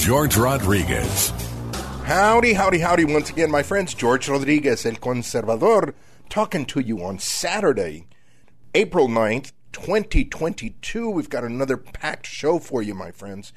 George 0.00 0.38
Rodriguez. 0.38 1.28
Howdy, 2.04 2.54
howdy, 2.54 2.78
howdy 2.78 3.04
once 3.04 3.28
again, 3.28 3.50
my 3.50 3.62
friends. 3.62 3.92
George 3.92 4.30
Rodriguez, 4.30 4.86
El 4.86 4.94
Conservador, 4.94 5.92
talking 6.30 6.64
to 6.66 6.80
you 6.80 7.04
on 7.04 7.18
Saturday, 7.18 8.06
April 8.74 9.08
9th, 9.08 9.52
2022. 9.72 11.10
We've 11.10 11.28
got 11.28 11.44
another 11.44 11.76
packed 11.76 12.26
show 12.26 12.58
for 12.58 12.80
you, 12.80 12.94
my 12.94 13.10
friends. 13.10 13.52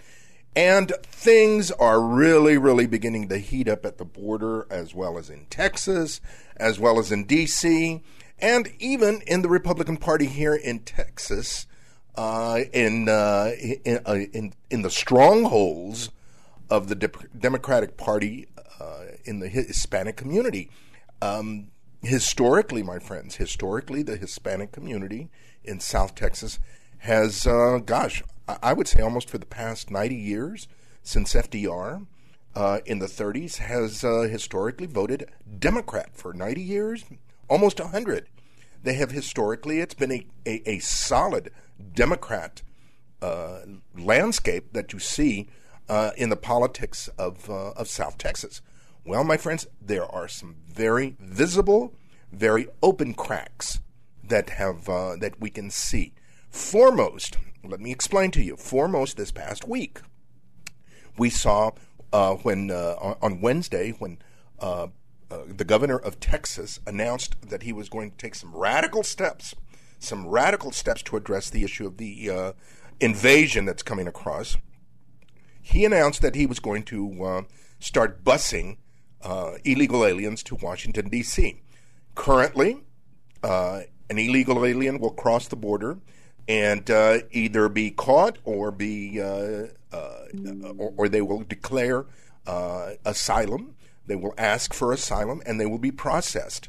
And 0.54 0.92
things 1.04 1.72
are 1.72 2.02
really, 2.02 2.58
really 2.58 2.88
beginning 2.88 3.30
to 3.30 3.38
heat 3.38 3.70
up 3.70 3.86
at 3.86 3.98
the 3.98 4.06
border, 4.06 4.68
as 4.70 4.94
well 4.94 5.18
as 5.18 5.30
in 5.30 5.46
Texas, 5.50 6.20
as 6.58 6.78
well 6.78 7.00
as 7.00 7.10
in 7.10 7.24
D.C., 7.24 8.04
and 8.38 8.70
even 8.80 9.22
in 9.28 9.44
the 9.44 9.50
Republican 9.50 9.96
Party 9.96 10.26
here 10.26 10.56
in 10.56 10.80
Texas, 10.80 11.68
uh, 12.16 12.60
in, 12.74 13.08
uh, 13.08 13.52
in, 13.86 14.02
uh, 14.06 14.16
in, 14.34 14.54
in 14.70 14.82
the 14.82 14.92
strongholds 14.92 16.10
of 16.74 16.88
the 16.88 16.96
De- 16.96 17.28
Democratic 17.40 17.98
Party 17.98 18.48
uh, 18.80 19.04
in 19.26 19.38
the 19.38 19.48
Hispanic 19.48 20.18
community. 20.18 20.72
Um, 21.22 21.68
historically, 22.02 22.82
my 22.82 22.98
friends, 22.98 23.36
historically, 23.36 24.02
the 24.02 24.18
Hispanic 24.18 24.72
community 24.72 25.30
in 25.64 25.80
South 25.80 26.16
Texas 26.16 26.58
has, 26.98 27.46
uh, 27.46 27.78
gosh, 27.86 28.24
I 28.48 28.74
would 28.74 28.88
say 28.88 29.04
almost 29.04 29.30
for 29.30 29.38
the 29.38 29.46
past 29.46 29.92
90 29.92 30.16
years 30.16 30.68
since 31.04 31.36
FDR 31.36 32.08
uh, 32.56 32.80
in 32.88 32.98
the 32.98 33.06
30s 33.06 33.58
has 33.58 34.04
uh, 34.04 34.22
historically 34.22 34.88
voted 34.88 35.30
Democrat 35.60 36.10
for 36.16 36.34
90 36.34 36.60
years, 36.60 37.06
almost 37.50 37.80
100. 37.80 38.28
They 38.82 38.96
have 38.96 39.12
historically, 39.12 39.80
it's 39.80 39.94
been 39.94 40.12
a, 40.12 40.26
a, 40.48 40.68
a 40.68 40.80
solid 40.80 41.52
Democrat 41.94 42.64
uh, 43.22 43.60
landscape 43.96 44.74
that 44.74 44.92
you 44.92 44.98
see 44.98 45.50
uh, 45.90 46.12
in 46.18 46.30
the 46.30 46.36
politics 46.36 47.10
of, 47.18 47.50
uh, 47.50 47.72
of 47.72 47.88
South 47.88 48.18
Texas. 48.18 48.62
Well, 49.06 49.24
my 49.24 49.38
friends, 49.38 49.68
there 49.82 50.06
are 50.06 50.28
some 50.28 50.56
very 50.68 51.16
visible, 51.20 51.94
very 52.32 52.68
open 52.82 53.14
cracks 53.14 53.82
that 54.24 54.52
have 54.52 54.88
uh, 54.88 55.18
that 55.18 55.40
we 55.40 55.50
can 55.50 55.70
see. 55.70 56.14
Foremost, 56.50 57.38
let 57.64 57.82
me 57.82 57.92
explain 57.92 58.32
to 58.32 58.42
you. 58.42 58.56
Foremost, 58.56 59.18
this 59.18 59.32
past 59.32 59.68
week, 59.68 60.00
we 61.18 61.30
saw 61.30 61.72
uh, 62.14 62.36
when 62.36 62.72
uh, 62.72 63.16
on 63.22 63.42
Wednesday 63.42 63.92
when 63.92 64.20
uh, 64.60 64.88
the 65.48 65.66
governor 65.66 65.98
of 65.98 66.20
Texas 66.20 66.80
announced 66.88 67.36
that 67.50 67.64
he 67.64 67.74
was 67.74 67.90
going 67.90 68.12
to 68.12 68.18
take 68.18 68.36
some 68.36 68.56
radical 68.56 69.04
steps, 69.04 69.54
some 70.00 70.28
radical 70.28 70.72
steps 70.72 71.02
to 71.04 71.18
address 71.18 71.50
the 71.50 71.64
issue 71.64 71.86
of 71.88 71.98
the 71.98 72.54
invasion 73.02 73.66
that's 73.66 73.84
coming 73.84 74.08
across. 74.08 74.56
He 75.64 75.86
announced 75.86 76.22
that 76.22 76.36
he 76.36 76.46
was 76.46 76.60
going 76.60 76.84
to 76.84 77.48
start 77.80 78.24
busing 78.24 78.78
illegal 79.64 80.06
aliens 80.06 80.44
to 80.44 80.56
Washington 80.56 81.10
D.C. 81.10 81.62
Currently, 82.14 82.84
an 83.42 83.86
illegal 84.10 84.66
alien 84.66 85.00
will 85.00 85.12
cross 85.12 85.48
the 85.48 85.56
border 85.56 85.98
and 86.48 86.90
uh, 86.90 87.20
either 87.32 87.70
be 87.70 87.92
caught 87.92 88.38
or 88.44 88.72
be 88.72 89.22
uh, 89.22 89.68
uh, 89.94 90.26
or, 90.78 90.94
or, 90.98 91.10
they 91.10 91.22
will 91.22 91.44
declare 91.44 92.06
uh, 92.48 92.92
asylum. 93.06 93.76
They 94.08 94.16
will 94.16 94.34
ask 94.38 94.74
for 94.74 94.92
asylum, 94.92 95.42
and 95.46 95.60
they 95.60 95.66
will 95.66 95.78
be 95.78 95.92
processed. 95.92 96.68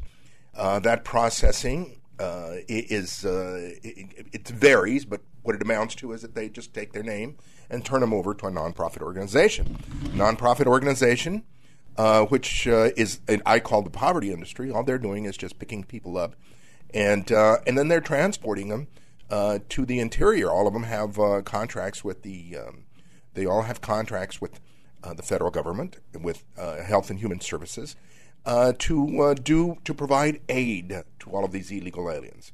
Uh, 0.55 0.79
that 0.81 1.05
processing 1.05 2.01
uh, 2.21 2.57
is 2.69 3.25
it, 3.25 4.27
it, 4.33 4.49
varies, 4.49 5.05
but 5.05 5.23
what 5.43 5.57
it 5.57 5.63
amounts 5.63 5.95
to 5.97 6.13
is 6.13 6.23
that 6.23 6.35
they 6.35 6.49
just 6.49 6.73
take 6.73 6.93
their 6.93 7.03
name 7.03 7.37
and 7.71 7.85
turn 7.85 8.01
them 8.01 8.13
over 8.13 8.35
to 8.35 8.47
a 8.47 8.51
nonprofit 8.51 9.03
organization. 9.03 9.79
Nonprofit 10.15 10.67
organization, 10.67 11.45
which 12.29 12.67
is 12.67 13.21
I 13.47 13.61
call 13.61 13.83
the 13.83 13.91
poverty 13.91 14.33
industry. 14.33 14.71
All 14.71 14.85
they're 14.85 14.99
doing 14.99 15.25
is 15.25 15.37
just 15.37 15.59
picking 15.59 15.85
people 15.85 16.19
up, 16.19 16.37
and 16.93 17.31
and 17.31 17.79
then 17.79 17.89
they're 17.89 18.01
transporting 18.01 18.69
them 18.69 18.89
uh, 19.31 19.59
to 19.69 19.85
the 19.85 19.99
interior. 19.99 20.51
All 20.51 20.67
of 20.67 20.75
them 20.75 20.85
have 20.85 21.19
uh, 21.19 21.43
contracts 21.43 22.05
with 22.05 22.23
the. 22.23 22.57
Um, 22.57 22.85
they 23.35 23.47
all 23.47 23.63
have 23.63 23.81
contracts 23.81 24.41
with 24.41 24.61
uh, 25.03 25.13
the 25.15 25.23
federal 25.23 25.51
government, 25.51 25.99
with 26.19 26.45
uh, 26.57 26.83
Health 26.83 27.11
and 27.11 27.19
Human 27.19 27.41
Services, 27.41 27.97
uh, 28.47 28.73
to 28.79 29.23
uh, 29.23 29.35
do 29.35 29.79
to 29.85 29.93
provide 29.93 30.41
aid 30.49 31.03
to 31.19 31.31
all 31.31 31.45
of 31.45 31.53
these 31.53 31.71
illegal 31.71 32.11
aliens. 32.11 32.53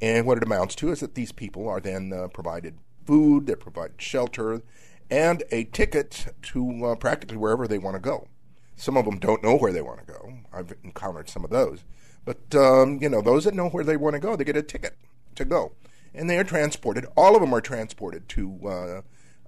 And 0.00 0.26
what 0.26 0.38
it 0.38 0.44
amounts 0.44 0.74
to 0.76 0.90
is 0.90 1.00
that 1.00 1.14
these 1.14 1.32
people 1.32 1.68
are 1.68 1.80
then 1.80 2.28
provided 2.32 2.76
food, 3.06 3.46
they're 3.46 3.56
provided 3.56 4.00
shelter, 4.00 4.62
and 5.10 5.42
a 5.50 5.64
ticket 5.64 6.26
to 6.42 6.96
practically 7.00 7.36
wherever 7.36 7.66
they 7.68 7.78
want 7.78 7.96
to 7.96 8.00
go. 8.00 8.28
Some 8.76 8.96
of 8.96 9.04
them 9.04 9.18
don't 9.18 9.42
know 9.42 9.56
where 9.56 9.72
they 9.72 9.82
want 9.82 10.00
to 10.06 10.12
go. 10.12 10.32
I've 10.52 10.72
encountered 10.82 11.28
some 11.28 11.44
of 11.44 11.50
those. 11.50 11.84
But, 12.24 12.54
um, 12.54 12.98
you 13.00 13.08
know, 13.08 13.20
those 13.20 13.44
that 13.44 13.54
know 13.54 13.68
where 13.68 13.84
they 13.84 13.96
want 13.96 14.14
to 14.14 14.20
go, 14.20 14.36
they 14.36 14.44
get 14.44 14.56
a 14.56 14.62
ticket 14.62 14.96
to 15.34 15.44
go 15.44 15.72
and 16.14 16.28
they 16.28 16.38
are 16.38 16.44
transported. 16.44 17.06
All 17.16 17.34
of 17.34 17.40
them 17.40 17.54
are 17.54 17.60
transported 17.60 18.28
to 18.30 18.58
uh, 18.64 19.02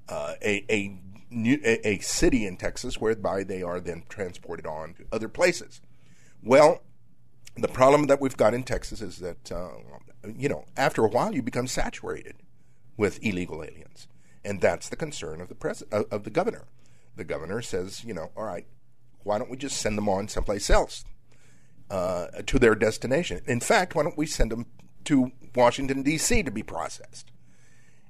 uh, 0.09 0.35
a, 0.43 0.65
a, 0.71 0.99
a 1.85 1.99
city 2.01 2.47
in 2.47 2.57
Texas, 2.57 3.01
whereby 3.01 3.45
they 3.45 3.63
are 3.63 3.81
then 3.81 4.05
transported 4.09 4.67
on 4.67 4.95
to 4.95 5.05
other 5.13 5.29
places. 5.29 5.81
Well, 6.43 6.83
the 7.57 7.69
problem 7.69 8.07
that 8.07 8.21
we've 8.21 8.37
got 8.37 8.55
in 8.55 8.63
Texas 8.63 9.01
is 9.01 9.19
that 9.19 9.53
uh, 9.53 9.71
you 10.37 10.49
know 10.49 10.65
after 10.77 11.05
a 11.05 11.09
while 11.09 11.35
you 11.35 11.43
become 11.43 11.67
saturated 11.67 12.35
with 12.97 13.19
illegal 13.23 13.63
aliens, 13.63 14.09
and 14.45 14.61
that's 14.61 14.89
the 14.89 14.97
concern 14.97 15.41
of 15.41 15.49
the 15.49 15.55
pres- 15.55 15.83
of 15.83 16.25
the 16.25 16.31
governor. 16.31 16.65
The 17.17 17.25
governor 17.25 17.63
says, 17.63 18.05
you 18.05 18.15
know, 18.15 18.31
all 18.37 18.45
right, 18.45 18.67
why 19.23 19.39
don't 19.39 19.51
we 19.51 19.57
just 19.57 19.77
send 19.77 19.97
them 19.97 20.09
on 20.09 20.29
someplace 20.29 20.69
else 20.69 21.05
uh, 21.91 22.27
to 22.47 22.59
their 22.59 22.75
destination? 22.75 23.41
In 23.47 23.61
fact, 23.61 23.95
why 23.95 24.03
don't 24.03 24.19
we 24.19 24.27
send 24.27 24.51
them 24.51 24.67
to 25.05 25.33
Washington, 25.55 26.03
D.C. 26.03 26.43
to 26.43 26.51
be 26.51 26.63
processed. 26.63 27.31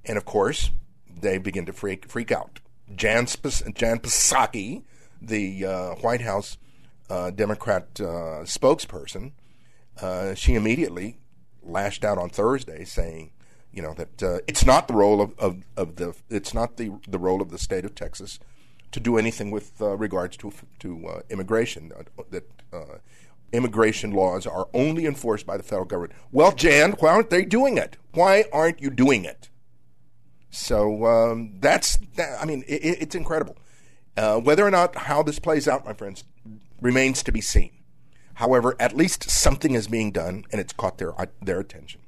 And 0.04 0.16
of 0.16 0.24
course, 0.24 0.70
they 1.08 1.38
begin 1.38 1.66
to 1.66 1.72
freak, 1.72 2.08
freak 2.08 2.32
out. 2.32 2.60
Jan, 2.94 3.26
Sp- 3.26 3.64
Jan 3.74 3.98
Psaki, 4.00 4.84
the 5.20 5.64
uh, 5.64 5.94
White 5.96 6.20
House 6.20 6.58
uh, 7.10 7.30
Democrat 7.30 7.88
uh, 8.00 8.44
spokesperson, 8.44 9.32
uh, 10.00 10.34
she 10.34 10.54
immediately 10.54 11.18
lashed 11.62 12.04
out 12.04 12.18
on 12.18 12.28
Thursday 12.28 12.84
saying, 12.84 13.30
you 13.74 13.82
know, 13.82 13.94
that 13.94 14.22
uh, 14.22 14.38
it's 14.46 14.64
not 14.64 14.88
the 14.88 14.94
role 14.94 15.20
of, 15.20 15.38
of, 15.38 15.64
of, 15.76 15.96
the 15.96 16.14
it's 16.30 16.54
not 16.54 16.76
the 16.76 16.92
the 17.08 17.18
role 17.18 17.42
of 17.42 17.50
the 17.50 17.58
state 17.58 17.84
of 17.84 17.94
Texas 17.94 18.38
to 18.92 19.00
do 19.00 19.18
anything 19.18 19.50
with 19.50 19.80
uh, 19.80 19.96
regards 19.96 20.36
to 20.38 20.52
to 20.80 21.22
immigration. 21.30 21.92
that 22.30 22.44
immigration 23.54 24.10
laws 24.10 24.46
are 24.46 24.68
only 24.74 25.06
enforced 25.06 25.46
by 25.46 25.56
the 25.56 25.62
federal 25.62 25.86
government. 25.86 26.12
Well, 26.32 26.52
Jan, 26.52 26.92
why 26.98 27.10
aren't 27.10 27.30
they 27.30 27.44
doing 27.44 27.78
it? 27.78 27.96
Why 28.12 28.44
aren't 28.52 28.82
you 28.82 28.90
doing 28.90 29.24
it? 29.24 29.48
So 30.50 31.06
um, 31.06 31.54
that's, 31.60 31.96
that, 32.16 32.40
I 32.40 32.44
mean, 32.44 32.64
it, 32.66 32.98
it's 33.00 33.14
incredible. 33.14 33.56
Uh, 34.16 34.38
whether 34.38 34.64
or 34.64 34.70
not 34.70 34.94
how 34.94 35.22
this 35.22 35.38
plays 35.38 35.66
out, 35.66 35.84
my 35.84 35.92
friends, 35.92 36.24
remains 36.80 37.22
to 37.24 37.32
be 37.32 37.40
seen. 37.40 37.70
However, 38.34 38.76
at 38.78 38.96
least 38.96 39.30
something 39.30 39.74
is 39.74 39.88
being 39.88 40.10
done, 40.10 40.44
and 40.50 40.60
it's 40.60 40.72
caught 40.72 40.98
their 40.98 41.18
uh, 41.20 41.26
their 41.40 41.60
attention. 41.60 42.00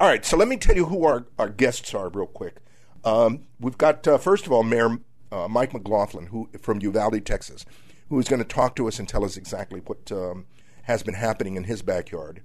All 0.00 0.08
right, 0.08 0.24
so 0.24 0.38
let 0.38 0.48
me 0.48 0.56
tell 0.56 0.76
you 0.76 0.86
who 0.86 1.04
our, 1.04 1.26
our 1.38 1.50
guests 1.50 1.92
are 1.92 2.08
real 2.08 2.26
quick. 2.26 2.56
Um, 3.04 3.42
we've 3.60 3.76
got, 3.76 4.08
uh, 4.08 4.16
first 4.16 4.46
of 4.46 4.52
all, 4.52 4.62
Mayor 4.62 4.98
uh, 5.30 5.46
Mike 5.46 5.74
McLaughlin, 5.74 6.28
who 6.28 6.48
from 6.58 6.80
Uvalde, 6.80 7.22
Texas, 7.26 7.66
who 8.08 8.18
is 8.18 8.26
going 8.26 8.40
to 8.40 8.48
talk 8.48 8.74
to 8.76 8.88
us 8.88 8.98
and 8.98 9.06
tell 9.06 9.26
us 9.26 9.36
exactly 9.36 9.80
what 9.80 10.10
um, 10.10 10.46
has 10.84 11.02
been 11.02 11.12
happening 11.12 11.54
in 11.54 11.64
his 11.64 11.82
backyard. 11.82 12.40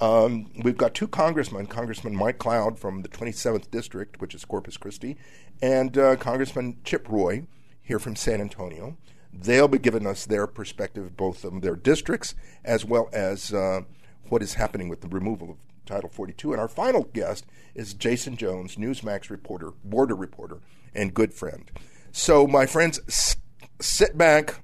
Um, 0.00 0.50
we've 0.62 0.78
got 0.78 0.94
two 0.94 1.06
congressmen, 1.06 1.66
Congressman 1.66 2.16
Mike 2.16 2.38
Cloud 2.38 2.78
from 2.78 3.02
the 3.02 3.10
27th 3.10 3.70
District, 3.70 4.18
which 4.22 4.34
is 4.34 4.46
Corpus 4.46 4.78
Christi, 4.78 5.18
and 5.60 5.98
uh, 5.98 6.16
Congressman 6.16 6.78
Chip 6.84 7.06
Roy 7.10 7.44
here 7.82 7.98
from 7.98 8.16
San 8.16 8.40
Antonio. 8.40 8.96
They'll 9.30 9.68
be 9.68 9.78
giving 9.78 10.06
us 10.06 10.24
their 10.24 10.46
perspective, 10.46 11.18
both 11.18 11.44
of 11.44 11.60
their 11.60 11.76
districts 11.76 12.34
as 12.64 12.86
well 12.86 13.10
as 13.12 13.52
uh, 13.52 13.82
what 14.30 14.42
is 14.42 14.54
happening 14.54 14.88
with 14.88 15.02
the 15.02 15.08
removal 15.08 15.50
of 15.50 15.58
Title 15.86 16.08
42. 16.08 16.52
And 16.52 16.60
our 16.60 16.68
final 16.68 17.04
guest 17.04 17.46
is 17.74 17.94
Jason 17.94 18.36
Jones, 18.36 18.76
Newsmax 18.76 19.30
reporter, 19.30 19.72
border 19.84 20.14
reporter, 20.14 20.60
and 20.94 21.14
good 21.14 21.32
friend. 21.34 21.70
So, 22.12 22.46
my 22.46 22.66
friends, 22.66 23.00
s- 23.08 23.36
sit 23.80 24.16
back, 24.16 24.62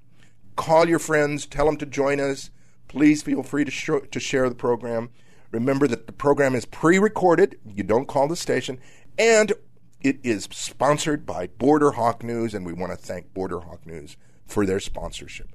call 0.57 0.89
your 0.89 0.99
friends, 0.99 1.47
tell 1.47 1.67
them 1.67 1.77
to 1.79 1.87
join 1.87 2.21
us. 2.21 2.51
Please 2.89 3.23
feel 3.23 3.43
free 3.43 3.65
to, 3.65 3.71
sh- 3.71 3.91
to 4.11 4.21
share 4.21 4.49
the 4.49 4.55
program. 4.55 5.11
Remember 5.53 5.89
that 5.89 6.07
the 6.07 6.13
program 6.13 6.55
is 6.55 6.65
pre 6.65 6.99
recorded, 6.99 7.59
you 7.67 7.83
don't 7.83 8.07
call 8.07 8.29
the 8.29 8.37
station, 8.37 8.79
and 9.19 9.53
it 10.01 10.19
is 10.23 10.49
sponsored 10.53 11.27
by 11.27 11.49
Border 11.49 11.93
Hawk 11.93 12.23
News, 12.23 12.55
and 12.55 12.65
we 12.65 12.73
want 12.73 12.93
to 12.93 12.97
thank 12.97 13.35
Border 13.35 13.61
Hawk 13.61 13.85
News 13.85 14.17
for 14.47 14.65
their 14.65 14.81
sponsorship. 14.81 15.49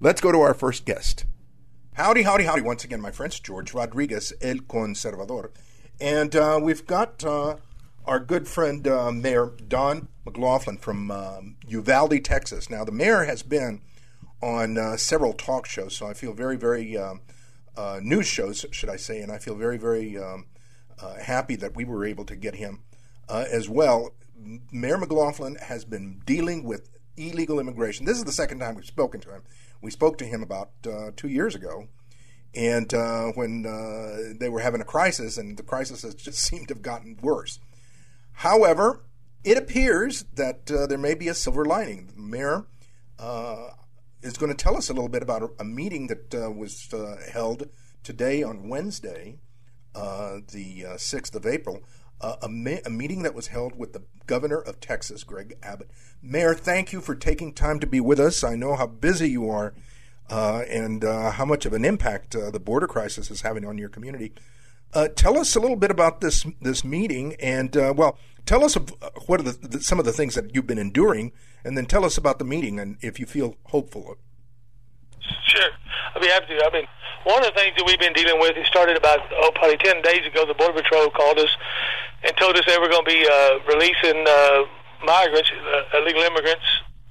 Let's 0.00 0.20
go 0.20 0.32
to 0.32 0.40
our 0.40 0.52
first 0.52 0.84
guest. 0.84 1.24
Howdy, 1.96 2.24
howdy, 2.24 2.44
howdy. 2.44 2.60
Once 2.60 2.84
again, 2.84 3.00
my 3.00 3.10
friends, 3.10 3.40
George 3.40 3.72
Rodriguez, 3.72 4.30
El 4.42 4.56
Conservador. 4.56 5.48
And 5.98 6.36
uh, 6.36 6.60
we've 6.62 6.86
got 6.86 7.24
uh, 7.24 7.56
our 8.04 8.20
good 8.20 8.46
friend, 8.46 8.86
uh, 8.86 9.10
Mayor 9.10 9.54
Don 9.66 10.08
McLaughlin 10.26 10.76
from 10.76 11.10
um, 11.10 11.56
Uvalde, 11.66 12.22
Texas. 12.22 12.68
Now, 12.68 12.84
the 12.84 12.92
mayor 12.92 13.24
has 13.24 13.42
been 13.42 13.80
on 14.42 14.76
uh, 14.76 14.98
several 14.98 15.32
talk 15.32 15.64
shows, 15.64 15.96
so 15.96 16.06
I 16.06 16.12
feel 16.12 16.34
very, 16.34 16.58
very, 16.58 16.98
um, 16.98 17.22
uh, 17.78 18.00
news 18.02 18.26
shows, 18.26 18.66
should 18.72 18.90
I 18.90 18.96
say, 18.96 19.22
and 19.22 19.32
I 19.32 19.38
feel 19.38 19.54
very, 19.54 19.78
very 19.78 20.18
um, 20.18 20.44
uh, 21.00 21.14
happy 21.14 21.56
that 21.56 21.74
we 21.74 21.86
were 21.86 22.04
able 22.04 22.26
to 22.26 22.36
get 22.36 22.56
him 22.56 22.82
as 23.30 23.70
well. 23.70 24.10
Mayor 24.70 24.98
McLaughlin 24.98 25.56
has 25.62 25.86
been 25.86 26.20
dealing 26.26 26.62
with 26.62 26.90
illegal 27.16 27.58
immigration. 27.58 28.04
This 28.04 28.18
is 28.18 28.24
the 28.24 28.32
second 28.32 28.58
time 28.58 28.74
we've 28.74 28.84
spoken 28.84 29.18
to 29.22 29.30
him. 29.30 29.42
We 29.80 29.90
spoke 29.90 30.18
to 30.18 30.24
him 30.24 30.42
about 30.42 30.70
uh, 30.86 31.10
two 31.16 31.28
years 31.28 31.54
ago, 31.54 31.88
and 32.54 32.92
uh, 32.92 33.32
when 33.34 33.66
uh, 33.66 34.34
they 34.38 34.48
were 34.48 34.60
having 34.60 34.80
a 34.80 34.84
crisis, 34.84 35.36
and 35.36 35.56
the 35.56 35.62
crisis 35.62 36.02
has 36.02 36.14
just 36.14 36.38
seemed 36.42 36.68
to 36.68 36.74
have 36.74 36.82
gotten 36.82 37.18
worse. 37.22 37.58
However, 38.32 39.04
it 39.44 39.56
appears 39.56 40.24
that 40.34 40.70
uh, 40.70 40.86
there 40.86 40.98
may 40.98 41.14
be 41.14 41.28
a 41.28 41.34
silver 41.34 41.64
lining. 41.64 42.08
The 42.08 42.20
mayor 42.20 42.66
uh, 43.18 43.68
is 44.22 44.36
going 44.36 44.54
to 44.54 44.62
tell 44.62 44.76
us 44.76 44.90
a 44.90 44.92
little 44.92 45.08
bit 45.08 45.22
about 45.22 45.42
a, 45.42 45.50
a 45.60 45.64
meeting 45.64 46.08
that 46.08 46.34
uh, 46.34 46.50
was 46.50 46.92
held 47.32 47.68
today 48.02 48.42
on 48.42 48.68
Wednesday, 48.68 49.38
the 49.94 50.84
6th 50.96 51.34
of 51.34 51.46
April, 51.46 51.82
a, 52.20 52.36
a, 52.86 52.90
meeting 52.90 53.22
that 53.22 53.34
was 53.34 53.48
held 53.48 53.78
with 53.78 53.92
the 53.92 54.02
governor 54.26 54.58
of 54.58 54.80
Texas, 54.80 55.24
Greg 55.24 55.56
Abbott. 55.62 55.90
Mayor, 56.22 56.54
thank 56.54 56.92
you 56.92 57.00
for 57.00 57.14
taking 57.14 57.52
time 57.52 57.78
to 57.80 57.86
be 57.86 58.00
with 58.00 58.18
us. 58.18 58.42
I 58.42 58.56
know 58.56 58.74
how 58.74 58.86
busy 58.86 59.30
you 59.30 59.48
are 59.50 59.74
uh, 60.30 60.62
and 60.68 61.04
uh, 61.04 61.32
how 61.32 61.44
much 61.44 61.66
of 61.66 61.72
an 61.72 61.84
impact 61.84 62.34
uh, 62.34 62.50
the 62.50 62.60
border 62.60 62.86
crisis 62.86 63.30
is 63.30 63.42
having 63.42 63.64
on 63.64 63.78
your 63.78 63.88
community. 63.88 64.32
Uh, 64.94 65.08
tell 65.08 65.38
us 65.38 65.54
a 65.56 65.60
little 65.60 65.76
bit 65.76 65.90
about 65.90 66.20
this 66.20 66.46
this 66.60 66.84
meeting, 66.84 67.34
and 67.40 67.76
uh, 67.76 67.92
well, 67.94 68.18
tell 68.46 68.64
us 68.64 68.76
what 69.26 69.40
are 69.40 69.42
the, 69.42 69.68
the, 69.68 69.80
some 69.80 69.98
of 69.98 70.04
the 70.04 70.12
things 70.12 70.34
that 70.34 70.54
you've 70.54 70.66
been 70.66 70.78
enduring, 70.78 71.32
and 71.64 71.76
then 71.76 71.86
tell 71.86 72.04
us 72.04 72.16
about 72.16 72.38
the 72.38 72.44
meeting 72.44 72.78
and 72.78 72.96
if 73.02 73.20
you 73.20 73.26
feel 73.26 73.56
hopeful. 73.64 74.16
Sure, 75.48 75.70
I'd 76.14 76.22
be 76.22 76.28
happy 76.28 76.46
to. 76.56 76.64
I 76.64 76.70
mean, 76.72 76.86
one 77.26 77.42
of 77.42 77.50
the 77.50 77.58
things 77.58 77.74
that 77.74 77.82
we've 77.82 77.98
been 77.98 78.14
dealing 78.14 78.38
with, 78.38 78.54
it 78.54 78.66
started 78.70 78.94
about 78.96 79.18
oh, 79.42 79.50
probably 79.58 79.76
ten 79.82 79.98
days 80.00 80.22
ago. 80.22 80.46
The 80.46 80.54
Border 80.54 80.78
Patrol 80.78 81.10
called 81.10 81.42
us 81.42 81.50
and 82.22 82.30
told 82.38 82.54
us 82.54 82.62
they 82.70 82.78
were 82.78 82.86
going 82.86 83.02
to 83.02 83.10
be 83.10 83.26
uh, 83.26 83.58
releasing 83.66 84.22
uh, 84.22 84.62
migrants, 85.02 85.50
uh, 85.50 85.98
illegal 85.98 86.22
immigrants, 86.22 86.62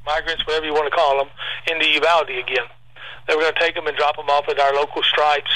migrants, 0.07 0.39
whatever 0.47 0.65
you 0.65 0.71
want 0.71 0.88
to 0.88 0.95
call 0.95 1.19
them, 1.19 1.27
into 1.67 1.83
Uvalde 2.00 2.31
again. 2.31 2.63
They 3.27 3.35
were 3.35 3.44
going 3.44 3.53
to 3.53 3.59
take 3.59 3.75
them 3.75 3.91
and 3.91 3.97
drop 4.00 4.15
them 4.15 4.31
off 4.31 4.47
at 4.47 4.56
our 4.56 4.71
local 4.71 5.03
stripes 5.03 5.51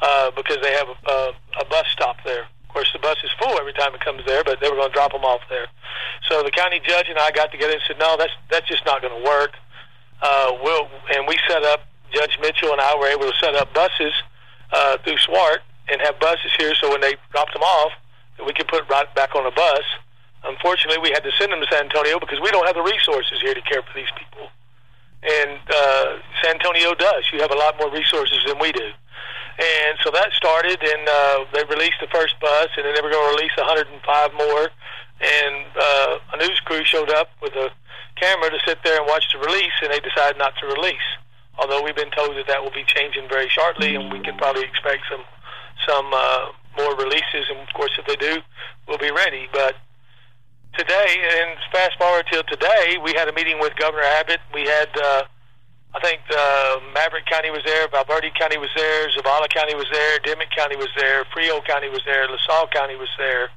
uh, 0.00 0.30
because 0.38 0.62
they 0.62 0.70
have 0.70 0.86
a, 0.86 0.96
a, 1.10 1.18
a 1.62 1.64
bus 1.66 1.86
stop 1.90 2.22
there. 2.22 2.46
Of 2.46 2.68
course, 2.70 2.92
the 2.94 3.02
bus 3.02 3.18
is 3.26 3.30
full 3.42 3.58
every 3.58 3.74
time 3.74 3.90
it 3.90 4.06
comes 4.06 4.22
there, 4.22 4.44
but 4.44 4.62
they 4.62 4.70
were 4.70 4.76
going 4.76 4.92
to 4.92 4.94
drop 4.94 5.10
them 5.10 5.26
off 5.26 5.40
there. 5.50 5.66
So 6.30 6.46
the 6.46 6.54
county 6.54 6.78
judge 6.78 7.10
and 7.10 7.18
I 7.18 7.34
got 7.34 7.50
together 7.50 7.72
and 7.72 7.82
said, 7.88 7.98
"No, 7.98 8.14
that's 8.14 8.36
that's 8.50 8.68
just 8.68 8.86
not 8.86 9.02
going 9.02 9.18
to 9.18 9.24
work." 9.26 9.58
Uh, 10.22 10.52
we'll 10.62 10.86
and 11.10 11.26
we 11.26 11.34
set 11.48 11.64
up. 11.64 11.80
Judge 12.16 12.38
Mitchell 12.40 12.72
and 12.72 12.80
I 12.80 12.96
were 12.96 13.12
able 13.12 13.28
to 13.28 13.36
set 13.36 13.54
up 13.54 13.68
buses 13.76 14.12
uh, 14.72 14.96
through 15.04 15.18
SWART 15.28 15.60
and 15.92 16.00
have 16.00 16.18
buses 16.18 16.48
here. 16.56 16.72
So 16.80 16.88
when 16.88 17.04
they 17.04 17.12
dropped 17.30 17.52
them 17.52 17.62
off, 17.62 17.92
we 18.40 18.56
could 18.56 18.68
put 18.68 18.88
right 18.88 19.04
back 19.14 19.36
on 19.36 19.44
a 19.44 19.52
bus. 19.52 19.84
Unfortunately, 20.44 20.96
we 20.96 21.12
had 21.12 21.20
to 21.24 21.32
send 21.38 21.52
them 21.52 21.60
to 21.60 21.68
San 21.68 21.84
Antonio 21.84 22.18
because 22.18 22.40
we 22.40 22.50
don't 22.50 22.64
have 22.64 22.76
the 22.76 22.82
resources 22.88 23.36
here 23.42 23.52
to 23.52 23.60
care 23.68 23.82
for 23.82 23.92
these 23.92 24.08
people. 24.16 24.48
And 25.20 25.60
uh, 25.68 26.16
San 26.40 26.56
Antonio 26.56 26.94
does. 26.94 27.24
You 27.32 27.40
have 27.40 27.52
a 27.52 27.58
lot 27.58 27.76
more 27.78 27.92
resources 27.92 28.40
than 28.46 28.56
we 28.58 28.72
do. 28.72 28.88
And 29.60 29.96
so 30.04 30.10
that 30.12 30.32
started, 30.36 30.80
and 30.80 31.04
uh, 31.08 31.44
they 31.52 31.64
released 31.68 32.00
the 32.00 32.08
first 32.12 32.38
bus, 32.40 32.68
and 32.76 32.84
then 32.84 32.94
they 32.94 33.00
were 33.00 33.10
going 33.10 33.24
to 33.24 33.36
release 33.36 33.56
105 33.56 34.32
more. 34.40 34.68
And 35.20 35.64
uh, 35.76 36.18
a 36.32 36.36
news 36.40 36.60
crew 36.64 36.84
showed 36.84 37.10
up 37.10 37.28
with 37.40 37.52
a 37.56 37.72
camera 38.16 38.50
to 38.50 38.60
sit 38.64 38.78
there 38.84 39.00
and 39.00 39.06
watch 39.08 39.24
the 39.32 39.40
release, 39.40 39.72
and 39.82 39.92
they 39.92 40.00
decided 40.00 40.36
not 40.36 40.52
to 40.60 40.66
release. 40.66 41.08
Although 41.58 41.82
we've 41.82 41.96
been 41.96 42.10
told 42.10 42.36
that 42.36 42.46
that 42.48 42.62
will 42.62 42.74
be 42.74 42.84
changing 42.84 43.28
very 43.28 43.48
shortly, 43.48 43.94
and 43.94 44.12
we 44.12 44.20
can 44.20 44.36
probably 44.36 44.64
expect 44.64 45.02
some 45.10 45.24
some 45.86 46.10
uh, 46.12 46.52
more 46.76 46.94
releases, 46.96 47.48
and 47.50 47.58
of 47.60 47.72
course, 47.74 47.92
if 47.98 48.06
they 48.06 48.16
do, 48.16 48.40
we'll 48.88 48.98
be 48.98 49.10
ready. 49.10 49.48
But 49.52 49.76
today, 50.76 51.08
and 51.40 51.56
fast 51.72 51.98
forward 51.98 52.26
till 52.30 52.42
today, 52.44 52.98
we 53.02 53.12
had 53.14 53.28
a 53.28 53.32
meeting 53.32 53.58
with 53.60 53.74
Governor 53.76 54.04
Abbott. 54.04 54.40
We 54.52 54.62
had, 54.62 54.88
uh, 54.96 55.22
I 55.94 56.00
think, 56.00 56.20
uh, 56.30 56.80
Maverick 56.94 57.26
County 57.26 57.50
was 57.50 57.62
there, 57.64 57.88
Val 57.88 58.04
Verde 58.04 58.30
County 58.38 58.58
was 58.58 58.70
there, 58.76 59.08
Zavala 59.10 59.48
County 59.48 59.74
was 59.74 59.86
there, 59.90 60.18
Dimmitt 60.20 60.50
County 60.54 60.76
was 60.76 60.88
there, 60.96 61.24
Frio 61.32 61.60
County 61.62 61.88
was 61.88 62.02
there, 62.04 62.28
LaSalle 62.28 62.68
County 62.68 62.96
was 62.96 63.08
there, 63.16 63.48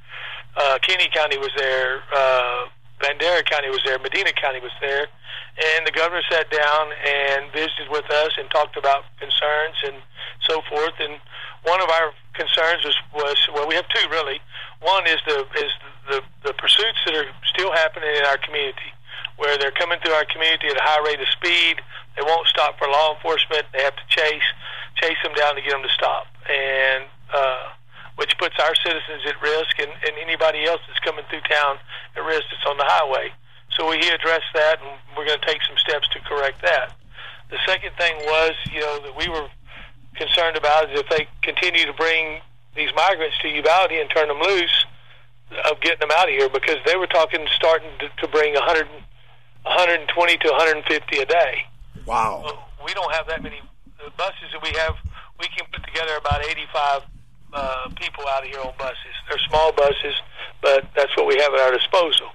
uh, 0.56 0.80
Kinney 0.82 1.10
County 1.14 1.38
was 1.38 1.52
there, 1.58 2.02
uh, 2.16 2.66
Bandera 3.00 3.46
County 3.46 3.70
was 3.70 3.82
there, 3.86 3.98
Medina 4.00 4.32
County 4.34 4.60
was 4.60 4.76
there, 4.82 5.08
and 5.60 5.88
the 5.88 5.92
governor 5.92 6.22
sat 6.30 6.52
down 6.52 6.92
and 7.04 7.52
visited 7.52 7.90
with 7.90 8.06
us 8.12 8.32
and 8.38 8.50
talked 8.52 8.78
about 8.78 9.04
concerns 9.20 9.76
and 9.84 9.96
so 10.48 10.62
forth. 10.70 10.96
And 11.00 11.20
one 11.64 11.82
of 11.82 11.90
our 11.90 12.12
concerns 12.34 12.84
was, 12.84 12.96
was 13.14 13.38
well, 13.54 13.68
we 13.68 13.76
have 13.76 13.88
two 13.90 14.08
really. 14.10 14.40
One 14.82 15.08
is 15.08 15.20
the 15.28 15.48
is 15.60 15.72
the 16.08 16.22
the 16.44 16.54
pursuits 16.54 17.00
that 17.06 17.16
are 17.16 17.28
still 17.52 17.72
happening 17.72 18.16
in 18.16 18.24
our 18.26 18.38
community, 18.38 18.92
where 19.38 19.58
they're 19.58 19.76
coming 19.76 20.00
through 20.04 20.16
our 20.16 20.26
community 20.26 20.68
at 20.68 20.78
a 20.78 20.84
high 20.84 21.04
rate 21.04 21.20
of 21.20 21.28
speed. 21.30 21.82
They 22.16 22.24
won't 22.24 22.48
stop 22.48 22.78
for 22.80 22.88
law 22.88 23.16
enforcement. 23.16 23.64
They 23.74 23.84
have 23.84 23.96
to 23.96 24.08
chase 24.08 24.48
chase 24.96 25.20
them 25.24 25.34
down 25.36 25.56
to 25.56 25.62
get 25.62 25.72
them 25.72 25.84
to 25.84 25.94
stop, 25.96 26.28
and 26.48 27.04
uh, 27.32 27.79
which 28.20 28.36
puts 28.38 28.60
our 28.60 28.76
citizens 28.76 29.24
at 29.24 29.40
risk 29.42 29.80
and, 29.80 29.90
and 30.04 30.14
anybody 30.20 30.68
else 30.68 30.84
that's 30.88 31.00
coming 31.00 31.24
through 31.32 31.40
town 31.48 31.80
at 32.20 32.24
risk 32.28 32.44
that's 32.52 32.68
on 32.68 32.76
the 32.76 32.84
highway. 32.84 33.32
So 33.72 33.88
we 33.88 33.96
addressed 33.96 34.52
that, 34.54 34.84
and 34.84 34.92
we're 35.16 35.26
going 35.26 35.40
to 35.40 35.48
take 35.48 35.64
some 35.64 35.78
steps 35.80 36.10
to 36.12 36.20
correct 36.28 36.62
that. 36.62 36.92
The 37.50 37.58
second 37.66 37.96
thing 37.96 38.20
was, 38.28 38.52
you 38.74 38.82
know, 38.82 39.00
that 39.08 39.16
we 39.16 39.30
were 39.30 39.48
concerned 40.16 40.58
about 40.58 40.92
is 40.92 41.00
if 41.00 41.08
they 41.08 41.28
continue 41.42 41.86
to 41.86 41.94
bring 41.94 42.44
these 42.76 42.92
migrants 42.94 43.40
to 43.42 43.48
Uvalde 43.48 43.92
and 43.92 44.10
turn 44.10 44.28
them 44.28 44.42
loose, 44.44 44.86
of 45.66 45.80
getting 45.82 46.00
them 46.00 46.12
out 46.14 46.30
of 46.30 46.36
here 46.36 46.50
because 46.50 46.78
they 46.86 46.96
were 46.96 47.08
talking 47.08 47.46
starting 47.56 47.90
to, 48.00 48.10
to 48.22 48.28
bring 48.28 48.54
100, 48.54 48.86
120 49.64 50.38
to 50.38 50.48
150 50.50 51.20
a 51.20 51.26
day. 51.26 51.66
Wow. 52.06 52.44
So 52.46 52.60
we 52.86 52.94
don't 52.94 53.12
have 53.14 53.28
that 53.28 53.42
many 53.42 53.62
buses 54.18 54.50
that 54.54 54.62
we 54.62 54.78
have. 54.78 54.96
We 55.40 55.48
can 55.48 55.66
put 55.72 55.84
together 55.84 56.16
about 56.18 56.46
85 56.46 57.04
uh, 57.54 57.90
people 57.96 58.24
out 58.30 58.44
of 58.44 58.50
here 58.50 58.60
on 58.60 58.74
buses. 58.78 59.16
They're 59.28 59.40
small 59.50 59.72
buses, 59.74 60.16
but 60.62 60.86
that's 60.96 61.16
what 61.18 61.28
we 61.28 61.38
have 61.40 61.54
at 61.54 61.60
our 61.60 61.72
disposal. 61.72 62.28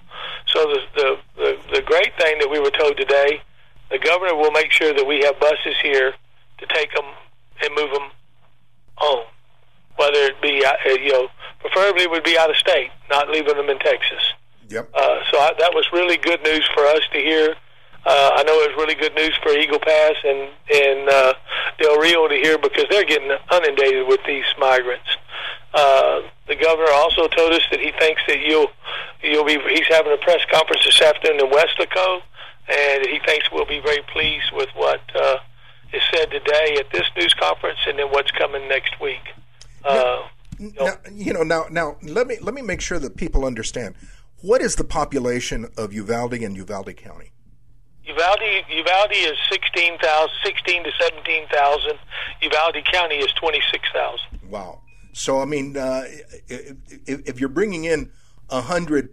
So 0.47 0.61
the, 0.67 0.81
the 0.95 1.19
the 1.37 1.59
the 1.75 1.83
great 1.83 2.17
thing 2.19 2.39
that 2.39 2.49
we 2.51 2.59
were 2.61 2.71
told 2.71 2.97
today, 2.97 3.41
the 3.91 3.99
governor 3.99 4.35
will 4.35 4.51
make 4.53 4.71
sure 4.71 4.93
that 4.93 5.07
we 5.07 5.23
have 5.23 5.39
buses 5.41 5.77
here 5.83 6.15
to 6.59 6.67
take 6.67 6.93
them 6.95 7.05
and 7.63 7.75
move 7.75 7.91
them 7.93 8.11
home, 8.97 9.27
whether 9.97 10.19
it 10.19 10.41
be 10.43 10.65
uh, 10.65 10.73
you 10.91 11.13
know 11.13 11.29
preferably 11.61 12.07
would 12.07 12.25
be 12.25 12.39
out 12.39 12.51
of 12.51 12.57
state, 12.57 12.91
not 13.11 13.29
leaving 13.29 13.57
them 13.57 13.69
in 13.69 13.79
Texas. 13.79 14.23
Yep. 14.69 14.91
Uh, 14.95 15.19
so 15.31 15.39
I, 15.39 15.53
that 15.59 15.73
was 15.75 15.87
really 15.93 16.17
good 16.17 16.43
news 16.43 16.69
for 16.75 16.85
us 16.87 17.03
to 17.13 17.19
hear. 17.19 17.55
Uh, 18.07 18.31
I 18.35 18.43
know 18.43 18.53
it 18.61 18.77
was 18.77 18.77
really 18.77 18.95
good 18.95 19.15
news 19.15 19.35
for 19.43 19.51
Eagle 19.53 19.81
Pass 19.81 20.15
and 20.25 20.51
and 20.73 21.09
uh, 21.09 21.35
Del 21.79 21.99
Rio 21.99 22.29
to 22.29 22.35
hear 22.35 22.59
because 22.59 22.85
they're 22.91 23.05
getting 23.05 23.31
inundated 23.53 24.07
with 24.07 24.21
these 24.27 24.45
migrants. 24.59 25.09
Uh, 25.73 26.21
the 26.47 26.55
governor 26.55 26.93
also 26.93 27.27
told 27.29 27.53
us 27.53 27.63
that 27.71 27.81
he 27.81 27.93
thinks 27.99 28.23
that 28.29 28.41
you'll 28.41 28.69
you'll 29.23 29.45
be. 29.45 29.59
He's 29.71 29.89
having 29.89 30.13
a 30.13 30.19
press 30.19 30.41
conference 30.53 30.85
this 30.85 31.01
afternoon 31.01 31.41
in 31.41 31.51
Weslaco 31.51 32.23
and 32.69 33.07
he 33.07 33.19
thinks 33.27 33.51
we'll 33.53 33.67
be 33.67 33.81
very 33.81 34.03
pleased 34.13 34.51
with 34.53 34.69
what 34.75 35.01
uh, 35.15 35.37
is 35.93 36.03
said 36.13 36.31
today 36.31 36.77
at 36.79 36.91
this 36.93 37.07
news 37.17 37.35
conference, 37.35 37.79
and 37.87 37.99
then 37.99 38.07
what's 38.11 38.31
coming 38.31 38.67
next 38.69 39.01
week. 39.01 39.21
Uh, 39.85 40.23
now, 40.59 40.97
you 41.13 41.33
know, 41.33 41.43
now, 41.43 41.67
now 41.71 41.97
let 42.03 42.27
me 42.27 42.37
let 42.41 42.55
me 42.55 42.63
make 42.63 42.81
sure 42.81 42.99
that 42.99 43.17
people 43.17 43.45
understand 43.45 43.95
what 44.41 44.63
is 44.63 44.77
the 44.77 44.85
population 44.85 45.69
of 45.77 45.93
Uvalde 45.93 46.35
and 46.35 46.57
Uvalde 46.57 46.97
County. 46.97 47.33
Uvalde, 48.07 48.65
Uvalde 48.71 49.13
is 49.13 49.37
16,000, 49.51 50.29
16 50.45 50.85
to 50.85 50.91
17,000. 51.01 51.99
Uvalde 52.43 52.85
County 52.93 53.17
is 53.17 53.33
26,000. 53.33 54.51
Wow. 54.51 54.83
So, 55.13 55.41
I 55.41 55.45
mean, 55.45 55.77
uh, 55.77 56.05
if, 56.49 56.77
if, 57.07 57.41
you're 57.41 57.49
bringing 57.49 57.85
in 57.85 58.11
100 58.49 59.11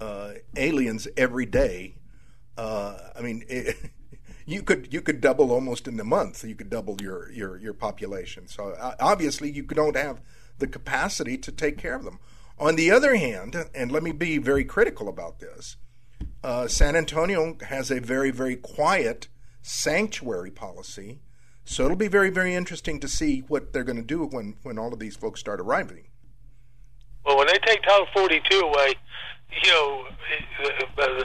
uh, 0.00 0.32
aliens 0.56 1.08
every 1.16 1.46
day, 1.46 1.94
uh, 2.58 2.98
I 3.16 3.22
mean, 3.22 3.44
it, 3.48 3.76
you 4.46 4.62
could 4.62 4.92
you 4.92 5.00
could 5.00 5.20
double 5.20 5.52
almost 5.52 5.88
in 5.88 5.98
a 5.98 6.04
month. 6.04 6.44
You 6.44 6.54
could 6.54 6.70
double 6.70 6.96
your, 7.00 7.30
your, 7.30 7.56
your 7.56 7.72
population. 7.72 8.48
So, 8.48 8.76
obviously, 9.00 9.50
you 9.50 9.62
don't 9.62 9.96
have 9.96 10.20
the 10.58 10.66
capacity 10.66 11.38
to 11.38 11.52
take 11.52 11.78
care 11.78 11.94
of 11.94 12.04
them. 12.04 12.18
On 12.58 12.76
the 12.76 12.90
other 12.90 13.16
hand, 13.16 13.56
and 13.74 13.90
let 13.90 14.02
me 14.02 14.12
be 14.12 14.38
very 14.38 14.64
critical 14.64 15.08
about 15.08 15.40
this, 15.40 15.76
uh, 16.42 16.68
San 16.68 16.96
Antonio 16.96 17.56
has 17.68 17.90
a 17.90 18.00
very, 18.00 18.30
very 18.30 18.56
quiet 18.56 19.28
sanctuary 19.62 20.50
policy. 20.50 21.20
So 21.64 21.84
it'll 21.84 21.96
be 21.96 22.08
very, 22.08 22.30
very 22.30 22.54
interesting 22.54 23.00
to 23.00 23.08
see 23.08 23.40
what 23.48 23.72
they're 23.72 23.84
going 23.84 23.96
to 23.96 24.02
do 24.02 24.26
when, 24.26 24.56
when 24.62 24.78
all 24.78 24.92
of 24.92 24.98
these 24.98 25.16
folks 25.16 25.40
start 25.40 25.60
arriving. 25.60 26.08
Well, 27.24 27.38
when 27.38 27.46
they 27.46 27.58
take 27.64 27.82
Title 27.82 28.06
42 28.12 28.60
away, 28.60 28.94
you 29.62 29.70
know, 29.70 30.04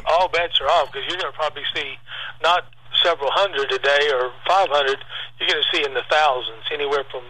all 0.08 0.30
bets 0.30 0.62
are 0.62 0.68
off 0.68 0.92
because 0.92 1.08
you're 1.10 1.20
going 1.20 1.32
to 1.32 1.38
probably 1.38 1.64
see 1.76 1.96
not 2.42 2.64
several 3.04 3.32
hundred 3.32 3.72
a 3.72 3.80
day 3.80 4.10
or 4.14 4.32
500. 4.48 4.98
You're 5.40 5.50
going 5.50 5.64
to 5.64 5.78
see 5.78 5.84
in 5.84 5.94
the 5.94 6.04
thousands, 6.10 6.64
anywhere 6.72 7.04
from 7.12 7.24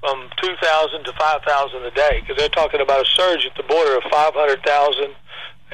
from 0.00 0.30
2,000 0.42 1.04
to 1.04 1.12
5,000 1.12 1.84
a 1.84 1.90
day 1.90 2.20
because 2.20 2.36
they're 2.38 2.48
talking 2.48 2.80
about 2.80 3.04
a 3.04 3.08
surge 3.10 3.44
at 3.44 3.54
the 3.54 3.62
border 3.68 3.98
of 3.98 4.02
500,000 4.10 5.14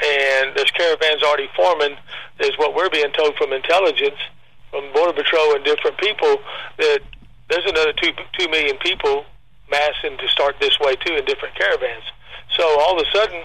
and 0.03 0.55
this 0.55 0.71
caravan's 0.73 1.23
already 1.23 1.49
forming, 1.57 1.97
is 2.41 2.53
what 2.59 2.75
we're 2.75 2.91
being 2.91 3.11
told 3.13 3.35
from 3.37 3.53
intelligence, 3.53 4.21
from 4.71 4.93
Border 4.93 5.15
Patrol 5.15 5.55
and 5.55 5.65
different 5.65 5.97
people, 5.99 6.37
that 6.79 7.01
there's 7.49 7.65
another 7.65 7.93
two 7.95 8.13
two 8.39 8.49
million 8.49 8.77
people 8.79 9.25
massing 9.71 10.19
to 10.19 10.29
start 10.29 10.57
this 10.61 10.79
way 10.81 10.97
too 10.97 11.15
in 11.15 11.25
different 11.25 11.55
caravans. 11.55 12.05
So 12.57 12.63
all 12.81 12.99
of 12.99 13.07
a 13.07 13.11
sudden, 13.17 13.41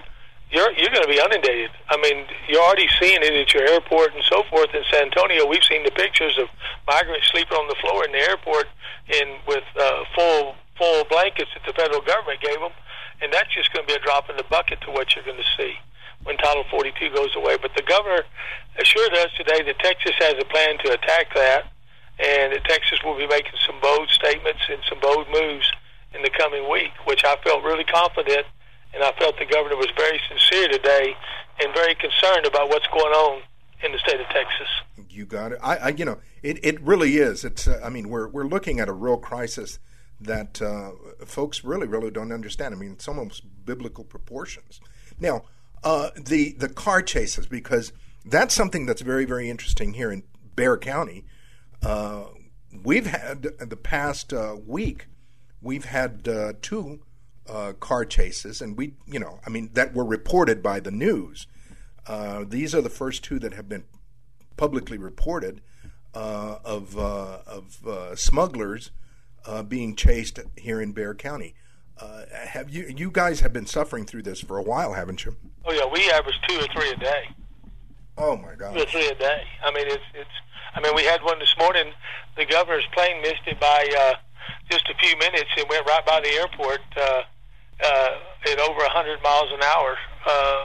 you're 0.52 0.72
you're 0.74 0.92
going 0.92 1.08
to 1.08 1.10
be 1.10 1.20
inundated. 1.20 1.72
I 1.90 1.96
mean, 1.98 2.26
you're 2.50 2.62
already 2.62 2.90
seeing 3.00 3.24
it 3.24 3.32
at 3.32 3.54
your 3.54 3.64
airport 3.64 4.14
and 4.14 4.24
so 4.28 4.44
forth 4.50 4.76
in 4.76 4.84
San 4.92 5.08
Antonio. 5.08 5.48
We've 5.48 5.64
seen 5.64 5.84
the 5.84 5.92
pictures 5.92 6.38
of 6.38 6.50
migrants 6.88 7.28
sleeping 7.32 7.56
on 7.56 7.68
the 7.70 7.80
floor 7.80 8.04
in 8.04 8.12
the 8.12 8.24
airport 8.28 8.68
in 9.08 9.40
with 9.48 9.64
uh, 9.80 10.04
full 10.16 10.56
full 10.78 11.06
blankets 11.06 11.52
that 11.56 11.64
the 11.66 11.74
federal 11.80 12.02
government 12.02 12.42
gave 12.42 12.60
them, 12.60 12.76
and 13.22 13.32
that's 13.32 13.54
just 13.56 13.72
going 13.72 13.88
to 13.88 13.94
be 13.94 13.96
a 13.96 14.04
drop 14.04 14.30
in 14.30 14.36
the 14.36 14.48
bucket 14.50 14.82
to 14.82 14.92
what 14.92 15.16
you're 15.16 15.24
going 15.24 15.40
to 15.40 15.52
see 15.56 15.80
when 16.24 16.38
Title 16.38 16.64
42 16.70 17.10
goes 17.14 17.36
away. 17.36 17.58
But 17.62 17.72
the 17.76 17.84
governor 17.84 18.24
assured 18.78 19.14
us 19.14 19.30
today 19.38 19.64
that 19.64 19.80
Texas 19.80 20.14
has 20.20 20.36
a 20.40 20.46
plan 20.46 20.78
to 20.86 20.94
attack 20.94 21.34
that, 21.36 21.72
and 22.20 22.54
that 22.54 22.64
Texas 22.66 23.00
will 23.04 23.18
be 23.18 23.28
making 23.28 23.58
some 23.66 23.80
bold 23.82 24.10
statements 24.10 24.62
and 24.70 24.80
some 24.88 25.00
bold 25.00 25.28
moves 25.32 25.72
in 26.14 26.22
the 26.22 26.30
coming 26.38 26.70
week, 26.70 26.92
which 27.06 27.24
I 27.24 27.36
felt 27.44 27.64
really 27.64 27.86
confident, 27.86 28.46
and 28.94 29.04
I 29.04 29.12
felt 29.18 29.40
the 29.40 29.46
governor 29.46 29.78
was 29.78 29.90
very 29.98 30.20
sincere 30.28 30.68
today 30.68 31.16
and 31.62 31.74
very 31.74 31.96
concerned 31.96 32.46
about 32.46 32.70
what's 32.70 32.88
going 32.88 33.14
on 33.14 33.42
in 33.84 33.92
the 33.92 33.98
state 34.00 34.20
of 34.20 34.28
Texas. 34.28 34.68
You 35.10 35.26
got 35.26 35.54
it. 35.54 35.60
I, 35.64 35.78
I 35.78 35.90
you 35.90 36.06
know, 36.06 36.20
it, 36.44 36.64
it 36.64 36.82
really 36.82 37.18
is. 37.18 37.44
It's. 37.44 37.68
Uh, 37.68 37.82
I 37.84 37.90
mean, 37.90 38.10
we're 38.10 38.28
we're 38.28 38.46
looking 38.46 38.80
at 38.80 38.90
a 38.90 38.94
real 38.94 39.18
crisis 39.18 39.80
that 40.20 40.62
uh, 40.62 40.92
folks 41.26 41.64
really 41.64 41.88
really 41.88 42.12
don't 42.12 42.32
understand. 42.32 42.76
I 42.76 42.78
mean, 42.78 42.92
it's 42.94 43.08
almost 43.08 43.44
biblical 43.66 44.04
proportions. 44.04 44.80
Now, 45.20 45.44
uh, 45.84 46.10
the 46.16 46.54
the 46.54 46.70
car 46.70 47.02
chases 47.02 47.48
because 47.48 47.92
that's 48.26 48.54
something 48.54 48.86
that's 48.86 49.02
very 49.02 49.26
very 49.26 49.50
interesting 49.50 49.94
here 49.94 50.12
in 50.12 50.24
Bexar 50.56 50.78
County. 50.78 51.26
Uh, 51.82 52.26
we've 52.84 53.08
had 53.08 53.44
the 53.60 53.78
past 53.78 54.32
uh, 54.34 54.56
week, 54.66 55.08
we've 55.62 55.86
had 55.86 56.28
uh, 56.28 56.54
two 56.62 57.02
uh, 57.50 57.74
car 57.74 58.06
chases, 58.06 58.62
and 58.62 58.78
we 58.78 58.94
you 59.08 59.20
know 59.20 59.40
I 59.46 59.50
mean 59.50 59.72
that 59.74 59.94
were 59.94 60.06
reported 60.06 60.62
by 60.62 60.80
the 60.80 60.92
news. 60.92 61.48
these 62.48 62.76
are 62.76 62.82
the 62.82 62.90
first 62.90 63.24
two 63.24 63.40
that 63.40 63.54
have 63.54 63.68
been 63.68 63.86
publicly 64.58 64.98
reported 64.98 65.62
of 66.14 66.96
of 66.96 68.20
smugglers 68.20 68.92
being 69.68 69.96
chased 69.96 70.40
here 70.58 70.80
in 70.80 70.92
Bexar 70.92 71.16
County. 71.16 71.56
Uh, 72.02 72.26
have 72.32 72.70
you 72.70 72.86
you 72.98 73.12
guys 73.12 73.42
have 73.42 73.54
been 73.54 73.66
suffering 73.66 74.06
through 74.06 74.24
this 74.24 74.42
for 74.42 74.58
a 74.58 74.64
while, 74.64 74.94
haven't 74.94 75.24
you? 75.24 75.36
Oh 75.66 75.72
yeah, 75.72 75.86
we 75.86 76.10
average 76.10 76.40
two 76.48 76.58
or 76.58 76.68
three 76.74 76.90
a 76.90 76.96
day. 76.96 77.30
Oh 78.18 78.36
my 78.36 78.56
God, 78.56 78.74
two 78.74 78.82
or 78.82 78.86
three 78.86 79.08
a 79.08 79.16
day. 79.16 79.44
I 79.64 79.72
mean, 79.72 79.86
it's 79.88 80.04
it's. 80.16 80.30
I 80.74 80.82
mean, 80.82 80.96
we 80.96 81.04
had 81.04 81.22
one 81.22 81.38
this 81.38 81.54
morning. 81.60 81.94
The 82.38 82.46
governor's 82.46 82.88
plane 82.94 83.22
missed 83.22 83.46
it 83.46 83.60
by 83.60 83.88
uh, 84.00 84.14
just 84.72 84.90
a 84.90 84.96
few 84.96 85.16
minutes. 85.18 85.50
It 85.58 85.70
went 85.70 85.86
right 85.86 86.06
by 86.06 86.22
the 86.22 86.30
airport 86.30 86.82
uh, 86.98 87.22
uh, 87.84 88.50
at 88.50 88.60
over 88.60 88.82
a 88.82 88.90
hundred 88.90 89.22
miles 89.22 89.52
an 89.52 89.62
hour. 89.62 89.98
Uh, 90.26 90.64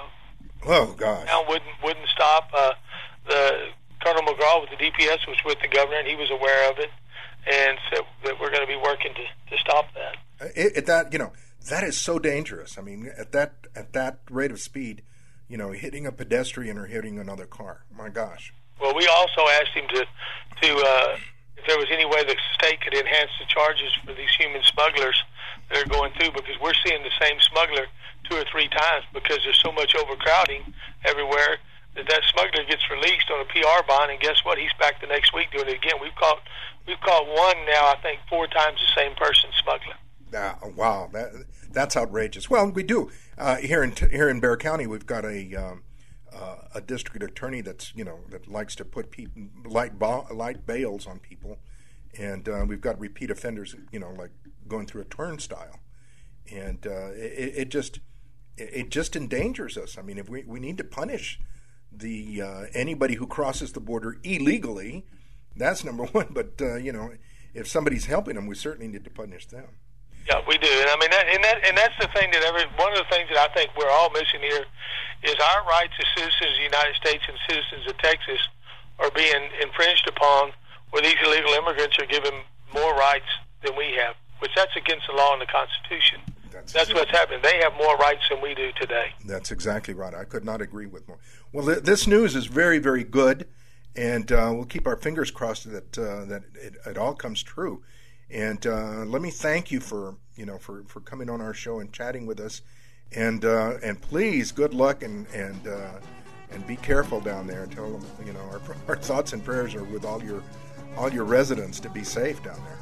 oh 0.69 0.95
God! 0.97 1.27
Now 1.27 1.45
wouldn't 1.47 1.77
wouldn't 1.83 2.09
stop. 2.09 2.49
Uh, 2.55 2.73
the 3.29 3.69
Colonel 4.03 4.23
McCraw 4.23 4.63
with 4.63 4.71
the 4.71 4.77
DPS 4.77 5.27
was 5.29 5.37
with 5.45 5.59
the 5.61 5.69
governor, 5.69 5.99
and 5.99 6.09
he 6.09 6.17
was 6.17 6.31
aware 6.31 6.71
of 6.71 6.79
it, 6.79 6.91
and 7.53 7.77
said 7.91 8.01
that 8.25 8.41
we're 8.41 8.51
going 8.51 8.63
to 8.63 8.67
be 8.67 8.81
working 8.83 9.13
to 9.13 9.55
to 9.55 9.61
stop 9.61 9.93
that. 9.95 10.17
It, 10.41 10.73
it, 10.77 10.87
that 10.87 11.13
you 11.13 11.19
know 11.19 11.33
that 11.69 11.83
is 11.83 11.97
so 11.97 12.19
dangerous. 12.19 12.79
I 12.79 12.83
mean, 12.83 13.11
at 13.17 13.33
that 13.33 13.55
at 13.75 13.93
that 13.93 14.21
rate 14.31 14.51
of 14.51 14.61
speed, 14.61 15.03
you 15.49 15.57
know, 15.57 15.73
hitting 15.73 16.07
a 16.07 16.13
pedestrian 16.13 16.79
or 16.79 16.87
hitting 16.87 17.19
another 17.19 17.47
car. 17.47 17.85
My 17.91 18.09
gosh. 18.09 18.53
Well, 18.81 18.95
we 18.95 19.07
also 19.07 19.43
asked 19.61 19.75
him 19.75 19.89
to 19.89 20.07
to 20.63 20.77
uh, 20.77 21.17
if 21.57 21.67
there 21.67 21.79
was 21.79 21.89
any 21.91 22.05
way 22.05 22.25
the 22.25 22.37
state 22.55 22.81
could 22.81 22.95
enhance 22.95 23.31
the 23.41 23.47
charges 23.49 23.93
for 24.05 24.13
these 24.13 24.31
human 24.39 24.63
smugglers 24.63 25.17
that 25.69 25.83
are 25.83 25.89
going 25.89 26.13
through 26.15 26.33
because 26.33 26.55
we're 26.61 26.77
seeing 26.85 27.03
the 27.03 27.17
same 27.21 27.37
smuggler 27.41 27.87
two 28.29 28.37
or 28.37 28.45
three 28.51 28.69
times 28.69 29.05
because 29.13 29.39
there's 29.45 29.61
so 29.63 29.73
much 29.73 29.95
overcrowding 29.95 30.63
everywhere 31.05 31.59
that 31.95 32.07
that 32.09 32.23
smuggler 32.31 32.65
gets 32.69 32.85
released 32.91 33.31
on 33.33 33.41
a 33.41 33.49
PR 33.51 33.83
bond 33.89 34.11
and 34.11 34.21
guess 34.21 34.45
what? 34.45 34.59
He's 34.59 34.75
back 34.79 35.01
the 35.01 35.07
next 35.07 35.35
week 35.35 35.51
doing 35.51 35.69
it 35.69 35.81
again. 35.81 35.97
We've 36.01 36.15
caught 36.15 36.39
we've 36.87 37.01
caught 37.01 37.27
one 37.27 37.59
now 37.67 37.91
I 37.91 37.97
think 38.03 38.21
four 38.29 38.47
times 38.47 38.79
the 38.79 39.01
same 39.01 39.15
person 39.17 39.51
smuggling. 39.63 39.99
Uh, 40.35 40.55
wow, 40.75 41.09
that 41.13 41.33
that's 41.71 41.97
outrageous. 41.97 42.51
Well, 42.51 42.71
we 42.71 42.83
do 42.83 43.11
uh, 43.39 43.57
here 43.57 43.83
in 43.83 43.93
here 43.93 44.29
in 44.29 44.41
Bexar 44.41 44.57
County. 44.57 44.87
We've 44.87 45.07
got 45.07 45.25
a 45.25 45.55
um, 45.55 45.83
uh, 46.33 46.57
a 46.75 46.81
district 46.81 47.23
attorney 47.23 47.61
that's 47.61 47.93
you 47.95 48.05
know 48.05 48.21
that 48.31 48.49
likes 48.49 48.75
to 48.77 48.85
put 48.85 49.15
light 49.65 49.99
ba- 49.99 50.33
light 50.33 50.67
bails 50.67 51.07
on 51.07 51.21
people, 51.21 51.59
and 52.19 52.49
uh, 52.49 52.65
we've 52.67 52.81
got 52.81 52.99
repeat 52.99 53.31
offenders. 53.31 53.75
You 53.93 54.01
know, 54.01 54.11
like 54.11 54.31
going 54.67 54.87
through 54.87 55.03
a 55.03 55.07
turnstile, 55.07 55.81
and 56.51 56.87
uh, 56.87 57.11
it, 57.13 57.55
it, 57.57 57.69
just 57.69 58.01
it 58.57 58.91
just 58.91 59.15
endangers 59.15 59.77
us. 59.77 59.97
I 59.97 60.03
mean, 60.03 60.19
if 60.19 60.29
we 60.29 60.43
we 60.45 60.59
need 60.59 60.79
to 60.79 60.85
punish 60.85 61.39
the 61.93 62.43
uh, 62.43 62.65
anybody 62.75 63.15
who 63.15 63.27
crosses 63.27 63.73
the 63.73 63.81
border 63.81 64.19
illegally, 64.25 65.07
that's 65.55 65.85
number 65.85 66.05
one. 66.07 66.29
But 66.31 66.61
you 66.83 66.93
know, 66.93 67.13
if 67.55 67.69
somebody's 67.69 68.07
helping 68.07 68.35
them, 68.35 68.47
we 68.47 68.57
certainly 68.57 68.89
need 68.89 69.05
to 69.05 69.11
punish 69.11 69.47
them. 69.47 69.69
Yeah, 70.27 70.43
we 70.43 70.59
do, 70.59 70.67
and 70.67 70.91
I 70.91 70.97
mean, 70.99 71.11
that, 71.11 71.27
and 71.31 71.45
that, 71.45 71.59
and 71.63 71.79
that's 71.79 71.95
the 72.01 72.11
thing 72.11 72.35
that 72.35 72.43
every 72.43 72.67
one 72.83 72.91
of 72.91 72.99
the 72.99 73.11
things 73.15 73.31
that 73.31 73.39
I 73.39 73.47
think 73.55 73.71
we're 73.79 73.91
all 73.91 74.11
missing 74.11 74.43
here 74.43 74.67
is 75.23 75.37
our 75.55 75.63
rights 75.67 75.95
as 76.03 76.07
citizens 76.19 76.51
of 76.51 76.57
the 76.59 76.67
United 76.67 76.95
States 76.99 77.23
and 77.29 77.39
citizens 77.47 77.87
of 77.87 77.97
Texas 77.99 78.43
are 78.99 79.11
being 79.15 79.51
infringed 79.63 80.09
upon, 80.09 80.51
where 80.91 81.03
these 81.03 81.15
illegal 81.25 81.53
immigrants 81.55 81.97
are 81.99 82.07
given 82.07 82.43
more 82.75 82.95
rights 82.95 83.31
than 83.63 83.77
we 83.77 83.95
have, 83.95 84.17
which 84.41 84.51
that's 84.57 84.75
against 84.75 85.07
the 85.07 85.15
law 85.15 85.33
and 85.33 85.43
the 85.43 85.47
Constitution. 85.47 86.21
That's, 86.51 86.73
that's 86.73 86.93
what's 86.93 87.11
happening. 87.11 87.41
They 87.43 87.59
have 87.63 87.75
more 87.75 87.97
rights 87.97 88.23
than 88.29 88.41
we 88.43 88.55
do 88.55 88.73
today. 88.81 89.15
That's 89.25 89.53
exactly 89.53 89.95
right. 89.95 90.15
I 90.15 90.25
could 90.25 90.45
not 90.45 90.61
agree 90.61 90.87
with 90.87 91.07
more. 91.07 91.19
Well, 91.53 91.67
th- 91.67 91.85
this 91.85 92.07
news 92.07 92.35
is 92.35 92.47
very, 92.47 92.79
very 92.79 93.05
good, 93.05 93.47
and 93.95 94.33
uh, 94.33 94.51
we'll 94.55 94.65
keep 94.65 94.87
our 94.87 94.97
fingers 94.97 95.31
crossed 95.31 95.71
that 95.71 95.99
uh, 95.99 96.25
that 96.25 96.43
it, 96.55 96.77
it 96.85 96.99
all 96.99 97.15
comes 97.15 97.43
true. 97.43 97.83
And 98.31 98.67
uh, 98.67 99.05
let 99.05 99.23
me 99.23 99.31
thank 99.31 99.71
you 99.71 99.81
for 99.81 100.17
you 100.37 100.47
know 100.47 100.59
for, 100.59 100.85
for 100.89 101.01
coming 101.01 101.31
on 101.31 101.41
our 101.41 101.55
show 101.55 101.81
and 101.81 101.93
chatting 101.93 102.27
with 102.27 102.41
us. 102.41 102.63
And 103.13 103.45
uh, 103.45 103.75
and 103.83 104.01
please, 104.01 104.53
good 104.53 104.75
luck 104.75 105.03
and 105.03 105.27
and 105.29 105.67
uh, 105.67 106.01
and 106.51 106.67
be 106.67 106.77
careful 106.77 107.21
down 107.21 107.47
there. 107.47 107.65
And 107.65 107.73
tell 107.73 107.91
them 107.91 108.05
you 108.25 108.33
know 108.33 108.41
our, 108.41 108.61
our 108.89 108.97
thoughts 108.97 109.33
and 109.33 109.45
prayers 109.45 109.75
are 109.75 109.85
with 109.85 110.05
all 110.05 110.23
your 110.23 110.43
all 110.97 111.13
your 111.13 111.25
residents 111.25 111.79
to 111.81 111.91
be 111.91 112.05
safe 112.05 112.43
down 112.43 112.59
there. 112.65 112.79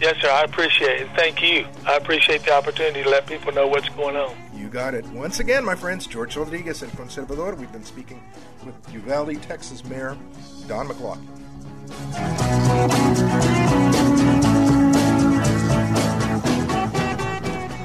Yes, 0.00 0.16
sir. 0.20 0.28
I 0.28 0.42
appreciate 0.42 1.02
it. 1.02 1.08
Thank 1.16 1.40
you. 1.40 1.66
I 1.86 1.96
appreciate 1.96 2.42
the 2.42 2.52
opportunity 2.52 3.04
to 3.04 3.08
let 3.08 3.26
people 3.26 3.52
know 3.52 3.68
what's 3.68 3.88
going 3.90 4.16
on. 4.16 4.36
You 4.52 4.68
got 4.68 4.92
it. 4.94 5.06
Once 5.06 5.38
again, 5.38 5.64
my 5.64 5.76
friends, 5.76 6.06
George 6.06 6.36
Rodriguez 6.36 6.82
and 6.82 6.90
Conservador. 6.92 7.56
We've 7.56 7.70
been 7.70 7.84
speaking 7.84 8.20
with 8.64 8.74
Uvalde, 8.92 9.40
Texas 9.42 9.84
Mayor 9.84 10.16
Don 10.66 10.88
McLaughlin. 10.88 11.28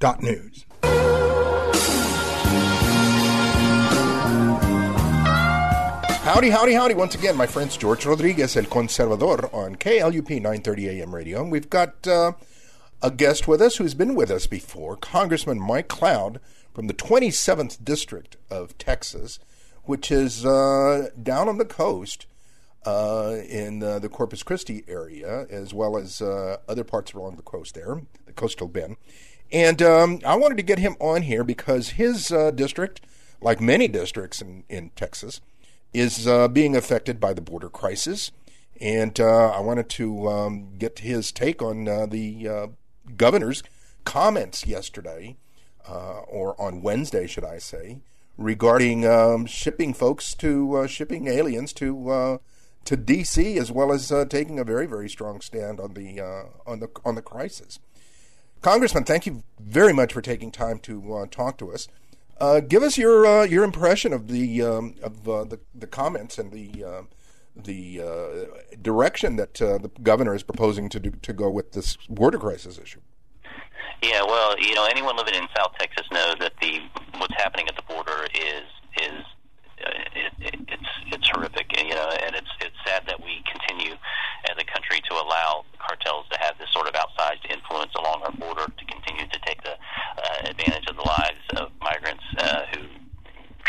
borderhawk.news. 0.00 0.66
Howdy, 6.22 6.50
howdy, 6.50 6.74
howdy. 6.74 6.94
Once 6.94 7.14
again, 7.14 7.36
my 7.36 7.46
friends, 7.46 7.76
George 7.76 8.06
Rodriguez, 8.06 8.56
El 8.56 8.64
Conservador, 8.64 9.52
on 9.52 9.76
KLUP 9.76 10.30
930 10.30 10.88
AM 10.88 11.14
radio. 11.14 11.42
And 11.42 11.50
we've 11.50 11.70
got 11.70 12.06
uh, 12.06 12.32
a 13.02 13.10
guest 13.10 13.48
with 13.48 13.60
us 13.60 13.76
who's 13.76 13.94
been 13.94 14.14
with 14.14 14.30
us 14.30 14.46
before, 14.46 14.96
Congressman 14.96 15.58
Mike 15.60 15.88
Cloud 15.88 16.40
from 16.72 16.86
the 16.86 16.94
27th 16.94 17.84
District 17.84 18.36
of 18.48 18.78
Texas, 18.78 19.40
which 19.84 20.12
is 20.12 20.46
uh, 20.46 21.08
down 21.20 21.48
on 21.48 21.58
the 21.58 21.64
coast 21.64 22.26
uh, 22.86 23.36
in 23.48 23.80
the 23.80 24.08
Corpus 24.08 24.42
Christi 24.42 24.84
area, 24.86 25.46
as 25.50 25.74
well 25.74 25.96
as 25.96 26.22
uh, 26.22 26.58
other 26.68 26.84
parts 26.84 27.12
along 27.12 27.36
the 27.36 27.42
coast 27.42 27.74
there, 27.74 28.02
the 28.26 28.32
coastal 28.32 28.68
bend. 28.68 28.96
And 29.52 29.82
um, 29.82 30.20
I 30.24 30.36
wanted 30.36 30.56
to 30.58 30.62
get 30.62 30.78
him 30.78 30.96
on 31.00 31.22
here 31.22 31.42
because 31.42 31.90
his 31.90 32.30
uh, 32.30 32.50
district, 32.52 33.00
like 33.40 33.60
many 33.60 33.88
districts 33.88 34.40
in, 34.40 34.64
in 34.68 34.90
Texas, 34.90 35.40
is 35.92 36.26
uh, 36.26 36.46
being 36.48 36.76
affected 36.76 37.18
by 37.18 37.32
the 37.32 37.40
border 37.40 37.68
crisis. 37.68 38.30
And 38.80 39.18
uh, 39.18 39.50
I 39.50 39.60
wanted 39.60 39.88
to 39.90 40.28
um, 40.28 40.78
get 40.78 41.00
his 41.00 41.32
take 41.32 41.62
on 41.62 41.88
uh, 41.88 42.06
the 42.06 42.48
uh, 42.48 42.66
governor's 43.16 43.62
comments 44.04 44.66
yesterday, 44.66 45.36
uh, 45.86 46.20
or 46.20 46.60
on 46.60 46.82
Wednesday, 46.82 47.26
should 47.26 47.44
I 47.44 47.58
say, 47.58 47.98
regarding 48.38 49.04
um, 49.04 49.46
shipping 49.46 49.92
folks 49.92 50.34
to 50.36 50.86
shipping 50.86 51.26
aliens 51.26 51.72
to 51.74 52.40
to 52.82 52.96
D.C. 52.96 53.58
as 53.58 53.70
well 53.70 53.92
as 53.92 54.10
taking 54.30 54.58
a 54.58 54.64
very 54.64 54.86
very 54.86 55.08
strong 55.10 55.42
stand 55.42 55.78
on 55.78 55.92
the 55.92 56.20
on 56.66 56.80
the 56.80 56.88
on 57.04 57.16
the 57.16 57.22
crisis. 57.22 57.78
Congressman, 58.62 59.04
thank 59.04 59.26
you 59.26 59.42
very 59.58 59.92
much 59.92 60.12
for 60.12 60.20
taking 60.20 60.50
time 60.50 60.78
to 60.80 61.26
talk 61.30 61.56
to 61.58 61.72
us. 61.72 61.88
Uh, 62.40 62.60
give 62.60 62.82
us 62.82 62.96
your 62.96 63.26
uh, 63.26 63.44
your 63.44 63.64
impression 63.64 64.12
of 64.12 64.28
the 64.28 64.62
um, 64.62 64.94
of 65.02 65.28
uh, 65.28 65.44
the 65.44 65.60
the 65.74 65.86
comments 65.86 66.38
and 66.38 66.52
the 66.52 66.84
uh, 66.84 67.02
the 67.54 68.00
uh, 68.00 68.76
direction 68.80 69.36
that 69.36 69.60
uh, 69.60 69.76
the 69.76 69.90
governor 70.02 70.34
is 70.34 70.42
proposing 70.42 70.88
to 70.88 70.98
do, 70.98 71.10
to 71.10 71.32
go 71.32 71.50
with 71.50 71.72
this 71.72 71.96
border 72.08 72.38
crisis 72.38 72.78
issue. 72.78 73.00
Yeah, 74.02 74.22
well, 74.22 74.58
you 74.58 74.74
know, 74.74 74.86
anyone 74.86 75.16
living 75.16 75.34
in 75.34 75.46
South 75.54 75.72
Texas 75.78 76.06
knows 76.10 76.36
that 76.40 76.52
the 76.62 76.80
what's 77.18 77.34
happening 77.34 77.68
at 77.68 77.76
the 77.76 77.82
border 77.82 78.26
is 78.34 78.64
is 78.96 79.24
it, 79.78 80.32
it, 80.40 80.60
it's 80.68 80.90
it's 81.12 81.28
horrific, 81.28 81.66
you 81.76 81.94
know, 81.94 82.08
and 82.24 82.34
it's 82.34 82.50
it's 82.60 82.76
sad 82.86 83.02
that 83.06 83.20
we 83.22 83.44
continue 83.52 83.92
as 84.48 84.56
a 84.58 84.64
country 84.64 85.02
to 85.10 85.14
allow 85.14 85.64
cartels 85.80 86.26
to 86.30 86.38
have 86.40 86.56
this 86.58 86.70
sort 86.72 86.86
of 86.86 86.94
outsized 86.94 87.44
influence 87.50 87.92
along 87.96 88.22
our 88.22 88.32
border 88.32 88.66
to 88.66 88.84
continue 88.86 89.26
to 89.26 89.38
take 89.44 89.62
the 89.62 89.72
uh, 89.72 90.50
advantage 90.50 90.86
of 90.88 90.96
the 90.96 91.02
lives 91.02 91.44
of 91.56 91.70
migrants 91.80 92.24
uh, 92.38 92.66
who 92.74 92.86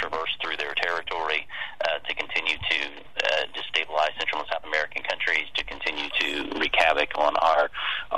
traverse 0.01 0.35
through 0.41 0.57
their 0.57 0.73
territory, 0.73 1.47
uh, 1.85 1.99
to 2.07 2.15
continue 2.15 2.57
to 2.57 2.79
uh, 3.23 3.45
destabilize 3.53 4.09
Central 4.17 4.41
and 4.41 4.49
South 4.51 4.65
American 4.65 5.03
countries, 5.03 5.45
to 5.55 5.63
continue 5.65 6.09
to 6.19 6.59
wreak 6.59 6.73
havoc 6.75 7.09
on 7.15 7.35
our 7.37 7.69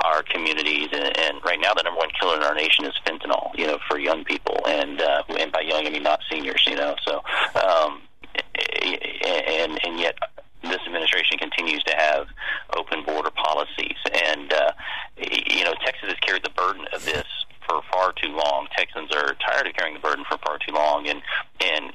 our 0.04 0.22
communities. 0.22 0.88
And, 0.92 1.16
and 1.18 1.38
right 1.44 1.60
now, 1.60 1.74
the 1.74 1.82
number 1.82 1.98
one 1.98 2.10
killer 2.18 2.36
in 2.36 2.42
our 2.42 2.54
nation 2.54 2.84
is 2.86 2.94
fentanyl. 3.06 3.50
You 3.56 3.66
know, 3.66 3.78
for 3.88 3.98
young 3.98 4.24
people, 4.24 4.58
and 4.66 5.00
uh, 5.00 5.22
and 5.38 5.52
by 5.52 5.60
young 5.60 5.86
I 5.86 5.90
mean 5.90 6.02
not 6.02 6.20
seniors. 6.30 6.62
You 6.66 6.76
know, 6.76 6.96
so 7.04 7.22
um, 7.60 8.02
and 9.26 9.78
and 9.84 10.00
yet 10.00 10.16
this 10.68 10.80
administration 10.86 11.38
continues 11.38 11.82
to 11.84 11.94
have 11.96 12.26
open 12.76 13.04
border 13.04 13.30
policies, 13.30 13.96
and 14.12 14.52
uh, 14.52 14.72
you 15.16 15.64
know 15.64 15.74
Texas 15.84 16.08
has 16.08 16.18
carried 16.20 16.44
the 16.44 16.50
burden 16.50 16.86
of 16.92 17.04
this 17.04 17.26
for 17.66 17.80
far 17.90 18.12
too 18.12 18.28
long. 18.28 18.66
Texans 18.76 19.10
are 19.14 19.34
tired 19.46 19.66
of 19.66 19.74
carrying 19.74 19.94
the 19.94 20.00
burden 20.00 20.24
for 20.28 20.38
far 20.38 20.58
too 20.58 20.74
long, 20.74 21.08
and 21.08 21.22
and 21.60 21.92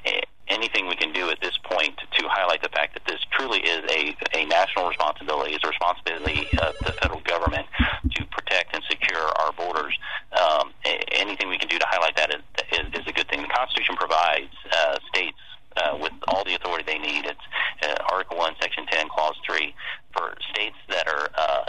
anything 0.50 0.88
we 0.88 0.96
can 0.96 1.14
do 1.14 1.30
at 1.30 1.40
this 1.42 1.58
point 1.64 1.98
to, 1.98 2.28
highlight 2.28 2.62
the 2.62 2.70
fact 2.70 2.94
that 2.94 3.04
this 3.06 3.20
truly 3.32 3.60
is 3.60 3.82
a, 3.90 4.16
a 4.38 4.46
national 4.46 4.88
responsibility, 4.88 5.54
is 5.54 5.60
a 5.64 5.68
responsibility 5.68 6.48
of 6.60 6.76
the 6.86 6.94
federal 7.02 7.20
government 7.22 7.66
to 8.12 8.26
protect 8.26 8.74
and 8.74 8.84
secure 8.90 9.26
our 9.40 9.52
borders. 9.54 9.98
Um, 10.32 10.72
anything 11.12 11.50
we 11.50 11.58
can 11.58 11.68
do 11.70 11.80
to 11.80 11.86
highlight 11.88 12.16
that 12.18 12.34
is, 12.34 12.42
is, 12.72 13.02
is 13.02 13.08
a 13.08 13.12
good 13.12 13.28
thing. 13.30 13.42
The 13.42 13.48
Constitution 13.48 13.96
provides 13.96 14.54
uh, 14.72 14.98
states 15.14 15.38
uh, 15.80 15.98
with 16.00 16.14
all 16.28 16.44
the 16.44 16.56
authority 16.56 16.84
they 16.86 17.00
need. 17.00 17.26
It's 17.26 17.46
uh, 17.84 17.96
Article 18.12 18.38
1, 18.38 18.56
Section 18.62 18.86
10, 18.92 19.08
Clause 19.10 19.36
3 19.46 19.74
for 20.14 20.36
states 20.52 20.76
that 20.90 21.08
are 21.08 21.30
uh, 21.38 21.66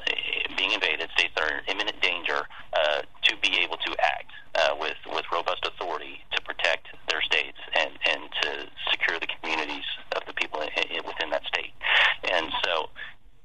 being 0.56 0.72
invaded, 0.72 1.08
states 1.16 1.32
that 1.36 1.44
are 1.44 1.58
in 1.58 1.64
imminent 1.68 2.00
danger, 2.00 2.42
uh, 2.72 3.02
to 3.24 3.36
be 3.42 3.58
able 3.60 3.76
to 3.76 3.96
act 4.00 4.32
uh, 4.54 4.74
with, 4.78 4.96
with 5.14 5.24
robust 5.32 5.66
authority 5.66 6.20
to 6.32 6.42
protect 6.42 6.88
their 7.08 7.22
states 7.22 7.58
and, 7.78 7.90
and 8.10 8.22
to 8.42 8.66
secure 8.90 9.18
the 9.18 9.28
communities 9.40 9.84
of 10.16 10.22
the 10.26 10.32
people 10.34 10.60
in, 10.60 10.68
in, 10.90 11.02
within 11.06 11.30
that 11.30 11.44
state. 11.46 11.72
And 12.32 12.50
so 12.64 12.90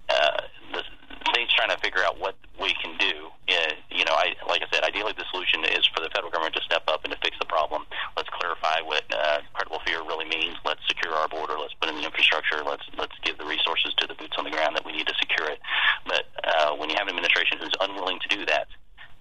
uh, 0.10 0.42
the 0.74 0.84
state's 1.30 1.54
trying 1.54 1.70
to 1.70 1.78
figure 1.78 2.04
out 2.04 2.20
what 2.20 2.36
we 2.60 2.74
can 2.82 2.98
do. 2.98 3.30
Uh, 3.48 3.74
you 3.92 4.04
know, 4.06 4.14
I, 4.14 4.34
like 4.48 4.62
I 4.62 4.68
said, 4.74 4.84
ideally 4.84 5.14
the 5.18 5.26
solution 5.32 5.64
is 5.66 5.86
for 5.94 6.02
the 6.02 6.10
federal 6.10 6.32
government 6.32 6.56
to 6.56 6.64
step 6.64 6.84
up 6.88 7.04
and 7.04 7.14
to 7.14 7.20
fix 7.22 7.38
the 7.40 7.46
problem. 7.46 7.86
Let's 8.18 8.30
clarify 8.30 8.82
what 8.82 9.04
uh, 9.14 9.40
credible 9.54 9.80
fear 9.86 10.02
really 10.02 10.26
means. 10.26 10.58
Let's 10.66 10.82
secure 10.88 11.14
our 11.14 11.28
border. 11.28 11.56
Let's 11.60 11.74
put 11.76 11.90
in 11.90 11.96
the 11.96 12.06
infrastructure. 12.06 12.64
Let's 12.64 12.84
let's 12.98 13.16
give 13.24 13.38
the 13.38 13.46
resources 13.46 13.94
to 13.98 14.08
the 14.08 14.16
boots 14.16 14.34
on 14.38 14.46
the 14.46 14.52
ground 14.52 14.76
that 14.76 14.86
we 14.86 14.94
need 14.94 15.08
to 15.08 15.16
secure 15.20 15.50
it. 15.50 15.60
But 16.06 16.26
uh, 16.44 16.76
when 16.76 16.90
you 16.90 16.96
have 16.98 17.08
an 17.08 17.16
administration 17.16 17.58
who's 17.60 17.76
unwilling 17.80 18.20
to 18.20 18.30
do 18.30 18.46
that, 18.46 18.68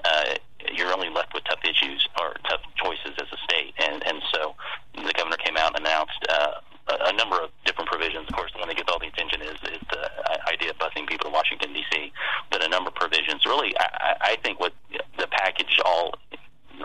uh, 0.05 0.35
you're 0.73 0.93
only 0.93 1.11
left 1.11 1.35
with 1.35 1.45
tough 1.45 1.61
issues 1.65 2.07
or 2.21 2.35
tough 2.49 2.63
choices 2.77 3.13
as 3.21 3.29
a 3.29 3.39
state. 3.45 3.75
And 3.79 4.03
and 4.07 4.23
so 4.33 4.55
the 4.95 5.13
governor 5.13 5.37
came 5.37 5.57
out 5.57 5.77
and 5.77 5.87
announced. 5.87 6.21
Uh, 6.29 6.61
a, 6.89 7.13
number 7.13 7.41
of 7.41 7.51
different 7.65 7.89
provisions. 7.89 8.27
Of 8.29 8.35
course, 8.35 8.53
the 8.53 8.59
one 8.59 8.69
that 8.69 8.77
gets 8.77 8.91
all 8.91 8.99
the 8.99 9.07
attention 9.07 9.41
is, 9.43 9.57
is 9.73 9.81
the 9.91 10.11
idea 10.49 10.71
of 10.71 10.79
busing 10.79 11.09
people 11.09 11.31
to 11.31 11.33
Washington 11.33 11.73
D.C. 11.73 12.13
But 12.51 12.65
a 12.65 12.69
number 12.69 12.89
of 12.89 12.95
provisions. 12.95 13.45
Really, 13.47 13.75
I, 13.79 14.17
I 14.21 14.37
think 14.43 14.61
what 14.61 14.73
the 15.19 15.27
package 15.29 15.81
all 15.85 16.15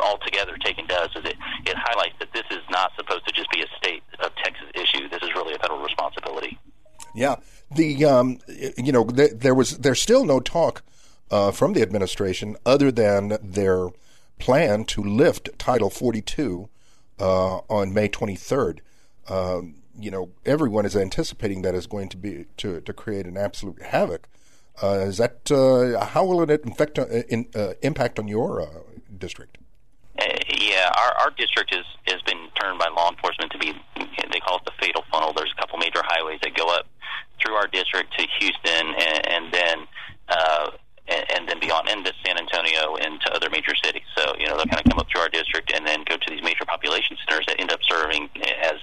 altogether 0.01 0.55
taken 0.63 0.85
does 0.85 1.09
is 1.15 1.25
it, 1.25 1.35
it 1.65 1.75
highlights 1.75 2.15
that 2.19 2.31
this 2.33 2.45
is 2.51 2.63
not 2.69 2.91
supposed 2.95 3.27
to 3.27 3.33
just 3.33 3.49
be 3.51 3.62
a 3.62 3.67
state 3.77 4.03
of 4.19 4.31
Texas 4.35 4.67
issue. 4.75 5.09
This 5.09 5.21
is 5.23 5.29
really 5.35 5.53
a 5.55 5.59
federal 5.59 5.81
responsibility. 5.81 6.57
Yeah, 7.15 7.35
the 7.80 8.06
um, 8.06 8.39
you 8.78 8.92
know 8.92 9.06
th- 9.06 9.32
there 9.36 9.56
was 9.56 9.78
there's 9.78 10.02
still 10.02 10.26
no 10.26 10.39
talk 10.39 10.84
uh, 11.32 11.52
from 11.52 11.74
the 11.74 11.82
administration 11.82 12.58
other 12.65 12.92
than 12.92 13.38
their 13.42 13.89
plan 14.38 14.84
to 14.86 15.02
lift 15.02 15.50
Title 15.58 15.89
42 15.89 16.70
uh, 17.20 17.58
on 17.70 17.94
May 17.94 18.10
23rd. 18.10 18.80
Um, 19.28 19.76
you 19.98 20.12
know, 20.12 20.30
everyone 20.46 20.86
is 20.86 20.96
anticipating 20.96 21.62
that 21.63 21.76
is 21.76 21.88
going 21.88 22.10
to 22.10 22.18
be 22.18 22.46
to, 22.58 22.80
to 22.82 22.94
create 22.94 23.26
an 23.26 23.36
absolute 23.36 23.82
havoc. 23.82 24.28
Uh, 24.82 25.00
is 25.08 25.18
that 25.18 25.52
uh, 25.52 26.06
how 26.06 26.26
will 26.26 26.42
it 26.42 26.63
infect, 26.63 26.98
uh, 26.98 27.06
in, 27.28 27.48
uh, 27.54 27.74
impact 27.82 28.18
on 28.18 28.30
your 28.30 28.65
district? 29.18 29.58
Yeah, 30.18 30.89
our, 30.98 31.26
our 31.26 31.32
district 31.38 31.74
is 31.74 31.86
has 32.08 32.22
been 32.24 32.48
turned 32.60 32.80
by 32.80 32.88
law 32.89 33.10
enforcement 33.10 33.52
to 33.52 33.58
be 33.58 33.74
they 34.32 34.39
call 34.39 34.58
it 34.58 34.65
the 34.65 34.72
fatal 34.80 35.04
funnel. 35.12 35.34
There's 35.34 35.54
a 35.56 35.62
couple 35.62 35.78
major 35.80 36.02
highways 36.04 36.39
that 36.44 36.56
go 36.56 36.68
up 36.68 36.88
through 37.41 37.56
our 37.56 37.67
district 37.67 38.17
to 38.17 38.28
Houston, 38.39 38.93
and, 38.93 39.28
and 39.28 39.54
then 39.54 39.78
uh, 40.30 40.71
and, 41.10 41.25
and 41.36 41.49
then 41.49 41.60
beyond 41.60 41.89
into 41.89 42.13
San 42.25 42.38
Antonio 42.38 42.95
and 42.95 43.19
to 43.21 43.34
other 43.34 43.49
major 43.49 43.75
cities. 43.84 44.06
So 44.15 44.36
you 44.38 44.47
know 44.47 44.58
they'll 44.58 44.69
kind 44.69 44.86
of 44.86 44.89
come 44.91 44.99
up 44.99 45.08
through 45.12 45.21
our 45.21 45.30
district 45.30 45.71
and 45.73 45.86
then 45.86 46.04
go 46.08 46.17
to 46.17 46.28
these 46.30 46.43
major 46.43 46.65
population 46.65 47.17
centers 47.28 47.45
that 47.47 47.60
end 47.60 47.71
up 47.71 47.80
serving 47.84 48.30
as 48.62 48.78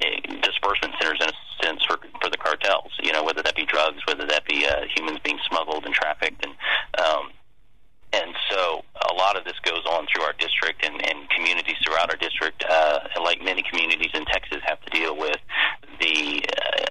eh, 0.00 0.20
disbursement 0.42 0.94
centers 1.00 1.20
in 1.20 1.28
a 1.28 1.64
sense 1.64 1.84
for 1.84 1.98
for 2.20 2.30
the 2.30 2.36
cartels. 2.36 2.92
You 3.02 3.12
know 3.12 3.22
whether 3.22 3.42
that 3.42 3.56
be 3.56 3.64
drugs, 3.64 4.02
whether 4.06 4.26
that 4.26 4.44
be 4.44 4.66
uh, 4.66 4.86
humans 4.94 5.20
being 5.22 5.38
smuggled 5.48 5.84
and 5.86 5.94
trafficked, 5.94 6.44
and 6.44 6.54
um, 6.98 7.30
and 8.12 8.34
so 8.50 8.84
a 9.10 9.14
lot 9.14 9.36
of 9.36 9.44
this 9.44 9.58
goes 9.64 9.84
on 9.86 10.06
through 10.06 10.22
our 10.22 10.34
district 10.34 10.84
and, 10.84 10.94
and 11.06 11.28
communities 11.30 11.76
throughout 11.84 12.10
our 12.10 12.16
district. 12.16 12.64
Uh, 12.68 13.00
like 13.22 13.42
many 13.42 13.62
communities 13.68 14.10
in 14.14 14.24
Texas, 14.26 14.58
have 14.66 14.80
to 14.82 14.90
deal 14.90 15.16
with 15.16 15.38
the 16.00 16.44
uh, 16.44 16.84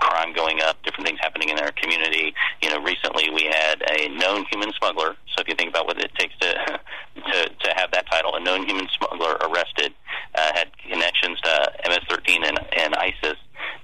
crime 0.00 0.32
going 0.34 0.60
up, 0.60 0.82
different 0.82 1.06
things 1.06 1.18
happening 1.20 1.48
in 1.48 1.58
our 1.58 1.72
community. 1.72 2.34
You 2.62 2.70
know, 2.70 2.82
recently 2.82 3.30
we 3.30 3.44
had 3.44 3.82
a 3.90 4.08
known 4.08 4.44
human 4.50 4.72
smuggler. 4.78 5.16
So 5.34 5.42
if 5.42 5.48
you 5.48 5.54
think 5.54 5.70
about 5.70 5.86
what 5.86 5.98
it 5.98 6.12
takes 6.14 6.36
to 6.38 6.78
to 7.16 7.74
have 7.76 7.90
that 7.92 8.06
title, 8.10 8.34
a 8.36 8.40
known 8.40 8.66
human 8.66 8.88
smuggler 8.96 9.36
arrested, 9.42 9.94
uh, 10.34 10.52
had 10.54 10.68
connections 10.78 11.40
to 11.40 11.72
MS-13 11.86 12.46
and, 12.46 12.58
and 12.76 12.94
ISIS. 12.94 13.36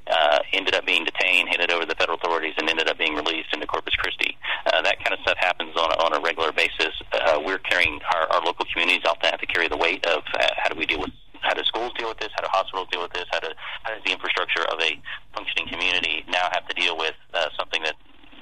Uh, 0.06 0.38
ended 0.52 0.74
up 0.74 0.84
being 0.84 1.04
detained, 1.04 1.48
handed 1.48 1.70
over 1.70 1.82
to 1.82 1.88
the 1.88 1.94
federal 1.94 2.18
authorities, 2.18 2.52
and 2.58 2.68
ended 2.68 2.88
up 2.88 2.98
being 2.98 3.14
released 3.14 3.48
into 3.54 3.66
Corpus 3.66 3.94
Christi. 3.94 4.36
Uh, 4.66 4.82
that 4.82 4.98
kind 4.98 5.14
of 5.14 5.20
stuff 5.20 5.38
happens 5.38 5.74
on 5.76 5.92
a, 5.92 5.94
on 6.02 6.12
a 6.12 6.20
regular 6.20 6.52
basis. 6.52 6.92
Uh, 7.12 7.40
we're 7.42 7.58
carrying 7.58 8.00
our, 8.14 8.30
our 8.32 8.44
local 8.44 8.66
communities 8.72 9.02
often 9.06 9.30
have 9.30 9.40
to 9.40 9.46
carry 9.46 9.68
the 9.68 9.76
weight 9.76 10.04
of 10.06 10.22
uh, 10.34 10.46
how 10.56 10.68
do 10.68 10.78
we 10.78 10.86
deal 10.86 11.00
with 11.00 11.10
how 11.42 11.54
do 11.54 11.62
schools 11.64 11.92
deal 11.98 12.08
with 12.08 12.18
this? 12.18 12.30
How 12.34 12.42
do 12.42 12.48
hospitals 12.50 12.88
deal 12.90 13.02
with 13.02 13.12
this? 13.12 13.26
How, 13.30 13.40
do, 13.40 13.48
how 13.82 13.94
does 13.94 14.02
the 14.04 14.12
infrastructure 14.12 14.62
of 14.62 14.80
a 14.80 14.98
functioning 15.34 15.68
community 15.68 16.24
now 16.28 16.48
have 16.52 16.66
to 16.68 16.74
deal 16.74 16.96
with 16.96 17.14
uh, 17.34 17.48
something 17.58 17.82
that 17.82 17.96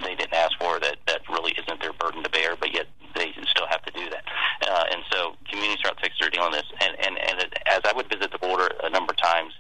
they 0.05 0.15
didn't 0.15 0.35
ask 0.35 0.57
for 0.59 0.81
that, 0.81 0.97
that 1.07 1.21
really 1.29 1.53
isn't 1.53 1.81
their 1.81 1.93
burden 1.95 2.23
to 2.23 2.31
bear, 2.31 2.57
but 2.57 2.73
yet 2.73 2.87
they 3.15 3.33
still 3.49 3.67
have 3.69 3.83
to 3.85 3.93
do 3.93 4.09
that. 4.11 4.25
Uh, 4.69 4.85
and 4.93 5.03
so 5.11 5.35
communities 5.49 5.81
throughout 5.81 5.99
Texas 5.99 6.21
are 6.23 6.31
dealing 6.31 6.53
with 6.53 6.61
this. 6.61 6.73
And, 6.81 6.97
and, 7.01 7.19
and 7.19 7.55
as 7.67 7.81
I 7.85 7.93
would 7.95 8.09
visit 8.09 8.33
the 8.33 8.39
border 8.39 8.69
a 8.83 8.91
number 8.91 9.13
of 9.13 9.17
times, 9.17 9.53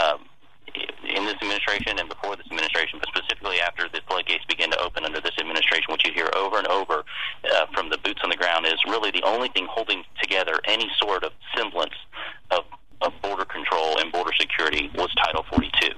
um, 0.00 0.24
in 1.08 1.24
this 1.24 1.34
administration 1.40 1.98
and 1.98 2.08
before 2.08 2.36
this 2.36 2.44
administration, 2.46 2.98
but 3.00 3.08
specifically 3.08 3.60
after 3.60 3.88
the 3.88 4.02
floodgates 4.08 4.44
begin 4.44 4.70
to 4.70 4.78
open 4.80 5.04
under 5.04 5.20
this 5.20 5.32
administration, 5.38 5.86
which 5.88 6.04
you 6.04 6.12
hear 6.12 6.28
over 6.36 6.58
and 6.58 6.66
over 6.66 7.04
uh, 7.54 7.66
from 7.72 7.88
the 7.88 7.96
boots 7.98 8.20
on 8.22 8.28
the 8.28 8.36
ground, 8.36 8.66
is 8.66 8.76
really 8.86 9.10
the 9.10 9.22
only 9.22 9.48
thing 9.48 9.66
holding 9.70 10.04
together 10.20 10.60
any 10.66 10.90
sort 10.98 11.24
of 11.24 11.32
semblance 11.56 11.94
of 12.50 12.64
of 13.02 13.12
border 13.22 13.44
control 13.44 13.98
and 13.98 14.10
border 14.12 14.32
security 14.38 14.90
was 14.94 15.12
Title 15.14 15.44
42. 15.50 15.92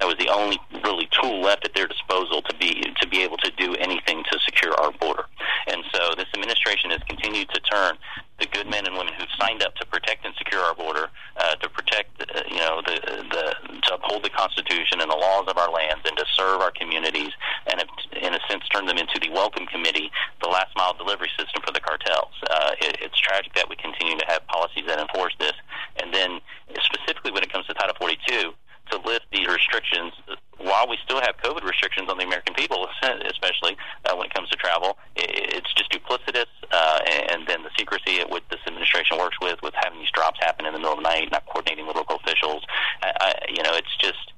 That 0.00 0.06
was 0.06 0.16
the 0.18 0.28
only 0.28 0.58
really 0.84 1.08
tool 1.12 1.42
left 1.42 1.64
at 1.64 1.74
their 1.74 1.86
disposal 1.86 2.42
to 2.42 2.56
be 2.56 2.82
to 3.00 3.08
be 3.08 3.22
able 3.22 3.36
to 3.38 3.50
do 3.58 3.74
anything 3.74 4.22
to 4.30 4.38
secure 4.40 4.72
our 4.74 4.92
border. 4.92 5.26
And 5.66 5.84
so 5.92 6.14
this 6.16 6.26
administration 6.34 6.90
has 6.90 7.00
continued 7.08 7.48
to 7.50 7.60
turn 7.60 7.98
the 8.38 8.46
good 8.46 8.70
men 8.70 8.86
and 8.86 8.96
women 8.96 9.12
who've 9.18 9.28
signed 9.38 9.62
up 9.62 9.74
to 9.76 9.86
protect 9.86 10.24
and 10.24 10.34
secure 10.38 10.62
our 10.62 10.74
border, 10.74 11.10
uh, 11.36 11.54
to 11.56 11.68
protect, 11.68 12.22
uh, 12.22 12.42
you 12.48 12.58
know, 12.58 12.80
the, 12.86 12.94
the 13.30 13.78
to 13.82 13.94
uphold 13.94 14.22
the 14.22 14.30
Constitution 14.30 15.00
and 15.00 15.10
the 15.10 15.16
laws 15.16 15.46
of 15.48 15.58
our 15.58 15.70
lands, 15.70 16.02
and 16.06 16.16
to 16.16 16.24
serve 16.34 16.60
our 16.60 16.70
communities, 16.70 17.30
and 17.66 17.80
have, 17.80 17.88
in 18.22 18.34
a 18.34 18.40
sense 18.48 18.62
turned 18.68 18.88
them 18.88 18.98
into 18.98 19.18
the 19.20 19.30
welcome 19.30 19.66
committee, 19.66 20.10
the 20.42 20.48
last 20.48 20.70
mile 20.76 20.94
delivery 20.94 21.30
system 21.36 21.62
for 21.66 21.72
the 21.72 21.80
cartels. 21.80 22.32
Uh, 22.48 22.72
it, 22.80 22.96
it's 23.02 23.18
tragic 23.18 23.52
that 23.54 23.68
we 23.68 23.74
continue 23.76 24.16
to 24.16 24.26
have 24.26 24.46
policies 24.46 24.84
that 24.86 25.00
enforce 25.00 25.34
this, 25.40 25.54
and 26.00 26.14
then 26.14 26.38
specifically 26.80 27.32
when 27.32 27.42
it 27.42 27.52
comes 27.52 27.66
to 27.66 27.74
Title 27.74 27.96
42 27.98 28.54
to 28.90 28.98
lift 29.04 29.26
the 29.32 29.46
restrictions 29.46 30.12
while 30.58 30.88
we 30.88 30.98
still 31.04 31.20
have 31.20 31.36
COVID 31.44 31.62
restrictions 31.62 32.10
on 32.10 32.18
the 32.18 32.24
American 32.24 32.54
people, 32.54 32.86
especially 33.02 33.76
uh, 34.04 34.16
when 34.16 34.26
it 34.26 34.34
comes 34.34 34.48
to 34.50 34.56
travel. 34.56 34.98
It's 35.14 35.72
just 35.74 35.90
duplicitous, 35.92 36.50
uh, 36.72 37.00
and 37.30 37.46
then 37.46 37.62
the 37.62 37.70
secrecy 37.78 38.20
at 38.20 38.28
which 38.28 38.42
this 38.50 38.60
administration 38.66 39.18
works 39.18 39.36
with, 39.40 39.60
with 39.62 39.74
having 39.76 40.00
these 40.00 40.10
drops 40.10 40.38
happen 40.40 40.66
in 40.66 40.72
the 40.72 40.78
middle 40.78 40.94
of 40.94 40.98
the 40.98 41.08
night, 41.08 41.30
not 41.30 41.46
coordinating 41.46 41.86
with 41.86 41.96
local 41.96 42.16
officials. 42.16 42.64
I, 43.02 43.34
you 43.48 43.62
know, 43.62 43.74
it's 43.74 43.96
just 44.00 44.32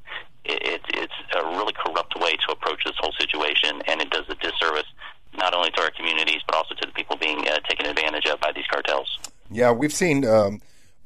it, 0.45 0.83
it's 0.95 1.15
a 1.37 1.45
really 1.57 1.73
corrupt 1.73 2.19
way 2.21 2.33
to 2.33 2.53
approach 2.53 2.85
this 2.85 2.97
whole 2.99 3.13
situation, 3.19 3.81
and 3.87 4.01
it 4.01 4.11
does 4.11 4.25
a 4.29 4.35
disservice 4.35 4.89
not 5.39 5.55
only 5.55 5.71
to 5.71 5.81
our 5.81 5.93
communities 5.93 6.43
but 6.45 6.57
also 6.57 6.75
to 6.75 6.87
the 6.87 6.93
people 6.93 7.17
being 7.17 7.47
uh, 7.47 7.61
taken 7.69 7.87
advantage 7.87 8.27
of 8.27 8.41
by 8.41 8.51
these 8.53 8.67
cartels. 8.67 9.19
Yeah, 9.51 9.73
we've 9.73 9.93
seen. 9.93 10.25
Um 10.25 10.61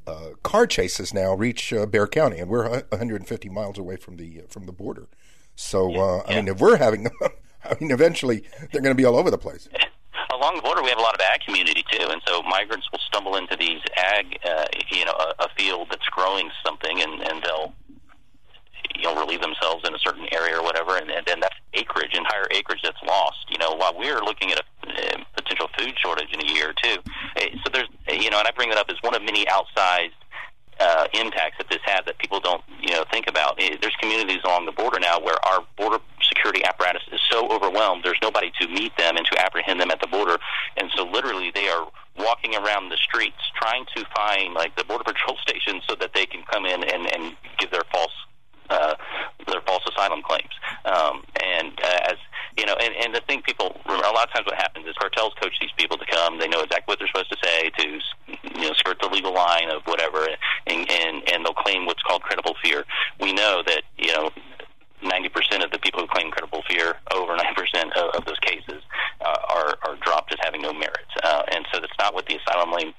uh, 0.07 0.31
car 0.43 0.67
chases 0.67 1.13
now 1.13 1.33
reach 1.33 1.73
uh, 1.73 1.85
Bexar 1.85 2.07
County, 2.07 2.37
and 2.37 2.49
we're 2.49 2.69
150 2.69 3.49
miles 3.49 3.77
away 3.77 3.95
from 3.95 4.17
the 4.17 4.41
uh, 4.41 4.43
from 4.49 4.65
the 4.65 4.71
border. 4.71 5.07
So 5.55 5.89
yeah, 5.89 5.99
uh, 5.99 6.23
I 6.27 6.31
yeah. 6.31 6.35
mean, 6.37 6.47
if 6.49 6.59
we're 6.59 6.77
having, 6.77 7.03
them, 7.03 7.13
I 7.63 7.75
mean, 7.79 7.91
eventually 7.91 8.43
they're 8.71 8.81
going 8.81 8.95
to 8.95 8.95
be 8.95 9.05
all 9.05 9.17
over 9.17 9.31
the 9.31 9.37
place. 9.37 9.67
Along 10.33 10.57
the 10.57 10.61
border, 10.61 10.83
we 10.83 10.89
have 10.89 10.97
a 10.97 11.01
lot 11.01 11.15
of 11.15 11.21
ag 11.21 11.41
community 11.45 11.83
too, 11.89 12.07
and 12.09 12.21
so 12.27 12.41
migrants 12.43 12.87
will 12.91 12.99
stumble 12.99 13.35
into 13.35 13.55
these 13.55 13.79
ag, 13.95 14.37
uh, 14.45 14.65
you 14.91 15.05
know, 15.05 15.13
a, 15.13 15.45
a 15.45 15.49
field 15.57 15.87
that's 15.89 16.05
growing 16.07 16.51
something, 16.63 17.01
and, 17.01 17.21
and 17.21 17.41
they'll 17.41 17.73
you 19.05 19.13
know 19.13 19.21
relieve 19.21 19.41
themselves 19.41 19.87
in 19.87 19.93
a 19.93 19.99
certain 19.99 20.27
area 20.31 20.57
or 20.57 20.63
whatever, 20.63 20.97
and, 20.97 21.09
and 21.11 21.25
then 21.25 21.39
that's 21.39 21.55
acreage, 21.73 22.15
entire 22.15 22.47
acreage 22.51 22.81
that's 22.83 23.01
lost. 23.05 23.45
You 23.49 23.57
know, 23.57 23.75
while 23.75 23.93
we're 23.95 24.21
looking 24.21 24.51
at 24.51 24.59
a 24.59 24.63
uh, 24.87 25.23
potential 25.35 25.69
food 25.77 25.93
shortage 25.97 26.33
in 26.33 26.41
a 26.41 26.53
year 26.53 26.69
or 26.69 26.73
two, 26.73 26.97
eh, 27.37 27.49
so 27.63 27.71
there's 27.71 27.87
you 28.09 28.29
know, 28.29 28.39
and 28.39 28.47
I 28.47 28.51
bring 28.55 28.69
that 28.69 28.77
up 28.77 28.89
as 28.89 28.97
one 29.01 29.15
of 29.15 29.21
many 29.21 29.45
outsized 29.45 30.17
uh, 30.79 31.07
impacts 31.13 31.57
that 31.57 31.69
this 31.69 31.79
has 31.85 32.03
that 32.05 32.17
people 32.17 32.39
don't 32.39 32.63
you 32.81 32.91
know 32.91 33.05
think 33.11 33.27
about. 33.27 33.61
Eh, 33.61 33.77
there's 33.79 33.95
communities 33.99 34.39
along 34.43 34.65
the 34.65 34.71
border 34.71 34.99
now 34.99 35.19
where 35.19 35.37
our 35.45 35.63
border 35.77 35.99
security 36.21 36.63
apparatus 36.65 37.03
is 37.11 37.21
so 37.29 37.47
overwhelmed. 37.49 38.03
There's 38.03 38.19
nobody 38.21 38.51
to 38.59 38.67
meet 38.67 38.97
them 38.97 39.17
and 39.17 39.25
to 39.31 39.39
apprehend 39.39 39.79
them 39.79 39.91
at 39.91 40.01
the 40.01 40.07
border, 40.07 40.37
and 40.77 40.89
so 40.95 41.03
literally 41.03 41.51
they 41.53 41.69
are 41.69 41.87
walking 42.17 42.55
around 42.55 42.89
the 42.89 42.97
streets 42.97 43.35
trying 43.55 43.85
to 43.93 44.05
find 44.15 44.53
like 44.53 44.75
the 44.77 44.83
border 44.85 45.03
patrol 45.03 45.37
station 45.47 45.81
so 45.87 45.95
that 45.95 46.13
they 46.13 46.25
can 46.25 46.41
come 46.51 46.65
in 46.65 46.83
and, 46.83 47.13
and 47.13 47.35
give 47.59 47.69
their 47.71 47.83
false 47.91 48.13
uh, 48.69 48.95
their 49.47 49.61
false 49.61 49.83
asylum 49.89 50.21
claims. 50.21 50.53
Um, 50.85 51.23
and 51.43 51.73
uh, 51.83 52.11
as 52.11 52.17
you 52.57 52.65
know, 52.65 52.75
and, 52.79 52.93
and 52.95 53.13
the 53.13 53.21
thing 53.21 53.41
people 53.41 53.75
a 53.85 53.91
lot 53.91 54.27
of 54.27 54.33
times 54.33 54.45
what 54.45 54.55
happens 54.55 54.87
is 54.87 54.95
cartels 54.97 55.33
coach 55.41 55.57
these 55.59 55.71
people 55.77 55.97
to 55.97 56.05
come. 56.05 56.39
They 56.39 56.47
know 56.47 56.61
exactly 56.61 56.91
what 56.91 56.99
they're 56.99 57.07
supposed 57.07 57.31
to 57.31 57.37
say 57.43 57.69
to 57.69 57.99
you 58.59 58.67
know 58.67 58.73
skirt 58.73 58.97
the 59.01 59.09
legal 59.09 59.33
line 59.33 59.69
of 59.69 59.83
whatever, 59.85 60.27
and 60.67 60.89
and, 60.89 61.29
and 61.29 61.45
they'll 61.45 61.53
claim 61.53 61.85
what's 61.85 62.03
called 62.03 62.21
credible 62.21 62.55
fear. 62.63 62.85
We 63.19 63.33
know 63.33 63.61
that 63.65 63.83
you 63.97 64.13
know 64.13 64.31
90% 65.03 65.63
of 65.63 65.71
the 65.71 65.79
people 65.79 66.01
who 66.01 66.07
claim 66.07 66.31
credible 66.31 66.63
fear, 66.69 66.95
over 67.13 67.35
90% 67.35 67.91
of, 67.93 68.15
of 68.15 68.25
those 68.25 68.39
cases, 68.39 68.81
uh, 69.21 69.37
are, 69.49 69.75
are 69.83 69.95
dropped 70.01 70.31
as 70.33 70.39
having 70.41 70.61
no 70.61 70.73
merit. 70.73 71.07
Uh, 71.23 71.43
and 71.51 71.65
so 71.73 71.79
that's 71.79 71.93
not 71.99 72.13
what 72.13 72.25
the 72.27 72.37
asylum 72.37 72.93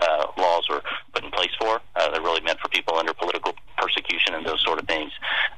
uh, 0.00 0.26
laws 0.38 0.66
were 0.68 0.82
put 1.12 1.24
in 1.24 1.30
place 1.30 1.50
for. 1.58 1.80
Uh, 1.96 2.10
they're 2.10 2.22
really 2.22 2.40
meant 2.40 2.58
for 2.60 2.68
people 2.68 2.96
under 2.96 3.12
political 3.14 3.54
persecution 3.80 4.34
and 4.34 4.44
those 4.46 4.62
sort 4.62 4.78
of 4.78 4.86
things. 4.86 5.10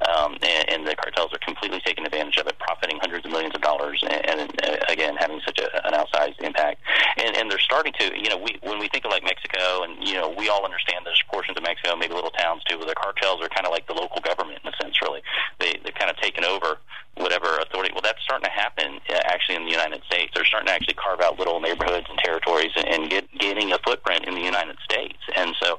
Um, 0.07 0.37
and, 0.41 0.69
and 0.69 0.87
the 0.87 0.95
cartels 0.95 1.33
are 1.33 1.39
completely 1.39 1.81
taking 1.85 2.05
advantage 2.05 2.37
of 2.37 2.47
it, 2.47 2.57
profiting 2.59 2.99
hundreds 2.99 3.25
of 3.25 3.31
millions 3.31 3.53
of 3.55 3.61
dollars, 3.61 4.03
and, 4.03 4.39
and 4.39 4.61
uh, 4.63 4.77
again 4.89 5.15
having 5.17 5.41
such 5.45 5.59
a, 5.59 5.87
an 5.87 5.93
outsized 5.93 6.39
impact. 6.41 6.81
And, 7.17 7.35
and 7.35 7.51
they're 7.51 7.59
starting 7.59 7.93
to, 7.99 8.11
you 8.17 8.29
know, 8.29 8.37
we 8.37 8.57
when 8.61 8.79
we 8.79 8.87
think 8.87 9.05
of 9.05 9.11
like 9.11 9.23
Mexico, 9.23 9.83
and 9.83 10.01
you 10.07 10.15
know, 10.15 10.33
we 10.37 10.49
all 10.49 10.65
understand 10.65 11.05
there's 11.05 11.21
portions 11.31 11.57
of 11.57 11.63
Mexico, 11.63 11.95
maybe 11.95 12.13
little 12.13 12.31
towns 12.31 12.63
too, 12.65 12.77
where 12.77 12.87
the 12.87 12.95
cartels 12.95 13.41
are 13.41 13.49
kind 13.49 13.65
of 13.65 13.71
like 13.71 13.87
the 13.87 13.93
local 13.93 14.21
government 14.21 14.59
in 14.63 14.73
a 14.73 14.75
sense. 14.81 15.01
Really, 15.01 15.21
they 15.59 15.75
they've 15.83 15.95
kind 15.95 16.09
of 16.09 16.17
taken 16.17 16.43
over 16.43 16.79
whatever 17.15 17.57
authority. 17.57 17.91
Well, 17.93 18.01
that's 18.01 18.21
starting 18.23 18.45
to 18.45 18.51
happen 18.51 18.99
uh, 19.09 19.19
actually 19.25 19.55
in 19.55 19.65
the 19.65 19.71
United 19.71 20.03
States. 20.05 20.31
They're 20.33 20.45
starting 20.45 20.67
to 20.67 20.73
actually 20.73 20.95
carve 20.95 21.21
out 21.21 21.37
little 21.37 21.59
neighborhoods 21.59 22.07
and 22.09 22.17
territories 22.17 22.71
and, 22.75 22.87
and 22.87 23.09
get 23.09 23.29
gaining 23.37 23.71
a 23.71 23.77
footprint 23.85 24.25
in 24.25 24.33
the 24.33 24.41
United 24.41 24.77
States. 24.83 25.19
And 25.35 25.53
so 25.61 25.77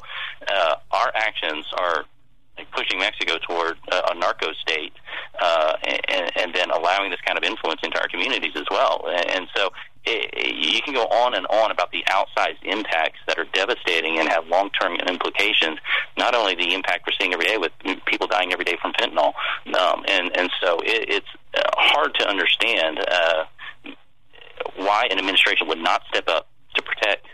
uh, 0.49 0.77
our 0.93 1.11
actions 1.15 1.67
are 1.77 2.05
pushing 2.73 2.99
Mexico 2.99 3.39
toward 3.39 3.77
uh, 3.91 4.13
a 4.13 4.15
narco 4.15 4.53
state, 4.53 4.93
uh, 5.41 5.75
and, 6.09 6.31
and 6.37 6.55
then 6.55 6.71
allowing 6.71 7.11
this 7.11 7.21
kind 7.27 7.37
of 7.37 7.45
influence 7.45 7.81
into 7.83 8.01
our 8.01 8.09
communities 8.09 8.53
as 8.55 8.65
well. 8.71 9.05
And 9.29 9.49
so 9.57 9.71
it, 10.05 10.31
it, 10.33 10.55
you 10.55 10.83
can 10.83 10.95
go 10.95 11.05
on 11.05 11.35
and 11.35 11.47
on 11.47 11.71
about 11.71 11.91
the 11.91 12.05
outsized 12.11 12.63
impacts 12.63 13.19
that 13.27 13.39
are 13.39 13.47
devastating 13.53 14.19
and 14.19 14.29
have 14.29 14.47
long-term 14.47 14.97
implications. 14.97 15.79
Not 16.17 16.35
only 16.35 16.55
the 16.55 16.75
impact 16.75 17.07
we're 17.07 17.15
seeing 17.19 17.33
every 17.33 17.47
day 17.47 17.59
with 17.59 17.73
people 18.07 18.27
dying 18.27 18.53
every 18.53 18.65
day 18.65 18.77
from 18.81 18.93
fentanyl, 18.93 19.33
um, 19.79 20.05
and 20.09 20.37
and 20.37 20.51
so 20.63 20.79
it, 20.81 21.09
it's 21.09 21.27
uh, 21.57 21.63
hard 21.75 22.15
to 22.17 22.29
understand 22.29 22.99
uh, 23.01 23.45
why 24.77 25.07
an 25.11 25.19
administration 25.19 25.69
would 25.69 25.79
not 25.79 26.03
step 26.09 26.29
up 26.29 26.49
to 26.75 26.83
protect 26.83 27.27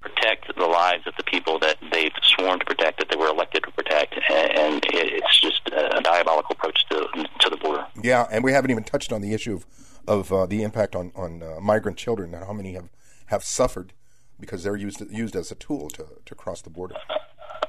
protect 0.00 0.46
the 0.56 0.66
lives 0.66 1.06
of 1.06 1.14
the 1.16 1.24
people 1.24 1.58
that 1.58 1.76
they've 1.92 2.12
sworn 2.22 2.58
to 2.58 2.64
protect, 2.64 2.98
that 2.98 3.08
they 3.10 3.16
were 3.16 3.28
elected 3.28 3.64
to 3.64 3.70
protect, 3.72 4.14
and 4.30 4.84
it's 4.92 5.40
just 5.40 5.60
a 5.68 6.00
diabolical 6.02 6.52
approach 6.52 6.84
to 6.88 7.06
to 7.40 7.50
the 7.50 7.56
border. 7.56 7.84
Yeah, 8.02 8.26
and 8.38 8.44
we 8.44 8.52
haven't 8.52 8.70
even 8.70 8.84
touched 8.84 9.12
on 9.12 9.20
the 9.20 9.34
issue 9.34 9.52
of 9.52 9.66
of 10.06 10.32
uh, 10.32 10.46
the 10.46 10.62
impact 10.62 10.94
on 10.94 11.10
on 11.16 11.42
uh, 11.42 11.60
migrant 11.60 11.98
children 11.98 12.32
and 12.32 12.44
how 12.44 12.52
many 12.52 12.74
have 12.74 12.88
have 13.26 13.42
suffered 13.42 13.92
because 14.38 14.62
they're 14.62 14.76
used 14.76 15.02
used 15.10 15.34
as 15.34 15.50
a 15.50 15.56
tool 15.56 15.90
to 15.90 16.06
to 16.24 16.34
cross 16.36 16.62
the 16.62 16.70
border. 16.70 16.94
Uh, 17.10 17.16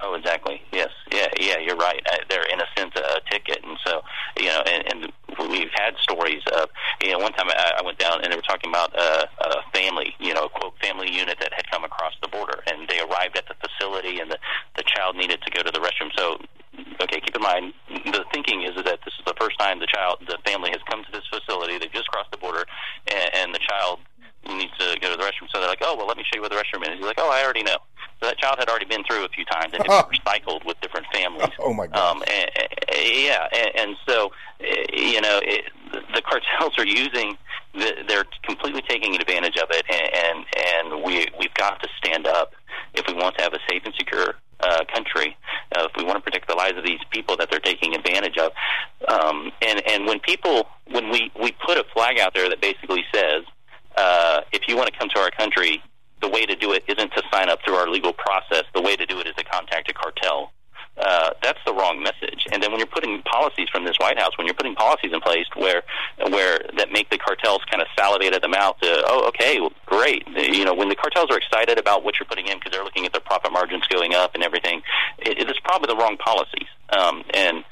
oh, 0.03 0.13
exactly. 0.13 0.61
Yes. 0.71 0.89
Yeah. 1.11 1.27
Yeah. 1.39 1.57
You're 1.57 1.75
right. 1.75 2.01
Uh, 2.13 2.17
they're 2.29 2.45
in 2.53 2.61
a 2.61 2.67
sense 2.77 2.93
a 2.95 3.19
ticket, 3.31 3.63
and 3.63 3.79
so 3.83 4.03
you 4.37 4.45
know, 4.45 4.61
and, 4.67 4.83
and 4.93 5.49
we've 5.49 5.73
had 5.73 5.95
stories 5.97 6.43
of 6.53 6.69
you 7.03 7.13
know 7.13 7.17
one 7.17 7.33
time 7.33 7.49
I, 7.49 7.79
I 7.79 7.81
went 7.83 7.97
down 7.97 8.21
and 8.21 8.31
they 8.31 8.35
were 8.35 8.43
talking 8.43 8.69
about 8.69 8.93
a, 8.95 9.27
a 9.41 9.63
family, 9.73 10.13
you 10.19 10.35
know, 10.35 10.45
a 10.45 10.49
quote 10.49 10.77
family 10.83 11.11
unit 11.11 11.37
that 11.39 11.51
had 11.51 11.65
come 11.71 11.83
across 11.83 12.13
the 12.21 12.27
border, 12.27 12.61
and 12.67 12.87
they 12.87 12.99
arrived 12.99 13.35
at 13.35 13.45
the 13.47 13.55
facility, 13.57 14.19
and 14.19 14.29
the 14.29 14.37
the 14.77 14.83
child 14.83 15.15
needed 15.15 15.41
to 15.41 15.49
go 15.49 15.63
to 15.63 15.71
the 15.71 15.79
restroom. 15.79 16.11
So 16.15 16.37
okay, 17.01 17.19
keep 17.19 17.35
in 17.35 17.41
mind 17.41 17.73
the 18.05 18.23
thinking 18.33 18.63
is, 18.63 18.75
is 18.75 18.83
that 18.83 18.99
this 19.05 19.13
is 19.17 19.25
the 19.25 19.35
first 19.39 19.57
time 19.59 19.79
the 19.79 19.87
child, 19.87 20.19
the 20.27 20.37
family 20.45 20.69
has 20.69 20.79
come 20.89 21.03
to 21.03 21.11
this 21.11 21.23
facility. 21.29 21.77
They've 21.77 21.91
just 21.91 22.07
crossed 22.09 22.31
the 22.31 22.37
border, 22.37 22.65
and, 23.07 23.29
and 23.35 23.55
the 23.55 23.59
child 23.59 23.99
needs 24.47 24.71
to 24.79 24.97
go 24.99 25.11
to 25.11 25.17
the 25.17 25.23
restroom. 25.23 25.49
So 25.51 25.59
they're 25.59 25.69
like, 25.69 25.81
oh, 25.81 25.95
well, 25.97 26.07
let 26.07 26.17
me 26.17 26.23
show 26.23 26.35
you 26.35 26.41
where 26.41 26.49
the 26.49 26.55
restroom 26.55 26.83
is. 26.83 26.97
He's 26.97 27.05
like, 27.05 27.19
oh, 27.19 27.29
I 27.29 27.43
already 27.43 27.63
know. 27.63 27.77
child 28.39 28.55
had 28.59 28.69
already 28.69 28.85
been 28.85 29.03
through 29.03 29.25
a 29.25 29.29
few 29.29 29.45
times 29.45 29.73
and 29.73 29.85
had 29.85 30.09
been 30.09 30.19
recycled 30.19 30.65
with 30.65 30.79
different 30.81 31.07
families. 31.13 31.49
Oh 31.59 31.73
my 31.73 31.87
God! 31.87 32.17
Um, 32.17 32.23
and, 32.27 32.49
yeah, 33.03 33.47
and, 33.53 33.71
and 33.75 33.95
so 34.07 34.31
you 34.93 35.21
know 35.21 35.39
it, 35.43 35.65
the 35.91 36.21
cartels 36.21 36.77
are 36.77 36.87
using. 36.87 37.37
The, 37.75 38.03
they're 38.07 38.25
completely 38.43 38.81
taking 38.89 39.15
advantage 39.15 39.57
of 39.57 39.69
it, 39.69 39.85
and 39.89 40.09
and, 40.13 40.93
and 40.93 41.03
we 41.03 41.27
we've 41.37 41.53
got 41.53 41.81
to 41.83 41.89
stand 41.97 42.25
up 42.25 42.53
if 42.93 43.05
we 43.07 43.13
want 43.29 43.37
to 43.37 43.43
have 43.43 43.53
a 43.53 43.59
safe 43.69 43.83
and 43.85 43.93
secure 43.95 44.35
uh, 44.59 44.83
country, 44.93 45.37
uh, 45.75 45.87
if 45.89 45.91
we 45.95 46.03
want 46.03 46.17
to 46.17 46.21
protect 46.21 46.47
the 46.47 46.55
lives 46.55 46.77
of 46.77 46.83
these 46.83 46.99
people 47.11 47.37
that 47.37 47.49
they're 47.49 47.59
taking 47.59 47.95
advantage 47.95 48.37
of. 48.37 48.51
Um, 49.07 49.51
and 49.61 49.81
and 49.87 50.05
when 50.07 50.19
people 50.19 50.67
when 50.89 51.09
we 51.09 51.31
we 51.39 51.51
put 51.65 51.77
a 51.77 51.85
flag 51.93 52.19
out 52.19 52.33
there 52.33 52.49
that 52.49 52.59
basically 52.59 53.03
says, 53.13 53.43
uh, 53.95 54.41
if 54.51 54.63
you 54.67 54.75
want 54.75 54.91
to 54.91 54.99
come 54.99 55.09
to 55.13 55.19
our 55.19 55.31
country, 55.31 55.81
the 56.21 56.27
way 56.27 56.45
to 56.45 56.55
do 56.55 56.73
it 56.73 56.83
isn't 56.87 57.11
to 57.11 57.21
sign 57.31 57.49
up 57.49 57.59
through 57.63 57.75
our 57.75 57.87
legal 57.87 58.13
process. 58.13 58.63
The 58.73 58.81
way 58.81 58.95
to 58.95 59.05
do 59.05 59.19
it 59.19 59.27
is 59.27 59.35
to 59.35 59.43
contact 59.43 59.89
a 59.89 59.93
cartel. 59.93 60.51
Uh, 60.97 61.31
that's 61.41 61.59
the 61.65 61.73
wrong 61.73 62.03
message. 62.03 62.45
And 62.51 62.61
then 62.61 62.71
when 62.71 62.79
you're 62.79 62.87
putting 62.87 63.21
policies 63.21 63.69
from 63.69 63.85
this 63.85 63.95
White 63.99 64.19
House, 64.19 64.37
when 64.37 64.45
you're 64.45 64.53
putting 64.53 64.75
policies 64.75 65.11
in 65.13 65.21
place 65.21 65.45
where 65.55 65.81
where 66.29 66.59
that 66.75 66.91
make 66.91 67.09
the 67.09 67.17
cartels 67.17 67.61
kind 67.71 67.81
of 67.81 67.87
salivate 67.97 68.33
at 68.33 68.41
the 68.41 68.49
mouth, 68.49 68.77
to, 68.81 69.03
oh, 69.07 69.27
okay, 69.29 69.61
well, 69.61 69.71
great. 69.85 70.27
You 70.27 70.65
know, 70.65 70.73
when 70.73 70.89
the 70.89 70.95
cartels 70.95 71.29
are 71.31 71.37
excited 71.37 71.79
about 71.79 72.03
what 72.03 72.19
you're 72.19 72.27
putting 72.27 72.47
in 72.47 72.57
because 72.57 72.73
they're 72.73 72.83
looking 72.83 73.05
at 73.05 73.13
their 73.13 73.21
profit 73.21 73.53
margins 73.53 73.87
going 73.87 74.13
up 74.13 74.35
and 74.35 74.43
everything, 74.43 74.81
it, 75.19 75.39
it 75.39 75.49
is 75.49 75.57
probably 75.63 75.87
the 75.87 75.95
wrong 75.95 76.17
policies. 76.17 76.67
Um, 76.89 77.23
and 77.33 77.63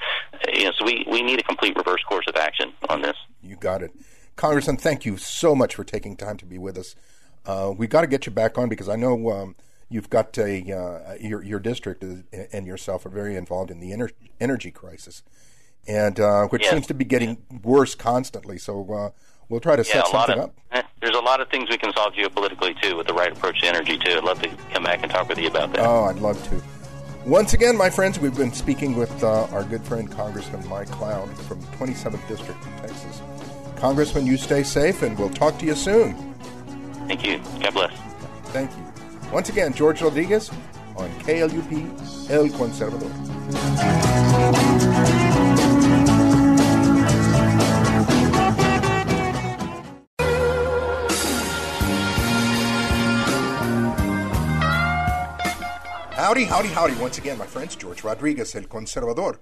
you 0.53 0.63
know, 0.63 0.71
so 0.77 0.85
we 0.85 1.05
we 1.09 1.21
need 1.21 1.39
a 1.39 1.43
complete 1.43 1.75
reverse 1.75 2.03
course 2.03 2.25
of 2.29 2.37
action 2.37 2.71
on 2.87 3.01
this. 3.01 3.17
You 3.43 3.57
got 3.57 3.83
it, 3.83 3.91
Congressman. 4.37 4.77
Thank 4.77 5.05
you 5.05 5.17
so 5.17 5.53
much 5.53 5.75
for 5.75 5.83
taking 5.83 6.15
time 6.15 6.37
to 6.37 6.45
be 6.45 6.57
with 6.57 6.77
us. 6.77 6.95
Uh, 7.45 7.73
we 7.75 7.87
got 7.87 8.01
to 8.01 8.07
get 8.07 8.25
you 8.25 8.31
back 8.31 8.57
on 8.57 8.69
because 8.69 8.87
I 8.87 8.95
know. 8.95 9.31
Um, 9.31 9.55
you've 9.89 10.09
got 10.09 10.37
a 10.37 10.71
uh, 10.71 11.15
your 11.19 11.43
your 11.43 11.59
district 11.59 12.03
and 12.03 12.67
yourself 12.67 13.05
are 13.05 13.09
very 13.09 13.35
involved 13.35 13.71
in 13.71 13.79
the 13.79 13.91
ener- 13.91 14.11
energy 14.39 14.71
crisis, 14.71 15.23
and 15.87 16.19
uh, 16.19 16.47
which 16.47 16.63
yeah. 16.63 16.71
seems 16.71 16.87
to 16.87 16.93
be 16.93 17.05
getting 17.05 17.37
worse 17.63 17.95
constantly. 17.95 18.57
So 18.57 18.93
uh, 18.93 19.09
we'll 19.49 19.59
try 19.59 19.75
to 19.75 19.83
yeah, 19.83 20.03
set 20.03 20.07
something 20.07 20.37
of, 20.37 20.45
up. 20.45 20.55
Eh, 20.71 20.81
there's 21.01 21.15
a 21.15 21.21
lot 21.21 21.41
of 21.41 21.49
things 21.49 21.69
we 21.69 21.77
can 21.77 21.93
solve 21.93 22.13
geopolitically 22.13 22.79
too 22.81 22.95
with 22.95 23.07
the 23.07 23.13
right 23.13 23.31
approach 23.31 23.61
to 23.61 23.67
energy 23.67 23.97
too. 23.97 24.11
I'd 24.11 24.23
love 24.23 24.41
to 24.41 24.49
come 24.73 24.83
back 24.83 24.99
and 25.03 25.11
talk 25.11 25.29
with 25.29 25.37
you 25.37 25.47
about 25.47 25.73
that. 25.73 25.85
Oh, 25.85 26.05
I'd 26.05 26.19
love 26.19 26.41
to. 26.49 26.61
Once 27.25 27.53
again, 27.53 27.75
my 27.75 27.89
friends, 27.89 28.19
we've 28.19 28.37
been 28.37 28.53
speaking 28.53 28.95
with 28.95 29.21
uh, 29.21 29.47
our 29.47 29.63
good 29.63 29.83
friend 29.83 30.09
Congressman 30.09 30.65
Mike 30.69 30.89
Cloud 30.89 31.29
from 31.39 31.61
27th 31.63 32.25
District 32.29 32.59
of 32.61 32.81
Texas. 32.81 33.21
Congressman, 33.75 34.25
you 34.25 34.37
stay 34.37 34.63
safe, 34.63 35.01
and 35.01 35.19
we'll 35.19 35.29
talk 35.29 35.59
to 35.59 35.65
you 35.65 35.75
soon. 35.75 36.15
Thank 37.07 37.25
you. 37.25 37.39
God 37.59 37.73
bless. 37.73 37.99
Thank 38.53 38.71
you. 38.77 38.86
Once 39.31 39.49
again, 39.49 39.73
George 39.73 40.01
Rodriguez 40.01 40.49
on 40.95 41.09
KLUP 41.19 42.31
El 42.31 42.47
Conservador. 42.49 43.11
Howdy, 56.13 56.45
howdy, 56.45 56.69
howdy. 56.69 56.95
Once 56.95 57.17
again, 57.17 57.37
my 57.37 57.45
friends, 57.45 57.75
George 57.75 58.03
Rodriguez, 58.03 58.55
El 58.55 58.63
Conservador. 58.63 59.37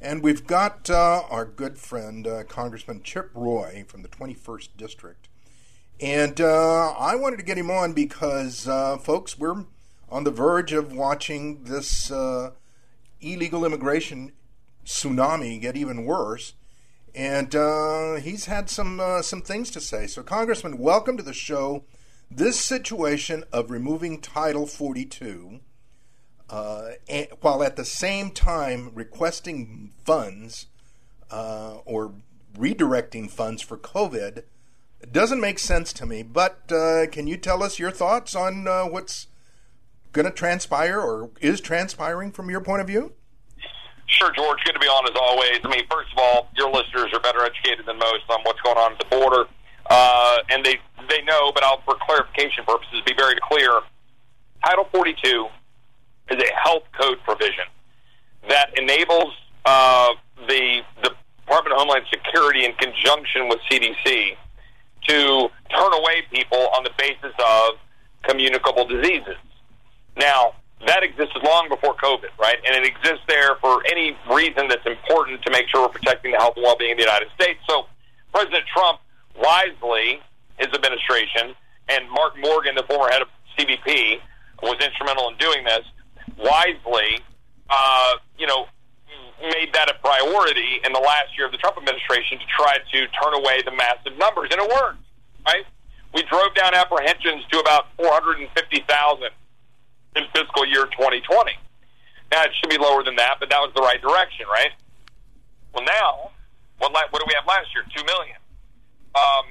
And 0.00 0.22
we've 0.22 0.46
got 0.46 0.90
uh, 0.90 1.22
our 1.30 1.44
good 1.44 1.78
friend, 1.78 2.26
uh, 2.26 2.44
Congressman 2.44 3.02
Chip 3.02 3.30
Roy 3.34 3.84
from 3.88 4.02
the 4.02 4.08
21st 4.08 4.68
District. 4.76 5.28
And 6.00 6.40
uh, 6.40 6.92
I 6.92 7.16
wanted 7.16 7.38
to 7.38 7.44
get 7.44 7.58
him 7.58 7.72
on 7.72 7.92
because, 7.92 8.68
uh, 8.68 8.98
folks, 8.98 9.36
we're 9.36 9.64
on 10.08 10.22
the 10.22 10.30
verge 10.30 10.72
of 10.72 10.92
watching 10.92 11.64
this 11.64 12.10
uh, 12.10 12.52
illegal 13.20 13.64
immigration 13.64 14.30
tsunami 14.86 15.60
get 15.60 15.76
even 15.76 16.04
worse. 16.04 16.54
And 17.16 17.52
uh, 17.54 18.14
he's 18.16 18.44
had 18.44 18.70
some 18.70 19.00
uh, 19.00 19.22
some 19.22 19.42
things 19.42 19.70
to 19.72 19.80
say. 19.80 20.06
So, 20.06 20.22
Congressman, 20.22 20.78
welcome 20.78 21.16
to 21.16 21.22
the 21.22 21.32
show. 21.32 21.82
This 22.30 22.60
situation 22.60 23.42
of 23.52 23.70
removing 23.70 24.20
Title 24.20 24.66
42, 24.66 25.58
uh, 26.48 26.90
and, 27.08 27.26
while 27.40 27.64
at 27.64 27.74
the 27.74 27.84
same 27.84 28.30
time 28.30 28.92
requesting 28.94 29.90
funds 30.04 30.66
or 31.30 32.12
redirecting 32.56 33.28
funds 33.28 33.62
for 33.62 33.76
COVID 33.76 34.44
it 35.00 35.12
doesn't 35.12 35.40
make 35.40 35.58
sense 35.58 35.92
to 35.94 36.06
me, 36.06 36.22
but 36.22 36.70
uh, 36.72 37.06
can 37.10 37.26
you 37.26 37.36
tell 37.36 37.62
us 37.62 37.78
your 37.78 37.90
thoughts 37.90 38.34
on 38.34 38.66
uh, 38.66 38.84
what's 38.84 39.26
going 40.12 40.24
to 40.24 40.32
transpire 40.32 41.00
or 41.00 41.30
is 41.40 41.60
transpiring 41.60 42.32
from 42.32 42.50
your 42.50 42.60
point 42.60 42.80
of 42.80 42.86
view? 42.86 43.12
Sure, 44.06 44.32
George. 44.32 44.58
Good 44.64 44.72
to 44.72 44.78
be 44.78 44.86
on 44.86 45.04
as 45.04 45.16
always. 45.20 45.60
I 45.62 45.68
mean, 45.68 45.86
first 45.90 46.10
of 46.12 46.18
all, 46.18 46.48
your 46.56 46.70
listeners 46.72 47.12
are 47.12 47.20
better 47.20 47.44
educated 47.44 47.86
than 47.86 47.98
most 47.98 48.24
on 48.30 48.40
what's 48.42 48.60
going 48.62 48.78
on 48.78 48.92
at 48.92 48.98
the 48.98 49.04
border, 49.04 49.44
uh, 49.90 50.38
and 50.50 50.64
they 50.64 50.76
they 51.08 51.22
know. 51.22 51.52
But 51.52 51.62
I'll, 51.62 51.82
for 51.82 51.94
clarification 52.00 52.64
purposes, 52.66 53.02
be 53.06 53.12
very 53.16 53.36
clear. 53.42 53.80
Title 54.64 54.88
42 54.90 55.46
is 56.30 56.42
a 56.42 56.54
health 56.54 56.84
code 56.98 57.18
provision 57.24 57.64
that 58.48 58.76
enables 58.78 59.34
uh, 59.66 60.14
the 60.48 60.80
the 61.02 61.10
Department 61.40 61.74
of 61.74 61.80
Homeland 61.80 62.04
Security, 62.10 62.64
in 62.64 62.72
conjunction 62.74 63.48
with 63.48 63.58
CDC, 63.70 64.36
to 65.08 65.48
turn 65.74 65.92
away 65.92 66.22
people 66.32 66.68
on 66.76 66.84
the 66.84 66.90
basis 66.98 67.32
of 67.38 67.74
communicable 68.22 68.86
diseases. 68.86 69.36
Now, 70.16 70.54
that 70.86 71.02
existed 71.02 71.42
long 71.42 71.68
before 71.68 71.94
COVID, 71.94 72.30
right? 72.38 72.56
And 72.66 72.76
it 72.76 72.86
exists 72.86 73.24
there 73.26 73.56
for 73.56 73.82
any 73.90 74.16
reason 74.30 74.68
that's 74.68 74.86
important 74.86 75.42
to 75.42 75.50
make 75.50 75.68
sure 75.68 75.82
we're 75.82 75.92
protecting 75.92 76.32
the 76.32 76.38
health 76.38 76.54
and 76.56 76.62
well-being 76.62 76.92
of 76.92 76.98
the 76.98 77.04
United 77.04 77.28
States. 77.34 77.58
So, 77.68 77.86
President 78.32 78.64
Trump 78.72 79.00
wisely, 79.36 80.20
his 80.58 80.68
administration, 80.68 81.54
and 81.88 82.08
Mark 82.10 82.34
Morgan, 82.38 82.74
the 82.74 82.84
former 82.84 83.10
head 83.10 83.22
of 83.22 83.28
CBP, 83.58 84.20
was 84.62 84.76
instrumental 84.84 85.30
in 85.30 85.36
doing 85.38 85.64
this. 85.64 85.84
Wisely, 86.36 87.20
uh, 87.70 88.12
you 88.38 88.46
know, 88.46 88.66
made 89.40 89.72
that 89.72 89.90
a 89.90 89.94
priority 90.02 90.80
in 90.84 90.92
the 90.92 90.98
last 90.98 91.36
year 91.36 91.46
of 91.46 91.52
the 91.52 91.58
Trump 91.58 91.76
administration 91.78 92.38
to 92.38 92.46
try 92.46 92.78
to 92.78 92.98
turn 93.14 93.34
away 93.34 93.62
the 93.62 93.72
massive 93.72 94.18
numbers, 94.18 94.50
and 94.50 94.60
it 94.60 94.68
worked. 94.68 95.02
Right? 95.46 95.64
We 96.14 96.22
drove 96.24 96.54
down 96.54 96.74
apprehensions 96.74 97.44
to 97.52 97.60
about 97.60 97.86
450,000 97.96 99.30
in 100.16 100.24
fiscal 100.34 100.66
year 100.66 100.86
2020. 100.86 101.52
Now 102.32 102.44
it 102.44 102.50
should 102.58 102.70
be 102.70 102.78
lower 102.78 103.02
than 103.04 103.16
that, 103.16 103.36
but 103.40 103.48
that 103.50 103.60
was 103.60 103.72
the 103.74 103.82
right 103.82 104.00
direction, 104.00 104.46
right? 104.48 104.72
Well, 105.72 105.84
now 105.84 106.32
what, 106.78 106.92
what 106.92 107.20
do 107.20 107.26
we 107.26 107.34
have 107.34 107.46
last 107.46 107.68
year? 107.74 107.84
Two 107.94 108.04
million. 108.04 108.36
Um, 109.14 109.46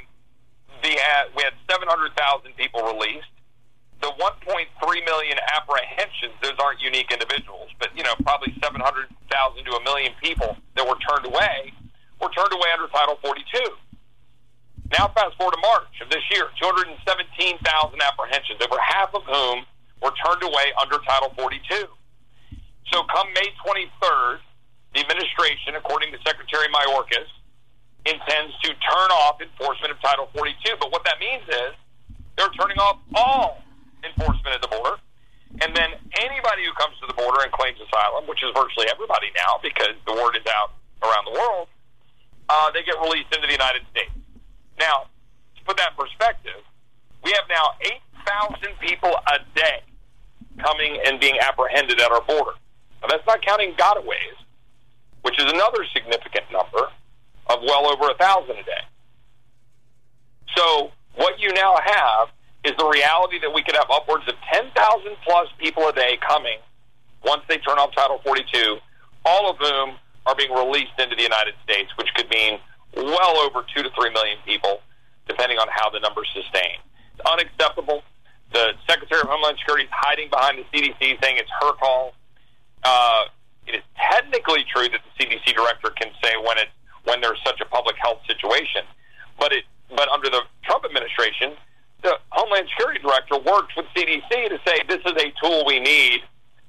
the 0.82 0.94
uh, 0.94 1.24
we 1.36 1.44
had 1.44 1.54
700,000 1.70 2.56
people 2.56 2.82
released 2.84 3.32
the 4.18 4.24
1.3 4.24 5.06
million 5.06 5.38
apprehensions, 5.56 6.34
those 6.42 6.58
aren't 6.60 6.82
unique 6.82 7.12
individuals, 7.12 7.70
but 7.80 7.90
you 7.96 8.04
know, 8.04 8.14
probably 8.24 8.54
700,000 8.62 9.66
to 9.66 9.72
a 9.72 9.84
million 9.84 10.14
people 10.22 10.58
that 10.76 10.86
were 10.86 10.98
turned 11.08 11.26
away 11.26 11.74
were 12.22 12.30
turned 12.34 12.54
away 12.54 12.70
under 12.74 12.88
Title 12.90 13.18
42. 13.22 13.46
Now, 14.98 15.12
fast 15.14 15.36
forward 15.38 15.54
to 15.54 15.62
March 15.62 15.94
of 16.02 16.10
this 16.10 16.24
year, 16.32 16.50
217,000 16.62 17.62
apprehensions, 18.02 18.58
over 18.64 18.80
half 18.82 19.14
of 19.14 19.22
whom 19.24 19.66
were 20.02 20.14
turned 20.26 20.42
away 20.42 20.74
under 20.82 20.98
Title 21.06 21.34
42. 21.38 21.62
So, 22.94 23.04
come 23.14 23.28
May 23.34 23.52
23rd, 23.62 24.40
the 24.96 25.02
administration, 25.02 25.76
according 25.76 26.14
to 26.14 26.18
Secretary 26.26 26.72
Mayorkas, 26.72 27.28
intends 28.06 28.56
to 28.64 28.70
turn 28.80 29.10
off 29.28 29.42
enforcement 29.42 29.92
of 29.92 30.00
Title 30.02 30.30
42. 30.34 30.56
But 30.80 30.92
what 30.92 31.04
that 31.04 31.20
means 31.20 31.44
is 31.44 31.76
they're 32.38 32.54
turning 32.56 32.80
off 32.80 32.98
all 33.14 33.62
enforcement 34.04 34.56
at 34.56 34.62
the 34.62 34.68
border. 34.68 34.98
And 35.62 35.76
then 35.76 35.96
anybody 36.22 36.66
who 36.68 36.74
comes 36.74 37.00
to 37.02 37.08
the 37.08 37.16
border 37.16 37.42
and 37.42 37.52
claims 37.52 37.80
asylum, 37.80 38.28
which 38.28 38.44
is 38.44 38.52
virtually 38.54 38.88
everybody 38.92 39.32
now 39.34 39.60
because 39.64 39.96
the 40.06 40.14
word 40.14 40.36
is 40.36 40.46
out 40.46 40.76
around 41.02 41.26
the 41.26 41.36
world, 41.40 41.68
uh, 42.50 42.72
they 42.72 42.84
get 42.84 43.00
released 43.00 43.34
into 43.34 43.48
the 43.48 43.56
United 43.56 43.82
States. 43.92 44.14
Now, 44.80 45.08
to 45.56 45.62
put 45.64 45.78
that 45.78 45.96
in 45.96 45.98
perspective, 45.98 46.62
we 47.24 47.32
have 47.32 47.48
now 47.50 47.76
8,000 48.28 48.78
people 48.80 49.12
a 49.28 49.40
day 49.56 49.82
coming 50.60 51.00
and 51.06 51.20
being 51.20 51.40
apprehended 51.40 52.00
at 52.00 52.12
our 52.12 52.22
border. 52.22 52.54
Now, 53.02 53.08
that's 53.10 53.26
not 53.26 53.42
counting 53.42 53.74
gotaways, 53.76 54.38
which 55.22 55.40
is 55.40 55.52
another 55.52 55.86
significant 55.94 56.46
number 56.52 56.92
of 57.48 57.60
well 57.64 57.88
over 57.88 58.06
a 58.06 58.18
1,000 58.18 58.52
a 58.52 58.64
day. 58.64 58.84
So, 60.56 60.92
what 61.16 61.40
you 61.40 61.52
now 61.54 61.76
have 61.84 62.30
is 62.64 62.74
the 62.78 62.86
reality 62.86 63.40
that 63.40 63.54
we 63.54 63.64
could 63.64 63.76
have 63.76 63.88
upwards 63.92 64.28
of 64.28 64.36
10,000 64.54 64.72
plus 65.24 65.48
people 65.60 65.88
a 65.88 65.94
day 65.94 66.18
coming 66.26 66.58
once 67.24 67.42
they 67.50 67.58
turn 67.58 67.78
off 67.78 67.94
Title 67.96 68.20
42, 68.24 68.78
all 69.26 69.50
of 69.50 69.58
whom 69.58 69.96
are 70.26 70.36
being 70.36 70.52
released 70.52 70.96
into 71.00 71.16
the 71.16 71.24
United 71.24 71.56
States, 71.64 71.90
which 71.98 72.08
could 72.16 72.30
mean 72.30 72.60
well 72.96 73.38
over 73.40 73.64
2 73.76 73.84
to 73.84 73.90
3 73.90 74.10
million 74.12 74.38
people, 74.46 74.82
depending 75.28 75.58
on 75.58 75.68
how 75.72 75.90
the 75.90 76.00
numbers 76.00 76.28
sustain. 76.34 76.80
It's 77.16 77.26
unacceptable. 77.30 78.04
The 78.54 78.74
Secretary 78.88 79.22
of 79.22 79.28
Homeland 79.28 79.58
Security 79.60 79.86
is 79.86 79.92
hiding 79.92 80.30
behind 80.30 80.58
the 80.60 80.66
CDC, 80.72 81.00
saying 81.22 81.38
it's 81.38 81.52
her 81.62 81.74
call. 81.74 82.14
Uh, 82.84 83.26
it 83.68 83.76
is 83.76 83.84
technically 83.96 84.64
true 84.72 84.88
that 84.88 85.02
the 85.04 85.14
CDC 85.20 85.56
director 85.56 85.92
can 86.00 86.12
say 86.24 86.32
when 86.46 86.58
it 86.58 86.70
when 87.04 87.22
there's 87.22 87.40
such 87.46 87.60
a 87.62 87.66
public 87.66 87.96
health 88.02 88.20
situation, 88.28 88.84
but 89.40 89.52
it 89.52 89.64
but 89.90 90.08
under 90.10 90.30
the 90.30 90.42
Trump 90.64 90.84
administration, 90.86 91.56
the 92.04 92.18
Homeland 92.30 92.68
Security 92.70 93.00
director 93.02 93.38
worked 93.40 93.74
with 93.76 93.86
CDC 93.96 94.30
to 94.30 94.60
say 94.66 94.82
this 94.88 95.02
is 95.06 95.14
a 95.14 95.34
tool 95.42 95.64
we 95.66 95.80
need 95.80 96.22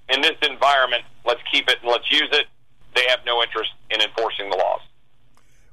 in 0.09 0.21
this 0.21 0.37
environment. 0.43 1.03
Let's 1.25 1.41
keep 1.53 1.69
it 1.69 1.79
and 1.83 1.91
let's 1.91 2.11
use 2.11 2.29
it. 2.33 2.47
They 2.95 3.05
have 3.09 3.21
no 3.27 3.43
interest 3.43 3.71
in 3.91 4.01
enforcing 4.01 4.51
the 4.51 4.57
laws. 4.57 4.81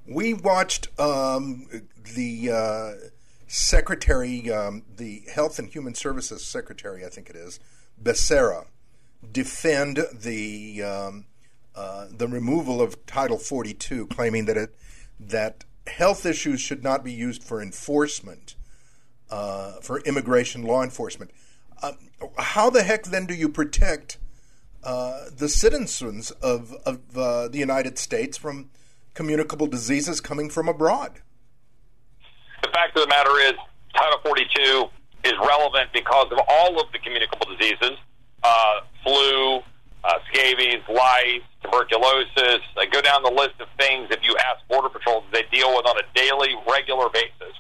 We 0.08 0.34
watched 0.34 0.88
um, 1.00 1.68
the 2.16 2.52
uh, 2.52 3.08
secretary, 3.48 4.52
um, 4.52 4.84
the 4.96 5.24
Health 5.34 5.58
and 5.58 5.70
Human 5.70 5.96
Services 5.96 6.46
secretary, 6.46 7.06
I 7.06 7.10
think 7.10 7.30
it 7.30 7.36
is, 7.36 7.60
Becerra, 8.02 8.68
defend 9.32 10.00
the 10.14 10.84
um, 10.84 11.26
uh, 11.76 12.08
the 12.10 12.28
removal 12.28 12.82
of 12.82 13.06
Title 13.06 13.38
42, 13.38 14.08
claiming 14.08 14.46
that 14.46 14.58
it 14.58 14.76
that 15.20 15.64
health 15.88 16.26
issues 16.26 16.60
should 16.60 16.84
not 16.84 17.04
be 17.04 17.12
used 17.12 17.44
for 17.44 17.62
enforcement, 17.62 18.56
uh, 19.30 19.74
for 19.82 20.00
immigration 20.02 20.64
law 20.64 20.84
enforcement. 20.84 21.32
Uh, 21.82 21.94
how 22.38 22.70
the 22.70 22.84
heck 22.84 23.06
then 23.06 23.26
do 23.26 23.34
you 23.34 23.50
protect 23.50 24.18
uh, 24.84 25.26
the 25.36 25.50
citizens 25.50 26.32
of, 26.32 26.74
of 26.86 27.00
uh, 27.18 27.48
the 27.48 27.58
United 27.58 27.98
States 27.98 28.38
from 28.38 28.70
communicable 29.14 29.68
diseases 29.68 30.22
coming 30.22 30.50
from 30.50 30.68
abroad? 30.68 31.22
The 32.62 32.70
fact 32.70 32.96
of 32.98 33.04
the 33.04 33.10
matter 33.10 33.38
is, 33.42 33.54
Title 33.96 34.20
42 34.24 34.86
is 35.24 35.34
relevant 35.40 35.90
because 35.94 36.28
of 36.32 36.40
all 36.48 36.80
of 36.80 36.92
the 36.92 37.00
communicable 37.00 37.48
diseases 37.58 37.98
uh, 38.46 38.82
flu, 39.04 39.58
uh, 40.04 40.20
scabies, 40.32 40.82
lice, 40.88 41.42
tuberculosis. 41.64 42.62
I 42.78 42.86
go 42.92 43.02
down 43.02 43.24
the 43.24 43.32
list 43.32 43.60
of 43.60 43.68
things 43.80 44.08
if 44.12 44.20
you 44.24 44.36
ask 44.38 44.66
Border 44.70 44.90
Patrol 44.90 45.24
they 45.34 45.44
deal 45.52 45.76
with 45.76 45.86
on 45.88 45.98
a 45.98 46.06
daily, 46.14 46.54
regular 46.70 47.10
basis. 47.10 47.58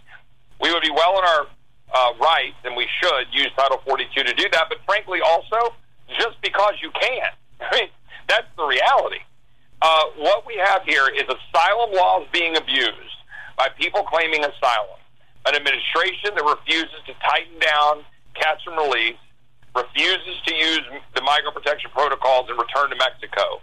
We 0.61 0.71
would 0.71 0.83
be 0.83 0.91
well 0.91 1.17
in 1.19 1.25
our 1.25 1.47
uh, 1.93 2.11
rights, 2.19 2.57
and 2.63 2.75
we 2.75 2.87
should 2.99 3.27
use 3.31 3.49
Title 3.55 3.81
42 3.85 4.23
to 4.23 4.33
do 4.33 4.49
that, 4.51 4.65
but 4.69 4.79
frankly, 4.85 5.19
also, 5.21 5.75
just 6.19 6.39
because 6.41 6.73
you 6.81 6.91
can. 6.91 7.29
I 7.61 7.75
mean, 7.75 7.89
that's 8.27 8.47
the 8.57 8.65
reality. 8.65 9.19
Uh, 9.81 10.03
what 10.17 10.45
we 10.45 10.55
have 10.55 10.83
here 10.83 11.07
is 11.07 11.23
asylum 11.23 11.91
laws 11.93 12.27
being 12.31 12.55
abused 12.57 13.19
by 13.57 13.67
people 13.79 14.03
claiming 14.03 14.43
asylum, 14.43 14.99
an 15.45 15.55
administration 15.55 16.31
that 16.35 16.43
refuses 16.43 16.99
to 17.05 17.13
tighten 17.21 17.59
down 17.59 18.03
catch 18.33 18.59
and 18.67 18.75
release, 18.77 19.19
refuses 19.75 20.35
to 20.47 20.55
use 20.55 20.81
the 21.15 21.21
migrant 21.21 21.55
protection 21.55 21.89
protocols 21.91 22.49
and 22.49 22.57
return 22.59 22.89
to 22.89 22.95
Mexico. 22.95 23.61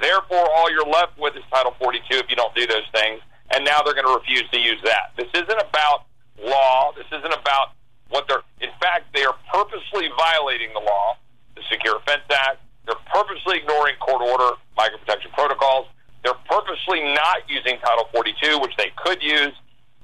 Therefore, 0.00 0.48
all 0.54 0.70
you're 0.70 0.86
left 0.86 1.18
with 1.18 1.36
is 1.36 1.42
Title 1.52 1.74
42 1.80 2.04
if 2.16 2.26
you 2.28 2.36
don't 2.36 2.54
do 2.54 2.66
those 2.66 2.86
things, 2.92 3.20
and 3.52 3.64
now 3.64 3.80
they're 3.82 3.94
going 3.94 4.06
to 4.06 4.14
refuse 4.14 4.44
to 4.52 4.60
use 4.60 4.80
that. 4.84 5.16
This 5.16 5.28
isn't 5.32 5.60
about 5.60 6.04
law. 6.42 6.92
This 6.96 7.06
isn't 7.12 7.32
about 7.32 7.76
what 8.08 8.26
they're. 8.28 8.42
In 8.60 8.70
fact, 8.80 9.12
they 9.14 9.24
are 9.24 9.36
purposely 9.52 10.08
violating 10.16 10.72
the 10.72 10.80
law, 10.80 11.16
the 11.54 11.62
Secure 11.70 12.00
Fence 12.06 12.26
Act. 12.30 12.60
They're 12.86 13.02
purposely 13.12 13.58
ignoring 13.58 13.96
court 13.98 14.22
order, 14.22 14.56
migrant 14.76 15.02
protection 15.04 15.30
protocols. 15.34 15.86
They're 16.22 16.38
purposely 16.48 17.02
not 17.02 17.46
using 17.48 17.78
Title 17.78 18.08
42, 18.12 18.58
which 18.58 18.74
they 18.78 18.90
could 18.96 19.22
use, 19.22 19.54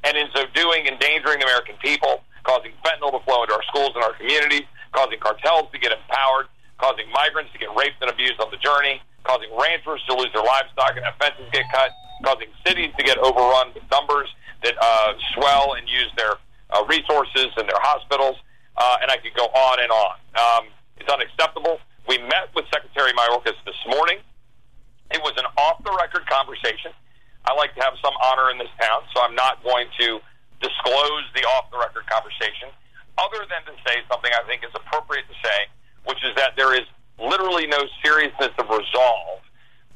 and 0.04 0.16
in 0.16 0.26
so 0.34 0.46
doing, 0.54 0.86
endangering 0.86 1.38
the 1.38 1.46
American 1.46 1.76
people, 1.82 2.22
causing 2.42 2.72
fentanyl 2.84 3.10
to 3.14 3.22
flow 3.24 3.42
into 3.42 3.54
our 3.54 3.62
schools 3.70 3.92
and 3.94 4.02
our 4.02 4.14
communities, 4.14 4.66
causing 4.92 5.18
cartels 5.18 5.70
to 5.72 5.78
get 5.78 5.90
empowered, 5.90 6.46
causing 6.78 7.06
migrants 7.10 7.50
to 7.52 7.58
get 7.58 7.70
raped 7.74 7.98
and 8.02 8.10
abused 8.10 8.40
on 8.40 8.50
the 8.50 8.58
journey, 8.58 9.00
causing 9.24 9.50
ranchers 9.54 10.02
to 10.10 10.14
lose 10.14 10.30
their 10.34 10.42
livestock 10.42 10.94
and 10.98 11.06
fences 11.18 11.46
get 11.52 11.66
cut, 11.70 11.90
causing 12.24 12.50
cities 12.66 12.90
to 12.98 13.02
get 13.02 13.18
overrun 13.18 13.70
with 13.74 13.82
numbers 13.90 14.28
that 14.62 14.74
uh, 14.80 15.14
swell 15.34 15.74
and 15.74 15.88
use 15.88 16.10
their 16.16 16.34
uh, 16.70 16.84
resources 16.88 17.48
and 17.56 17.68
their 17.68 17.80
hospitals, 17.80 18.36
uh, 18.76 19.02
and 19.02 19.10
I 19.10 19.16
could 19.18 19.34
go 19.34 19.46
on 19.46 19.76
and 19.82 19.90
on. 19.90 20.16
Um, 20.34 20.64
it's 20.96 21.10
unacceptable. 21.10 21.78
We 22.08 22.18
met 22.18 22.50
with 22.54 22.64
Secretary 22.72 23.12
Mayorkas 23.12 23.58
this 23.64 23.78
morning. 23.86 24.18
It 25.10 25.20
was 25.20 25.34
an 25.36 25.44
off-the-record 25.58 26.26
conversation. 26.26 26.90
I 27.44 27.54
like 27.54 27.74
to 27.74 27.82
have 27.82 27.94
some 28.00 28.14
honor 28.22 28.50
in 28.50 28.58
this 28.58 28.70
town, 28.80 29.02
so 29.12 29.20
I'm 29.20 29.34
not 29.34 29.62
going 29.62 29.86
to 30.00 30.20
disclose 30.62 31.24
the 31.34 31.42
off-the-record 31.58 32.06
conversation, 32.06 32.70
other 33.18 33.44
than 33.50 33.66
to 33.66 33.74
say 33.84 34.00
something 34.08 34.30
I 34.30 34.46
think 34.46 34.64
is 34.64 34.72
appropriate 34.72 35.26
to 35.28 35.36
say, 35.42 35.58
which 36.06 36.22
is 36.24 36.32
that 36.36 36.54
there 36.56 36.72
is 36.72 36.86
literally 37.18 37.66
no 37.66 37.82
seriousness 38.02 38.54
of 38.56 38.70
resolve 38.70 39.42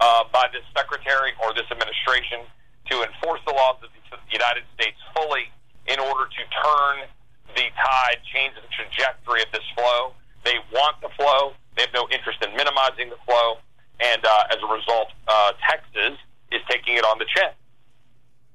uh, 0.01 0.25
by 0.33 0.51
this 0.53 0.63
secretary 0.77 1.33
or 1.43 1.55
this 1.55 1.67
administration 1.71 2.45
to 2.91 3.03
enforce 3.03 3.41
the 3.47 3.55
laws 3.55 3.81
of 3.83 3.91
the 4.27 4.33
United 4.33 4.65
States 4.75 4.97
fully 5.15 5.51
in 5.87 5.99
order 6.01 6.27
to 6.27 6.43
turn 6.63 7.07
the 7.55 7.67
tide, 7.77 8.19
change 8.33 8.55
the 8.55 8.67
trajectory 8.75 9.43
of 9.43 9.51
this 9.53 9.65
flow. 9.75 10.13
They 10.45 10.59
want 10.73 11.01
the 11.01 11.09
flow. 11.17 11.53
They 11.77 11.83
have 11.83 11.95
no 11.95 12.09
interest 12.11 12.39
in 12.45 12.55
minimizing 12.57 13.11
the 13.11 13.21
flow. 13.25 13.59
And 14.01 14.25
uh, 14.25 14.45
as 14.51 14.59
a 14.63 14.73
result, 14.73 15.09
uh, 15.27 15.53
Texas 15.69 16.19
is 16.53 16.61
taking 16.69 16.97
it 16.97 17.05
on 17.05 17.19
the 17.19 17.25
chin. 17.25 17.51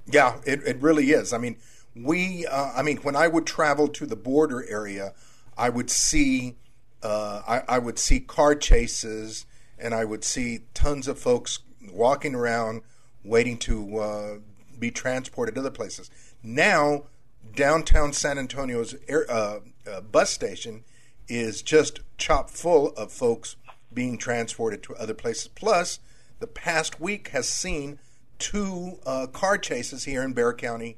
Yeah, 0.08 0.40
it, 0.46 0.62
it 0.66 0.78
really 0.82 1.12
is. 1.12 1.34
I 1.34 1.38
mean, 1.38 1.58
we, 1.96 2.46
uh, 2.46 2.72
I 2.76 2.82
mean, 2.84 2.98
when 2.98 3.16
I 3.16 3.28
would 3.28 3.46
travel 3.46 3.88
to 3.90 4.06
the 4.06 4.16
border 4.16 4.66
area, 4.70 5.14
I 5.58 5.70
would 5.70 5.90
see, 5.90 6.56
uh, 7.04 7.42
I, 7.48 7.76
I 7.76 7.80
would 7.80 8.00
see 8.00 8.20
car 8.20 8.56
chases, 8.56 9.46
and 9.78 9.94
I 9.94 10.06
would 10.06 10.24
see 10.24 10.62
tons 10.74 11.08
of 11.08 11.20
folks 11.20 11.60
walking 11.92 12.36
around 12.36 12.82
waiting 13.24 13.58
to 13.58 13.98
uh, 14.00 14.36
be 14.82 14.92
transported 14.92 15.56
to 15.56 15.62
other 15.62 15.72
places. 15.72 16.10
Now, 16.44 17.04
downtown 17.56 18.12
San 18.12 18.38
Antonio's 18.38 18.96
air, 19.08 19.26
uh, 19.32 19.60
uh, 19.90 20.02
bus 20.02 20.32
station 20.32 20.84
is 21.30 21.62
just 21.62 22.02
chock 22.18 22.50
full 22.50 22.90
of 22.98 23.14
folks 23.14 23.56
being 23.94 24.18
transported 24.18 24.84
to 24.84 24.96
other 24.96 25.14
places. 25.14 25.48
Plus, 25.48 26.00
the 26.40 26.48
past 26.48 27.00
week 27.00 27.30
has 27.30 27.48
seen 27.48 28.00
two 28.40 29.00
uh, 29.06 29.28
car 29.28 29.58
chases 29.58 30.04
here 30.04 30.24
in 30.24 30.34
Bexar 30.34 30.56
County, 30.56 30.98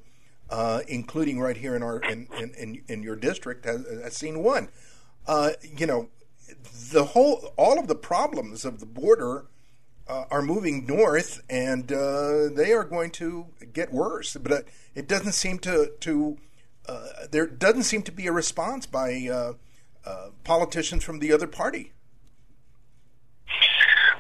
uh, 0.49 0.81
including 0.87 1.39
right 1.39 1.57
here 1.57 1.75
in 1.75 1.83
our 1.83 1.99
in 1.99 2.27
in, 2.39 2.53
in, 2.55 2.81
in 2.87 3.03
your 3.03 3.15
district. 3.15 3.65
Has, 3.65 3.85
has 3.85 4.15
seen 4.15 4.43
one. 4.43 4.69
Uh, 5.27 5.51
you 5.61 5.85
know, 5.85 6.09
the 6.91 7.05
whole 7.05 7.53
all 7.57 7.79
of 7.79 7.87
the 7.87 7.95
problems 7.95 8.65
of 8.65 8.79
the 8.79 8.85
border 8.85 9.45
uh, 10.07 10.25
are 10.29 10.41
moving 10.41 10.85
north, 10.85 11.41
and 11.49 11.91
uh, 11.91 12.49
they 12.49 12.73
are 12.73 12.83
going 12.83 13.11
to 13.11 13.47
get 13.71 13.93
worse. 13.93 14.35
But 14.35 14.51
uh, 14.51 14.61
it 14.95 15.07
doesn't 15.07 15.33
seem 15.33 15.59
to 15.59 15.91
to 16.01 16.37
uh, 16.87 17.07
there 17.31 17.47
doesn't 17.47 17.83
seem 17.83 18.03
to 18.03 18.11
be 18.11 18.27
a 18.27 18.31
response 18.31 18.85
by 18.85 19.27
uh, 19.31 19.53
uh, 20.05 20.29
politicians 20.43 21.03
from 21.03 21.19
the 21.19 21.31
other 21.31 21.47
party. 21.47 21.91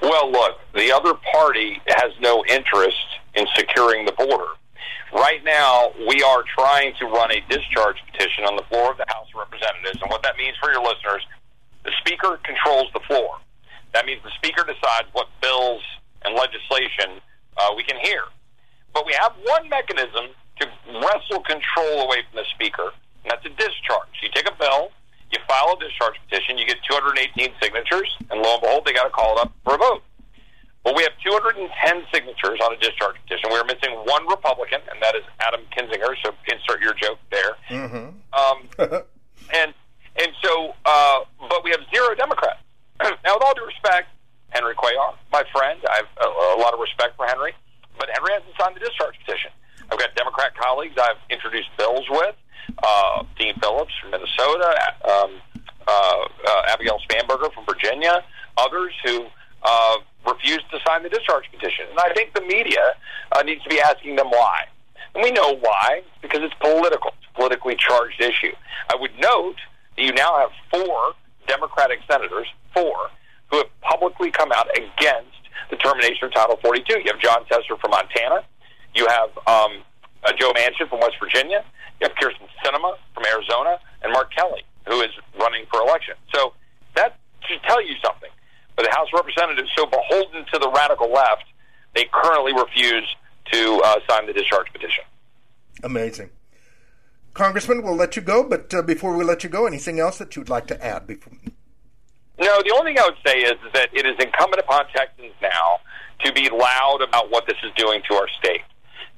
Well, 0.01 0.31
look, 0.31 0.59
the 0.75 0.91
other 0.91 1.13
party 1.31 1.81
has 1.87 2.11
no 2.19 2.43
interest 2.49 2.97
in 3.35 3.45
securing 3.55 4.05
the 4.05 4.11
border. 4.11 4.51
Right 5.13 5.43
now, 5.43 5.91
we 6.09 6.23
are 6.23 6.43
trying 6.57 6.93
to 6.99 7.05
run 7.05 7.31
a 7.31 7.39
discharge 7.47 7.97
petition 8.11 8.45
on 8.45 8.55
the 8.55 8.63
floor 8.63 8.91
of 8.91 8.97
the 8.97 9.05
House 9.07 9.27
of 9.33 9.39
Representatives, 9.39 10.01
and 10.01 10.09
what 10.09 10.23
that 10.23 10.37
means 10.37 10.57
for 10.59 10.71
your 10.71 10.81
listeners, 10.81 11.23
the 11.85 11.91
Speaker 11.99 12.39
controls 12.43 12.87
the 12.93 12.99
floor. 13.07 13.37
That 13.93 14.05
means 14.05 14.21
the 14.23 14.31
Speaker 14.35 14.63
decides 14.63 15.07
what 15.13 15.27
bills 15.41 15.81
and 16.25 16.35
legislation 16.35 17.21
uh, 17.57 17.73
we 17.75 17.83
can 17.83 17.97
hear. 18.01 18.23
But 18.93 19.05
we 19.05 19.13
have 19.19 19.33
one 19.43 19.69
mechanism 19.69 20.33
to 20.59 20.67
wrestle 20.87 21.41
control 21.41 22.01
away 22.05 22.23
from 22.29 22.41
the 22.41 22.45
Speaker, 22.53 22.93
and 23.23 23.31
that's 23.31 23.45
a 23.45 23.49
discharge. 23.49 24.09
You 24.21 24.29
take 24.33 24.47
a 24.47 24.55
bill, 24.57 24.91
you 25.31 25.39
file 25.47 25.77
a 25.77 25.79
discharge 25.79 26.15
petition, 26.29 26.57
you 26.57 26.65
get 26.65 26.77
218 26.89 27.53
signatures, 27.61 28.09
and 28.29 28.41
lo 28.41 28.53
and 28.53 28.61
behold, 28.61 28.85
they 28.85 28.93
got 28.93 29.05
to 29.05 29.09
call 29.09 29.37
it 29.37 29.41
up 29.41 29.53
for 29.63 29.75
a 29.75 29.77
vote. 29.77 30.03
Well, 30.85 30.95
we 30.95 31.03
have 31.03 31.13
210 31.23 32.03
signatures 32.13 32.59
on 32.63 32.73
a 32.73 32.77
discharge 32.77 33.15
petition. 33.23 33.49
We're 33.49 33.63
missing 33.63 33.95
one 34.03 34.27
Republican, 34.27 34.81
and 34.91 35.01
that 35.01 35.15
is 35.15 35.23
Adam 35.39 35.61
Kinzinger. 35.71 36.13
So 36.23 36.33
insert 36.51 36.81
your 36.81 36.93
joke 36.93 37.19
there. 37.31 37.55
Mm-hmm. 37.69 38.19
Um, 38.33 38.57
and 39.53 39.73
and 40.15 40.31
so, 40.43 40.73
uh, 40.85 41.19
but 41.49 41.63
we 41.63 41.71
have 41.71 41.79
zero 41.93 42.13
Democrats. 42.15 42.59
Now, 43.23 43.35
with 43.35 43.43
all 43.43 43.53
due 43.53 43.65
respect, 43.65 44.09
Henry 44.49 44.75
Cuellar, 44.75 45.15
my 45.31 45.43
friend, 45.51 45.79
I 45.89 45.95
have 45.97 46.09
a, 46.21 46.27
a 46.57 46.59
lot 46.61 46.73
of 46.73 46.79
respect 46.79 47.17
for 47.17 47.25
Henry, 47.25 47.53
but 47.97 48.09
Henry 48.13 48.33
hasn't 48.33 48.53
signed 48.59 48.75
the 48.75 48.79
discharge 48.79 49.17
petition. 49.25 49.51
I've 49.91 49.99
got 49.99 50.15
Democrat 50.15 50.55
colleagues 50.55 50.95
I've 50.97 51.17
introduced 51.29 51.69
bills 51.77 52.05
with, 52.09 52.35
uh, 52.81 53.23
Dean 53.37 53.55
Phillips 53.59 53.93
from 53.99 54.11
Minnesota, 54.11 54.71
um, 55.09 55.41
uh, 55.87 55.91
uh, 56.47 56.61
Abigail 56.71 56.99
Spanberger 57.09 57.53
from 57.53 57.65
Virginia, 57.65 58.23
others 58.57 58.93
who 59.03 59.25
uh, 59.63 59.97
refused 60.25 60.69
to 60.71 60.79
sign 60.85 61.03
the 61.03 61.09
discharge 61.09 61.45
petition. 61.51 61.85
And 61.89 61.99
I 61.99 62.13
think 62.13 62.33
the 62.33 62.41
media 62.41 62.93
uh, 63.31 63.41
needs 63.43 63.63
to 63.63 63.69
be 63.69 63.81
asking 63.81 64.15
them 64.15 64.29
why. 64.29 64.65
And 65.13 65.23
we 65.23 65.31
know 65.31 65.55
why, 65.57 66.01
because 66.21 66.41
it's 66.41 66.53
political. 66.59 67.11
It's 67.19 67.27
a 67.29 67.35
politically 67.35 67.75
charged 67.75 68.21
issue. 68.21 68.53
I 68.89 68.95
would 68.95 69.11
note 69.19 69.57
that 69.95 70.03
you 70.03 70.13
now 70.13 70.39
have 70.39 70.51
four 70.71 71.13
Democratic 71.47 71.99
senators, 72.09 72.47
four, 72.73 73.09
who 73.49 73.57
have 73.57 73.81
publicly 73.81 74.31
come 74.31 74.51
out 74.51 74.67
against 74.75 75.37
the 75.69 75.77
termination 75.77 76.25
of 76.25 76.33
Title 76.33 76.57
42. 76.61 76.99
You 76.99 77.11
have 77.11 77.19
Jon 77.19 77.45
Tester 77.45 77.77
from 77.77 77.91
Montana. 77.91 78.43
You 78.95 79.07
have 79.07 79.29
um, 79.47 79.83
uh, 80.23 80.31
Joe 80.37 80.53
Manchin 80.53 80.89
from 80.89 80.99
West 80.99 81.15
Virginia. 81.19 81.63
You 82.01 82.07
have 82.07 82.15
Kyrsten 82.17 82.47
Sinema 82.63 82.95
from 83.13 83.23
Arizona, 83.31 83.79
and 84.01 84.11
Mark 84.11 84.33
Kelly, 84.33 84.63
who 84.87 85.01
is 85.01 85.11
running 85.39 85.65
for 85.71 85.81
election. 85.81 86.15
So 86.33 86.53
that 86.95 87.17
should 87.47 87.61
tell 87.63 87.81
you 87.81 87.95
something. 88.03 88.29
But 88.75 88.85
the 88.85 88.91
House 88.91 89.07
of 89.13 89.19
Representatives, 89.25 89.69
so 89.77 89.85
beholden 89.85 90.45
to 90.51 90.59
the 90.59 90.71
radical 90.75 91.11
left, 91.11 91.45
they 91.95 92.05
currently 92.11 92.53
refuse 92.53 93.07
to 93.51 93.81
uh, 93.83 93.95
sign 94.09 94.25
the 94.25 94.33
discharge 94.33 94.71
petition. 94.73 95.03
Amazing. 95.83 96.29
Congressman, 97.33 97.81
we'll 97.81 97.95
let 97.95 98.15
you 98.15 98.21
go, 98.21 98.43
but 98.43 98.73
uh, 98.73 98.81
before 98.81 99.17
we 99.17 99.23
let 99.23 99.43
you 99.43 99.49
go, 99.49 99.65
anything 99.65 99.99
else 99.99 100.19
that 100.19 100.35
you'd 100.35 100.49
like 100.49 100.67
to 100.67 100.83
add? 100.83 101.07
Before... 101.07 101.33
No, 102.39 102.61
the 102.61 102.73
only 102.77 102.93
thing 102.93 102.99
I 102.99 103.05
would 103.05 103.21
say 103.25 103.39
is, 103.39 103.53
is 103.65 103.73
that 103.73 103.89
it 103.93 104.05
is 104.05 104.15
incumbent 104.19 104.61
upon 104.61 104.85
Texans 104.95 105.33
now 105.41 105.79
to 106.25 106.31
be 106.33 106.49
loud 106.49 107.01
about 107.01 107.31
what 107.31 107.47
this 107.47 107.57
is 107.63 107.71
doing 107.75 108.01
to 108.09 108.15
our 108.15 108.27
state. 108.39 108.61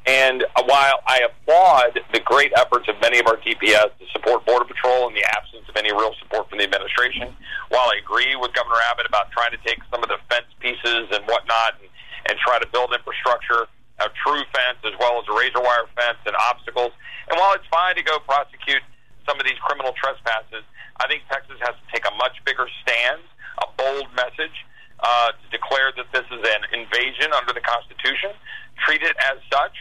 And 0.05 0.45
while 0.65 1.01
I 1.07 1.25
applaud 1.25 1.99
the 2.13 2.19
great 2.19 2.53
efforts 2.55 2.87
of 2.87 2.95
many 3.01 3.19
of 3.19 3.27
our 3.27 3.37
DPS 3.37 3.89
to 3.97 4.05
support 4.13 4.45
Border 4.45 4.65
Patrol 4.65 5.09
in 5.09 5.15
the 5.15 5.25
absence 5.25 5.65
of 5.67 5.75
any 5.75 5.91
real 5.91 6.13
support 6.21 6.47
from 6.49 6.59
the 6.59 6.63
administration, 6.63 7.35
while 7.69 7.89
I 7.89 7.97
agree 7.99 8.35
with 8.35 8.53
Governor 8.53 8.77
Abbott 8.91 9.07
about 9.07 9.31
trying 9.31 9.51
to 9.51 9.61
take 9.65 9.79
some 9.89 10.03
of 10.03 10.09
the 10.09 10.17
fence 10.29 10.45
pieces 10.59 11.09
and 11.11 11.25
whatnot 11.25 11.81
and, 11.81 11.89
and 12.29 12.37
try 12.37 12.59
to 12.59 12.67
build 12.69 12.93
infrastructure, 12.93 13.65
a 13.99 14.09
true 14.11 14.43
fence 14.51 14.79
as 14.83 14.95
well 14.99 15.19
as 15.21 15.25
a 15.31 15.33
razor 15.33 15.61
wire 15.61 15.87
fence 15.95 16.19
and 16.25 16.35
obstacles, 16.51 16.91
and 17.29 17.39
while 17.39 17.53
it's 17.53 17.67
fine 17.71 17.95
to 17.95 18.03
go 18.03 18.19
prosecute 18.19 18.83
some 19.25 19.39
of 19.39 19.45
these 19.45 19.57
criminal 19.65 19.93
trespasses, 19.97 20.63
I 21.01 21.07
think 21.07 21.23
Texas 21.27 21.57
has 21.61 21.73
to 21.75 21.85
take 21.91 22.05
a 22.05 22.13
much 22.15 22.37
bigger 22.45 22.67
stand, 22.83 23.21
a 23.63 23.67
bold 23.75 24.07
message 24.15 24.53
uh, 24.99 25.31
to 25.33 25.45
declare 25.51 25.91
that 25.97 26.07
this 26.13 26.27
is 26.29 26.41
an 26.43 26.61
invasion 26.71 27.33
under 27.33 27.51
the 27.51 27.63
Constitution, 27.63 28.31
treat 28.85 29.01
it 29.01 29.15
as 29.31 29.39
such 29.51 29.75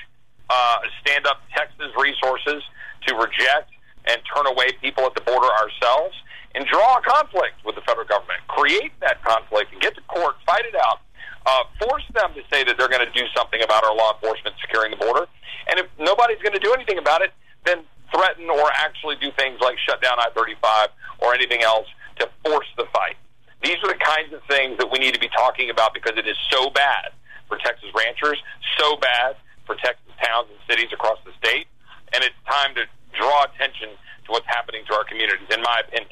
uh, 0.51 0.79
stand 1.01 1.27
up 1.27 1.41
Texas 1.57 1.91
resources 1.97 2.63
to 3.07 3.15
reject 3.15 3.71
and 4.07 4.21
turn 4.29 4.47
away 4.47 4.73
people 4.81 5.05
at 5.05 5.15
the 5.15 5.21
border 5.23 5.49
ourselves 5.49 6.15
and 6.55 6.67
draw 6.67 6.99
a 6.99 7.03
conflict 7.03 7.57
with 7.65 7.75
the 7.75 7.81
federal 7.83 8.07
government. 8.07 8.39
Create 8.49 8.93
that 9.01 9.23
conflict 9.25 9.73
and 9.73 9.81
get 9.81 9.95
to 9.95 10.03
court, 10.03 10.37
fight 10.47 10.65
it 10.65 10.75
out. 10.77 11.01
Uh, 11.47 11.65
force 11.79 12.05
them 12.15 12.33
to 12.35 12.43
say 12.51 12.65
that 12.65 12.77
they're 12.79 12.89
going 12.89 13.05
to 13.05 13.13
do 13.13 13.27
something 13.37 13.63
about 13.63 13.85
our 13.85 13.95
law 13.95 14.15
enforcement 14.15 14.57
securing 14.61 14.91
the 14.91 14.97
border. 14.97 15.27
And 15.69 15.79
if 15.79 15.87
nobody's 15.99 16.41
going 16.41 16.55
to 16.55 16.63
do 16.63 16.73
anything 16.73 16.99
about 16.99 17.21
it, 17.23 17.33
then 17.65 17.85
threaten 18.15 18.49
or 18.49 18.71
actually 18.79 19.17
do 19.17 19.31
things 19.37 19.59
like 19.61 19.77
shut 19.79 20.01
down 20.01 20.19
I 20.19 20.29
35 20.35 20.89
or 21.19 21.35
anything 21.35 21.63
else 21.63 21.87
to 22.19 22.29
force 22.45 22.67
the 22.77 22.87
fight. 22.93 23.17
These 23.63 23.77
are 23.83 23.89
the 23.89 24.01
kinds 24.01 24.33
of 24.33 24.41
things 24.49 24.79
that 24.79 24.91
we 24.91 24.99
need 24.99 25.15
to 25.15 25.21
be 25.21 25.29
talking 25.29 25.71
about 25.71 25.95
because 25.95 26.17
it 26.17 26.29
is 26.29 26.37
so 26.51 26.71
bad 26.71 27.13
for 27.49 27.59
Texas 27.59 27.89
ranchers, 27.97 28.39
so 28.79 28.97
bad 28.97 29.37
for 29.67 29.75
Texas 29.77 30.13
towns 30.23 30.49
and 30.51 30.59
cities 30.69 30.93
across 30.93 31.19
the 31.25 31.33
state, 31.39 31.67
and 32.13 32.23
it's 32.23 32.37
time 32.49 32.75
to 32.75 32.85
draw 33.19 33.45
attention 33.45 33.89
to 34.27 34.33
what's 34.33 34.47
happening 34.47 34.83
to 34.89 34.95
our 34.95 35.05
communities, 35.05 35.49
in 35.51 35.63
my 35.63 35.83
opinion. 35.87 36.11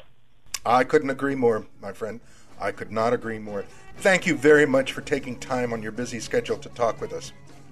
I 0.65 0.83
couldn't 0.83 1.09
agree 1.09 1.35
more, 1.35 1.65
my 1.81 1.91
friend. 1.91 2.19
I 2.59 2.71
could 2.71 2.91
not 2.91 3.13
agree 3.13 3.39
more. 3.39 3.65
Thank 3.97 4.25
you 4.25 4.35
very 4.35 4.65
much 4.65 4.91
for 4.91 5.01
taking 5.01 5.39
time 5.39 5.71
on 5.73 5.81
your 5.81 5.91
busy 5.91 6.19
schedule 6.19 6.57
to 6.57 6.69
talk 6.69 6.99
with 6.99 7.13
us. 7.13 7.31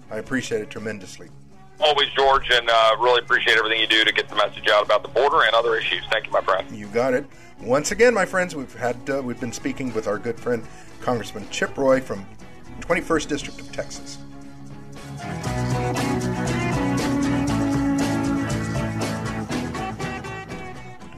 I 0.09 0.17
appreciate 0.17 0.61
it 0.61 0.69
tremendously. 0.69 1.29
Always, 1.79 2.09
George, 2.09 2.49
and 2.51 2.69
uh, 2.69 2.95
really 2.99 3.19
appreciate 3.21 3.57
everything 3.57 3.81
you 3.81 3.87
do 3.87 4.05
to 4.05 4.11
get 4.11 4.29
the 4.29 4.35
message 4.35 4.67
out 4.69 4.85
about 4.85 5.01
the 5.01 5.09
border 5.09 5.43
and 5.43 5.55
other 5.55 5.75
issues. 5.75 6.03
Thank 6.11 6.27
you, 6.27 6.31
my 6.31 6.41
friend. 6.41 6.69
You 6.75 6.87
got 6.87 7.13
it. 7.13 7.25
Once 7.59 7.91
again, 7.91 8.13
my 8.13 8.25
friends, 8.25 8.55
we've 8.55 8.73
had 8.75 8.97
uh, 9.09 9.21
we've 9.23 9.39
been 9.39 9.51
speaking 9.51 9.93
with 9.93 10.07
our 10.07 10.19
good 10.19 10.39
friend 10.39 10.63
Congressman 11.01 11.47
Chip 11.49 11.77
Roy 11.77 11.99
from 11.99 12.25
21st 12.81 13.27
District 13.27 13.59
of 13.59 13.71
Texas. 13.71 14.19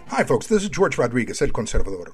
Hi, 0.07 0.23
folks. 0.23 0.47
This 0.47 0.63
is 0.63 0.69
George 0.69 0.97
Rodriguez, 0.97 1.41
El 1.41 1.49
Conservador. 1.49 2.13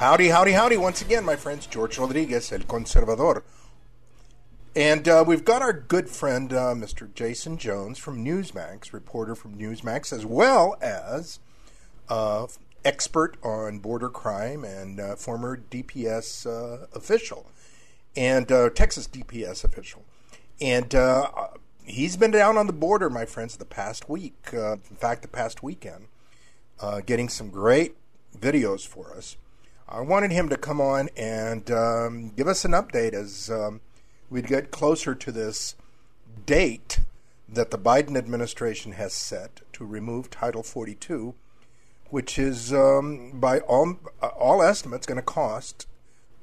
Howdy, 0.00 0.28
howdy, 0.28 0.52
howdy, 0.52 0.78
once 0.78 1.02
again, 1.02 1.26
my 1.26 1.36
friends. 1.36 1.66
George 1.66 1.98
Rodriguez, 1.98 2.50
El 2.52 2.60
Conservador. 2.60 3.42
And 4.74 5.06
uh, 5.06 5.22
we've 5.26 5.44
got 5.44 5.60
our 5.60 5.74
good 5.74 6.08
friend, 6.08 6.50
uh, 6.54 6.72
Mr. 6.74 7.12
Jason 7.12 7.58
Jones 7.58 7.98
from 7.98 8.24
Newsmax, 8.24 8.94
reporter 8.94 9.34
from 9.34 9.58
Newsmax, 9.58 10.10
as 10.10 10.24
well 10.24 10.78
as 10.80 11.38
uh, 12.08 12.46
expert 12.82 13.36
on 13.42 13.80
border 13.80 14.08
crime 14.08 14.64
and 14.64 14.98
uh, 14.98 15.16
former 15.16 15.58
DPS 15.70 16.46
uh, 16.46 16.86
official 16.94 17.50
and 18.16 18.50
uh, 18.50 18.70
Texas 18.70 19.06
DPS 19.06 19.64
official. 19.64 20.02
And 20.62 20.94
he's 21.84 22.16
been 22.16 22.30
down 22.30 22.56
on 22.56 22.66
the 22.66 22.72
border, 22.72 23.10
my 23.10 23.26
friends, 23.26 23.58
the 23.58 23.66
past 23.66 24.08
week. 24.08 24.48
in 24.54 24.78
fact, 24.96 25.20
the 25.20 25.28
past 25.28 25.62
weekend, 25.62 26.06
getting 27.04 27.28
some 27.28 27.50
great 27.50 27.96
videos 28.34 28.86
for 28.86 29.14
us. 29.14 29.36
I 29.92 30.00
wanted 30.00 30.30
him 30.30 30.48
to 30.50 30.56
come 30.56 30.80
on 30.80 31.08
and 31.16 31.68
um, 31.72 32.30
give 32.36 32.46
us 32.46 32.64
an 32.64 32.70
update 32.70 33.12
as 33.12 33.50
um, 33.50 33.80
we'd 34.30 34.46
get 34.46 34.70
closer 34.70 35.16
to 35.16 35.32
this 35.32 35.74
date 36.46 37.00
that 37.48 37.72
the 37.72 37.78
Biden 37.78 38.16
administration 38.16 38.92
has 38.92 39.12
set 39.12 39.62
to 39.72 39.84
remove 39.84 40.30
Title 40.30 40.62
42, 40.62 41.34
which 42.08 42.38
is, 42.38 42.72
um, 42.72 43.40
by 43.40 43.58
all 43.60 43.98
all 44.20 44.62
estimates, 44.62 45.06
going 45.06 45.16
to 45.16 45.22
cost 45.22 45.88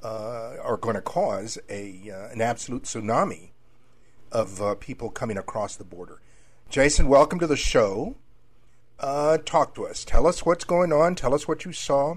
uh, 0.03 0.55
or 0.61 0.75
going 0.75 0.95
to 0.95 1.01
cause 1.01 1.57
a 1.69 2.11
uh, 2.11 2.27
an 2.33 2.41
absolute 2.41 2.83
tsunami 2.83 3.51
of 4.29 4.61
uh, 4.61 4.75
people 4.75 5.09
coming 5.09 5.37
across 5.37 5.77
the 5.77 5.85
border. 5.85 6.19
Jason, 6.69 7.07
welcome 7.07 7.39
to 7.39 7.47
the 7.47 7.55
show. 7.55 8.17
Uh, 8.99 9.37
talk 9.37 9.73
to 9.75 9.87
us. 9.87 10.03
Tell 10.03 10.27
us 10.27 10.45
what's 10.45 10.65
going 10.65 10.91
on. 10.91 11.15
Tell 11.15 11.33
us 11.33 11.47
what 11.47 11.63
you 11.63 11.71
saw 11.71 12.15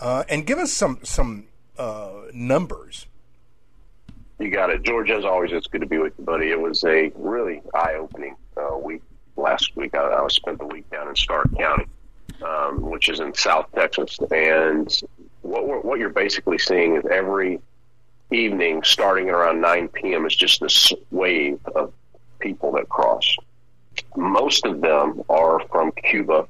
uh, 0.00 0.24
and 0.28 0.46
give 0.46 0.58
us 0.58 0.72
some 0.72 0.98
some 1.02 1.46
uh, 1.78 2.22
numbers. 2.32 3.06
You 4.38 4.50
got 4.50 4.70
it, 4.70 4.82
George. 4.82 5.10
As 5.10 5.24
always, 5.24 5.52
it's 5.52 5.66
good 5.66 5.82
to 5.82 5.86
be 5.86 5.98
with 5.98 6.14
you, 6.18 6.24
buddy. 6.24 6.50
It 6.50 6.60
was 6.60 6.82
a 6.84 7.12
really 7.14 7.60
eye-opening 7.74 8.36
uh, 8.56 8.78
week 8.78 9.02
last 9.36 9.76
week. 9.76 9.94
I, 9.94 10.00
I 10.00 10.26
spent 10.28 10.58
the 10.58 10.66
week 10.66 10.88
down 10.90 11.08
in 11.08 11.14
Starr 11.14 11.44
County, 11.58 11.86
um, 12.42 12.80
which 12.80 13.10
is 13.10 13.20
in 13.20 13.34
South 13.34 13.66
Texas, 13.74 14.18
and 14.30 14.90
what 15.42 15.84
what 15.84 15.98
you're 15.98 16.08
basically 16.08 16.58
seeing 16.58 16.96
is 16.96 17.04
every 17.10 17.60
evening, 18.32 18.82
starting 18.82 19.28
at 19.28 19.34
around 19.34 19.60
9 19.60 19.88
p.m., 19.88 20.24
is 20.24 20.36
just 20.36 20.60
this 20.60 20.92
wave 21.10 21.58
of 21.74 21.92
people 22.38 22.72
that 22.72 22.88
cross. 22.88 23.36
Most 24.16 24.64
of 24.64 24.80
them 24.80 25.22
are 25.28 25.60
from 25.68 25.90
Cuba, 25.92 26.46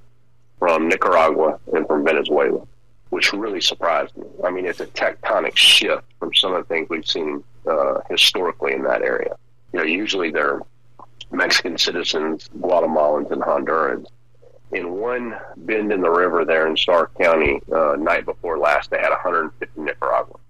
from 0.59 0.89
Nicaragua, 0.89 1.59
and 1.73 1.87
from 1.87 2.05
Venezuela 2.05 2.67
which 3.11 3.33
really 3.33 3.61
surprised 3.61 4.17
me. 4.17 4.27
I 4.45 4.51
mean, 4.51 4.67
it's 4.67 4.81
a 4.81 4.87
tectonic 4.87 5.57
shift 5.57 6.05
from 6.19 6.35
some 6.35 6.55
of 6.55 6.67
the 6.67 6.75
things 6.75 6.89
we've 6.89 7.07
seen 7.07 7.45
uh, 7.67 8.01
historically 8.09 8.73
in 8.73 8.83
that 8.85 9.03
area. 9.03 9.37
You 9.73 9.81
know, 9.81 9.85
usually 9.85 10.31
they're 10.31 10.61
Mexican 11.31 11.79
citizens, 11.79 12.49
Guatemalans, 12.59 13.31
and 13.31 13.43
Hondurans. 13.43 14.07
In 14.73 14.93
one 14.93 15.37
bend 15.57 15.93
in 15.93 16.01
the 16.01 16.11
river 16.11 16.45
there 16.45 16.67
in 16.69 16.77
Starr 16.77 17.11
County, 17.21 17.61
uh, 17.73 17.97
night 17.99 18.25
before 18.25 18.59
last, 18.59 18.91
they 18.91 18.99
had 18.99 19.11
150 19.11 19.81
Nicaraguans. 19.81 20.45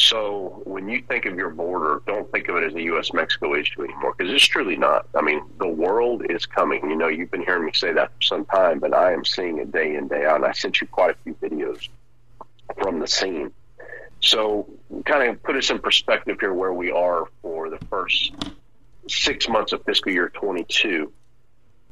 So 0.00 0.62
when 0.64 0.88
you 0.88 1.02
think 1.02 1.26
of 1.26 1.36
your 1.36 1.50
border, 1.50 2.00
don't 2.06 2.30
think 2.32 2.48
of 2.48 2.56
it 2.56 2.64
as 2.64 2.74
a 2.74 2.80
U.S. 2.84 3.12
Mexico 3.12 3.54
issue 3.54 3.84
anymore 3.84 4.14
because 4.16 4.32
it's 4.32 4.46
truly 4.46 4.76
not. 4.76 5.06
I 5.14 5.20
mean, 5.20 5.42
the 5.58 5.68
world 5.68 6.22
is 6.30 6.46
coming. 6.46 6.88
You 6.88 6.96
know, 6.96 7.08
you've 7.08 7.30
been 7.30 7.42
hearing 7.42 7.66
me 7.66 7.72
say 7.74 7.92
that 7.92 8.08
for 8.14 8.22
some 8.22 8.44
time, 8.46 8.78
but 8.78 8.94
I 8.94 9.12
am 9.12 9.26
seeing 9.26 9.58
it 9.58 9.72
day 9.72 9.94
in, 9.96 10.08
day 10.08 10.24
out. 10.24 10.36
And 10.36 10.46
I 10.46 10.52
sent 10.52 10.80
you 10.80 10.86
quite 10.86 11.10
a 11.10 11.18
few 11.22 11.34
videos 11.34 11.88
from 12.78 12.98
the 12.98 13.06
scene. 13.06 13.52
So, 14.20 14.66
kind 15.04 15.28
of 15.28 15.42
put 15.42 15.56
us 15.56 15.68
in 15.68 15.78
perspective 15.80 16.38
here 16.40 16.54
where 16.54 16.72
we 16.72 16.90
are 16.90 17.26
for 17.42 17.68
the 17.68 17.78
first 17.90 18.32
six 19.06 19.50
months 19.50 19.72
of 19.72 19.84
fiscal 19.84 20.12
year 20.12 20.30
22. 20.30 21.12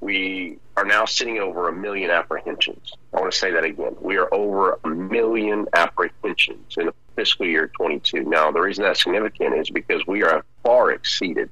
we 0.00 0.58
are 0.78 0.84
now 0.84 1.04
sitting 1.04 1.38
over 1.40 1.68
a 1.68 1.72
million 1.72 2.10
apprehensions. 2.10 2.92
I 3.12 3.20
want 3.20 3.32
to 3.32 3.38
say 3.38 3.50
that 3.50 3.64
again. 3.64 3.96
We 4.00 4.16
are 4.16 4.32
over 4.32 4.78
a 4.84 4.88
million 4.88 5.66
apprehensions 5.74 6.76
in 6.78 6.88
fiscal 7.18 7.46
year 7.46 7.66
22. 7.66 8.22
Now, 8.22 8.52
the 8.52 8.60
reason 8.60 8.84
that's 8.84 9.02
significant 9.02 9.58
is 9.58 9.70
because 9.70 10.06
we 10.06 10.22
are 10.22 10.44
far 10.62 10.92
exceeded 10.92 11.50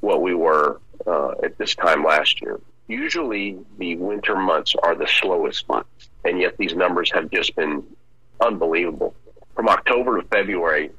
what 0.00 0.20
we 0.20 0.34
were 0.34 0.78
uh, 1.06 1.30
at 1.42 1.56
this 1.56 1.74
time 1.74 2.04
last 2.04 2.42
year. 2.42 2.60
Usually, 2.86 3.58
the 3.78 3.96
winter 3.96 4.36
months 4.36 4.74
are 4.82 4.94
the 4.94 5.06
slowest 5.06 5.66
months, 5.70 6.10
and 6.26 6.38
yet 6.38 6.58
these 6.58 6.74
numbers 6.74 7.10
have 7.12 7.30
just 7.30 7.56
been 7.56 7.82
unbelievable. 8.42 9.14
From 9.56 9.68
October 9.68 10.20
to 10.20 10.28
February, 10.28 10.90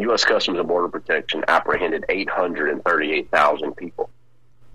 U.S. 0.00 0.26
Customs 0.26 0.58
and 0.58 0.68
Border 0.68 0.88
Protection 0.88 1.42
apprehended 1.48 2.04
838,000 2.10 3.74
people. 3.76 4.10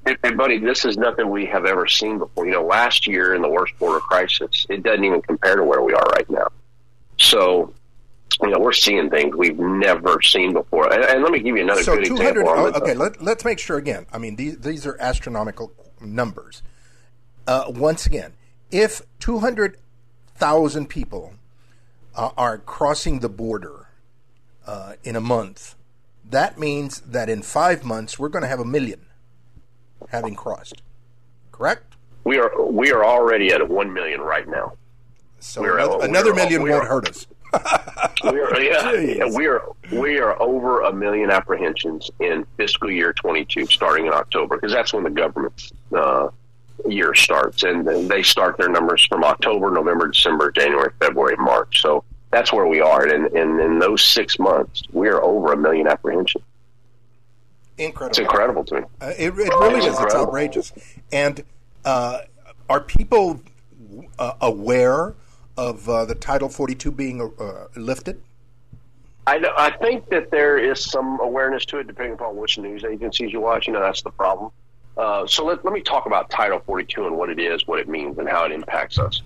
and, 0.06 0.18
and 0.22 0.36
buddy, 0.36 0.58
this 0.58 0.84
is 0.84 0.96
nothing 0.96 1.30
we 1.30 1.46
have 1.46 1.64
ever 1.64 1.86
seen 1.86 2.18
before. 2.18 2.46
You 2.46 2.52
know, 2.52 2.64
last 2.64 3.06
year 3.06 3.34
in 3.34 3.42
the 3.42 3.48
worst 3.48 3.78
border 3.78 4.00
crisis, 4.00 4.66
it 4.68 4.82
doesn't 4.82 5.04
even 5.04 5.22
compare 5.22 5.56
to 5.56 5.64
where 5.64 5.82
we 5.82 5.92
are 5.94 6.04
right 6.16 6.28
now. 6.28 6.48
So, 7.18 7.72
you 8.42 8.48
know, 8.48 8.58
we're 8.58 8.72
seeing 8.72 9.10
things 9.10 9.36
we've 9.36 9.58
never 9.58 10.20
seen 10.22 10.52
before. 10.52 10.92
And, 10.92 11.04
and 11.04 11.22
let 11.22 11.32
me 11.32 11.38
give 11.40 11.56
you 11.56 11.62
another 11.62 11.82
so 11.82 11.94
good 11.96 12.06
example. 12.06 12.44
oh, 12.48 12.72
okay 12.72 12.94
let, 12.94 13.22
let's 13.22 13.44
make 13.44 13.58
sure 13.58 13.76
again 13.76 14.06
i 14.12 14.18
mean 14.18 14.36
these, 14.36 14.58
these 14.58 14.86
are 14.86 14.96
astronomical 15.00 15.72
numbers 16.00 16.62
uh, 17.46 17.64
once 17.68 18.06
again 18.06 18.32
if 18.70 19.02
200000 19.20 20.88
people 20.88 21.34
uh, 22.14 22.30
are 22.36 22.58
crossing 22.58 23.20
the 23.20 23.28
border 23.28 23.88
uh, 24.66 24.94
in 25.04 25.16
a 25.16 25.20
month 25.20 25.74
that 26.32 26.58
means 26.58 27.00
that 27.02 27.28
in 27.28 27.42
five 27.42 27.84
months 27.84 28.18
we're 28.18 28.28
going 28.28 28.42
to 28.42 28.48
have 28.48 28.60
a 28.60 28.64
million 28.64 29.00
having 30.08 30.34
crossed. 30.34 30.82
Correct? 31.52 31.94
We 32.24 32.38
are 32.38 32.50
we 32.70 32.92
are 32.92 33.04
already 33.04 33.52
at 33.52 33.60
a 33.60 33.64
one 33.64 33.92
million 33.92 34.20
right 34.20 34.48
now. 34.48 34.72
so 35.40 35.60
We're- 35.62 35.82
another, 35.82 36.04
another 36.04 36.34
million 36.34 36.62
won't 36.62 36.74
are- 36.74 36.86
hurt 36.86 37.08
us. 37.08 37.26
We 38.24 38.40
are 38.40 38.60
yeah, 38.60 38.92
yeah, 38.92 39.24
we 39.26 39.46
are 39.46 39.62
we 39.90 40.18
are 40.18 40.40
over 40.40 40.82
a 40.82 40.92
million 40.92 41.28
apprehensions 41.30 42.08
in 42.20 42.46
fiscal 42.56 42.90
year 42.90 43.12
22, 43.12 43.66
starting 43.66 44.06
in 44.06 44.12
October, 44.12 44.56
because 44.56 44.72
that's 44.72 44.92
when 44.94 45.02
the 45.02 45.10
government's 45.10 45.72
uh, 45.94 46.28
year 46.88 47.14
starts, 47.14 47.64
and 47.64 47.86
they 48.08 48.22
start 48.22 48.56
their 48.58 48.68
numbers 48.68 49.04
from 49.06 49.24
October, 49.24 49.70
November, 49.72 50.06
December, 50.08 50.50
January, 50.52 50.92
February, 51.00 51.36
March. 51.36 51.82
So 51.82 52.04
that's 52.32 52.52
where 52.52 52.66
we 52.66 52.80
are, 52.80 53.06
and, 53.06 53.26
and 53.36 53.60
in 53.60 53.78
those 53.78 54.02
six 54.02 54.38
months, 54.38 54.82
we 54.90 55.06
are 55.08 55.22
over 55.22 55.52
a 55.52 55.56
million 55.56 55.86
apprehensions. 55.86 56.42
incredible 57.76 58.10
It's 58.10 58.18
incredible 58.18 58.64
to 58.64 58.74
me. 58.76 58.80
Uh, 59.00 59.12
it, 59.18 59.26
it 59.26 59.34
really 59.34 59.76
It's 59.76 59.86
is. 59.86 60.00
It's 60.00 60.14
outrageous. 60.14 60.72
And 61.12 61.44
uh, 61.84 62.20
are 62.70 62.80
people 62.80 63.42
uh, 64.18 64.32
aware 64.40 65.14
of 65.58 65.86
uh, 65.88 66.06
the 66.06 66.14
Title 66.14 66.48
42 66.48 66.90
being 66.90 67.20
uh, 67.38 67.66
lifted? 67.76 68.22
I, 69.26 69.38
know- 69.38 69.54
I 69.56 69.70
think 69.70 70.08
that 70.08 70.30
there 70.30 70.56
is 70.56 70.82
some 70.82 71.20
awareness 71.20 71.66
to 71.66 71.78
it, 71.78 71.86
depending 71.86 72.14
upon 72.14 72.34
which 72.36 72.56
news 72.56 72.82
agencies 72.82 73.30
you 73.30 73.40
watch. 73.40 73.66
You 73.66 73.74
know, 73.74 73.80
that's 73.80 74.02
the 74.02 74.10
problem. 74.10 74.50
Uh, 74.96 75.26
so 75.26 75.44
let, 75.44 75.62
let 75.66 75.74
me 75.74 75.82
talk 75.82 76.06
about 76.06 76.30
Title 76.30 76.60
42 76.64 77.06
and 77.06 77.16
what 77.16 77.28
it 77.28 77.38
is, 77.38 77.66
what 77.66 77.78
it 77.78 77.88
means, 77.88 78.16
and 78.18 78.26
how 78.26 78.44
it 78.46 78.52
impacts 78.52 78.98
us. 78.98 79.20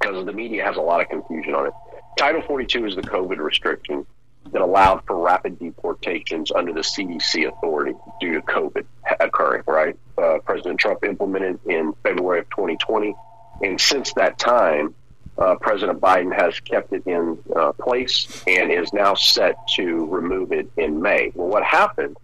Because 0.00 0.24
the 0.24 0.32
media 0.32 0.64
has 0.64 0.76
a 0.76 0.80
lot 0.80 1.00
of 1.02 1.08
confusion 1.10 1.54
on 1.54 1.66
it. 1.66 1.72
Title 2.16 2.42
42 2.42 2.86
is 2.86 2.96
the 2.96 3.02
COVID 3.02 3.38
restriction 3.38 4.06
that 4.50 4.60
allowed 4.60 5.04
for 5.06 5.16
rapid 5.16 5.58
deportations 5.58 6.52
under 6.52 6.72
the 6.72 6.80
CDC 6.80 7.48
authority 7.48 7.94
due 8.20 8.34
to 8.34 8.42
COVID 8.42 8.84
occurring, 9.20 9.62
right? 9.66 9.96
Uh, 10.18 10.38
President 10.44 10.78
Trump 10.78 11.04
implemented 11.04 11.58
in 11.66 11.92
February 12.02 12.40
of 12.40 12.50
2020. 12.50 13.14
And 13.62 13.80
since 13.80 14.12
that 14.14 14.38
time, 14.38 14.94
uh, 15.38 15.54
President 15.56 16.00
Biden 16.00 16.34
has 16.34 16.58
kept 16.60 16.92
it 16.92 17.06
in 17.06 17.38
uh, 17.56 17.72
place 17.72 18.42
and 18.46 18.70
is 18.70 18.92
now 18.92 19.14
set 19.14 19.56
to 19.76 20.06
remove 20.06 20.52
it 20.52 20.70
in 20.76 21.00
May. 21.00 21.32
Well, 21.34 21.48
what 21.48 21.64
happened 21.64 22.16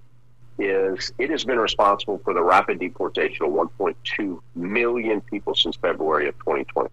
is 0.59 1.13
it 1.19 1.31
has 1.31 1.45
been 1.45 1.59
responsible 1.59 2.19
for 2.25 2.35
the 2.35 2.43
rapid 2.43 2.81
deportation 2.81 3.47
of 3.47 3.53
1.2 3.53 4.41
million 4.55 5.21
people 5.23 5.55
since 5.55 5.77
February 5.77 6.29
of 6.29 6.37
2020. 6.41 6.91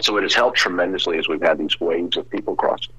So 0.00 0.16
it 0.16 0.22
has 0.22 0.34
helped 0.34 0.58
tremendously 0.58 1.18
as 1.18 1.28
we've 1.28 1.42
had 1.42 1.58
these 1.58 1.78
waves 1.80 2.16
of 2.16 2.28
people 2.30 2.56
crossing. 2.56 2.94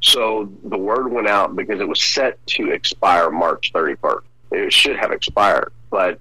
So 0.00 0.52
the 0.64 0.78
word 0.78 1.12
went 1.12 1.28
out 1.28 1.56
because 1.56 1.80
it 1.80 1.88
was 1.88 2.00
set 2.00 2.44
to 2.48 2.70
expire 2.70 3.30
March 3.30 3.72
31st. 3.72 4.22
It 4.50 4.72
should 4.72 4.96
have 4.96 5.12
expired, 5.12 5.72
but 5.90 6.20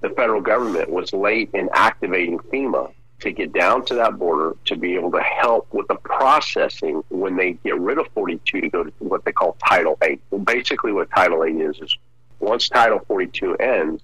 the 0.00 0.10
federal 0.10 0.40
government 0.40 0.90
was 0.90 1.12
late 1.12 1.50
in 1.52 1.68
activating 1.72 2.38
FEMA 2.38 2.92
to 3.20 3.32
get 3.32 3.52
down 3.52 3.84
to 3.86 3.94
that 3.94 4.18
border 4.18 4.54
to 4.66 4.76
be 4.76 4.94
able 4.94 5.10
to 5.10 5.20
help 5.20 5.72
with 5.72 5.88
the 5.88 5.94
processing 5.96 7.02
when 7.08 7.36
they 7.36 7.52
get 7.52 7.78
rid 7.78 7.98
of 7.98 8.06
42 8.14 8.60
to 8.60 8.68
go 8.68 8.84
to 8.84 8.92
what 8.98 9.24
they 9.24 9.32
call 9.32 9.56
Title 9.66 9.96
8. 10.02 10.20
Well, 10.30 10.40
basically, 10.40 10.92
what 10.92 11.10
Title 11.10 11.44
8 11.44 11.56
is 11.56 11.80
is 11.80 11.96
once 12.40 12.68
Title 12.68 13.00
42 13.06 13.56
ends, 13.56 14.02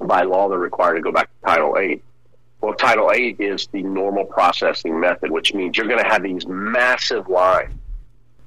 by 0.00 0.22
law, 0.22 0.48
they're 0.48 0.58
required 0.58 0.94
to 0.94 1.00
go 1.02 1.12
back 1.12 1.28
to 1.28 1.46
Title 1.46 1.76
8. 1.78 2.02
Well, 2.62 2.74
Title 2.74 3.10
8 3.12 3.40
is 3.40 3.66
the 3.72 3.82
normal 3.82 4.24
processing 4.24 4.98
method, 5.00 5.30
which 5.32 5.52
means 5.52 5.76
you're 5.76 5.88
going 5.88 6.02
to 6.02 6.08
have 6.08 6.22
these 6.22 6.46
massive 6.46 7.28
lines 7.28 7.74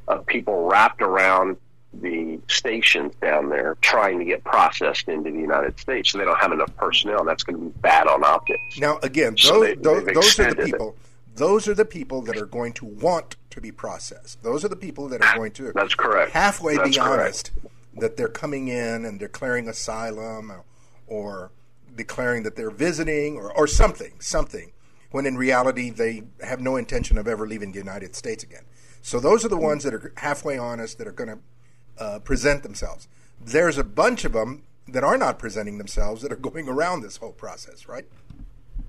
of 0.08 0.26
people 0.26 0.66
wrapped 0.68 1.02
around 1.02 1.58
the 2.02 2.40
stations 2.48 3.14
down 3.22 3.50
there 3.50 3.78
trying 3.82 4.20
to 4.20 4.26
get 4.26 4.44
processed 4.44 5.08
into 5.10 5.32
the 5.32 5.38
United 5.40 5.78
States. 5.80 6.12
So 6.12 6.18
they 6.18 6.26
don't 6.26 6.40
have 6.40 6.54
enough 6.54 6.74
personnel. 6.78 7.20
and 7.20 7.28
That's 7.28 7.44
going 7.44 7.58
to 7.60 7.66
be 7.66 7.80
bad 7.82 8.08
on 8.08 8.24
optics. 8.24 8.80
Now, 8.80 9.00
again, 9.04 9.36
So 9.38 9.54
those, 9.60 9.62
they- 9.62 9.76
those, 9.76 9.84
those 9.84 10.08
are 10.08 10.14
the 10.14 10.20
extended 10.20 10.60
it. 10.60 10.66
people. 10.66 10.96
Those 11.36 11.68
are 11.68 11.74
the 11.74 11.84
people 11.86 12.22
that 12.22 12.38
are 12.38 12.46
going 12.46 12.72
to 12.74 12.86
want 12.86 13.36
to 13.50 13.60
be 13.60 13.70
processed. 13.72 14.42
Those 14.44 14.64
are 14.64 14.70
the 14.70 14.76
people 14.78 15.10
that 15.10 15.22
are 15.22 15.36
going 15.36 15.52
to 15.54 15.74
That's 15.74 15.94
correct. 15.94 16.32
halfway 16.32 16.78
That's 16.78 16.92
be 16.92 16.96
correct. 16.96 17.12
honest 17.20 17.52
that 17.98 18.16
they're 18.16 18.30
coming 18.30 18.70
in 18.70 19.04
and 19.04 19.20
declaring 19.20 19.68
asylum 19.68 20.54
or 21.08 21.52
declaring 21.96 22.44
that 22.44 22.56
they're 22.56 22.72
visiting 22.72 23.38
or, 23.38 23.52
or 23.52 23.68
something, 23.68 24.14
something, 24.20 24.72
when 25.12 25.26
in 25.26 25.38
reality 25.38 25.90
they 25.90 26.24
have 26.42 26.60
no 26.60 26.76
intention 26.76 27.18
of 27.18 27.28
ever 27.28 27.48
leaving 27.48 27.72
the 27.72 27.78
United 27.78 28.16
States 28.16 28.44
again. 28.44 28.64
So 29.02 29.20
those 29.20 29.46
are 29.46 29.50
the 29.50 29.58
ones 29.58 29.84
that 29.84 29.94
are 29.94 30.14
halfway 30.18 30.58
honest 30.58 30.98
that 30.98 31.08
are 31.08 31.12
going 31.12 31.30
to 31.30 31.40
uh, 32.04 32.20
present 32.20 32.64
themselves. 32.64 33.08
There's 33.40 33.78
a 33.78 33.84
bunch 33.84 34.26
of 34.26 34.34
them 34.34 34.64
that 34.88 35.04
are 35.04 35.18
not 35.18 35.40
presenting 35.40 35.78
themselves 35.78 36.22
that 36.22 36.32
are 36.32 36.36
going 36.50 36.68
around 36.68 37.02
this 37.02 37.18
whole 37.18 37.32
process, 37.32 37.88
right? 37.88 38.06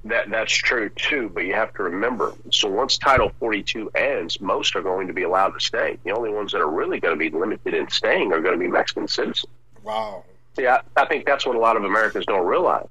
That 0.05 0.31
that's 0.31 0.55
true 0.55 0.89
too, 0.91 1.31
but 1.35 1.45
you 1.45 1.55
have 1.55 1.75
to 1.75 1.83
remember. 1.83 2.33
So 2.51 2.69
once 2.69 2.97
Title 2.97 3.33
42 3.41 3.91
ends, 3.95 4.41
most 4.41 4.77
are 4.77 4.83
going 4.83 5.09
to 5.09 5.13
be 5.13 5.25
allowed 5.25 5.51
to 5.51 5.61
stay. 5.61 5.99
The 6.05 6.13
only 6.13 6.31
ones 6.31 6.53
that 6.53 6.61
are 6.61 6.71
really 6.71 7.01
going 7.01 7.15
to 7.15 7.19
be 7.19 7.37
limited 7.37 7.75
in 7.75 7.89
staying 7.91 8.33
are 8.33 8.41
going 8.41 8.55
to 8.55 8.59
be 8.59 8.69
Mexican 8.69 9.09
citizens. 9.09 9.47
Wow. 9.83 10.25
See, 10.55 10.67
I, 10.67 10.81
I 10.97 11.07
think 11.07 11.27
that's 11.27 11.45
what 11.45 11.57
a 11.57 11.59
lot 11.59 11.77
of 11.77 11.85
Americans 11.85 12.25
don't 12.25 12.47
realize. 12.47 12.87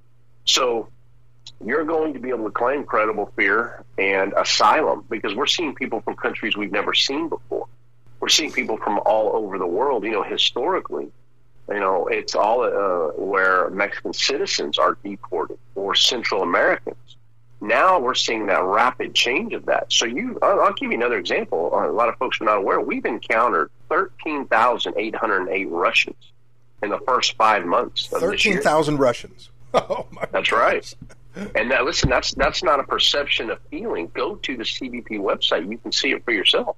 So 0.46 0.90
you're 1.64 1.86
going 1.86 2.14
to 2.14 2.20
be 2.20 2.30
able 2.30 2.46
to 2.46 2.52
claim 2.52 2.84
credible 2.84 3.32
fear 3.36 3.84
and 3.98 4.34
asylum 4.34 5.06
because 5.10 5.36
we're 5.36 5.48
seeing 5.48 5.76
people 5.76 6.02
from 6.02 6.16
countries 6.16 6.56
we've 6.56 6.72
never 6.72 6.94
seen 6.94 7.30
before. 7.30 7.68
We're 8.20 8.30
seeing 8.30 8.52
people 8.52 8.78
from 8.78 9.00
all 9.06 9.36
over 9.36 9.58
the 9.58 9.68
world. 9.68 10.04
You 10.04 10.12
know, 10.12 10.24
historically, 10.24 11.12
you 11.70 11.80
know, 11.80 12.08
it's 12.08 12.36
all 12.36 12.64
uh, 12.64 13.12
where 13.20 13.70
Mexican 13.70 14.14
citizens 14.14 14.78
are 14.78 14.98
deported 15.04 15.58
or 15.76 15.96
Central 15.96 16.42
Americans. 16.42 16.98
Now 17.62 18.00
we're 18.00 18.16
seeing 18.16 18.48
that 18.48 18.64
rapid 18.64 19.16
change 19.16 19.54
of 19.54 19.66
that. 19.66 19.92
So 19.92 20.06
you, 20.06 20.38
I'll, 20.42 20.62
I'll 20.62 20.74
give 20.74 20.92
you 20.92 20.98
another 20.98 21.18
example. 21.18 21.70
A 21.74 21.90
lot 21.92 22.10
of 22.10 22.18
folks 22.18 22.40
are 22.42 22.46
not 22.46 22.58
aware. 22.58 22.80
We've 22.80 23.06
encountered 23.06 23.72
13,808 23.90 25.70
Russians 25.70 26.32
in 26.84 26.90
the 26.90 27.00
first 27.08 27.36
five 27.38 27.66
months 27.66 28.12
of. 28.12 28.20
Thirteen 28.20 28.62
thousand 28.62 28.98
Russians. 28.98 29.50
Oh 29.90 30.08
my! 30.12 30.26
That's 30.32 30.54
right. 30.54 30.96
And 31.54 31.68
now, 31.68 31.84
listen, 31.84 32.10
that's 32.10 32.34
that's 32.34 32.64
not 32.64 32.80
a 32.80 32.84
perception 32.84 33.50
of 33.50 33.60
feeling. 33.70 34.10
Go 34.14 34.36
to 34.36 34.56
the 34.56 34.64
CBP 34.64 35.20
website; 35.20 35.70
you 35.70 35.78
can 35.78 35.92
see 35.92 36.12
it 36.12 36.24
for 36.24 36.32
yourself. 36.32 36.78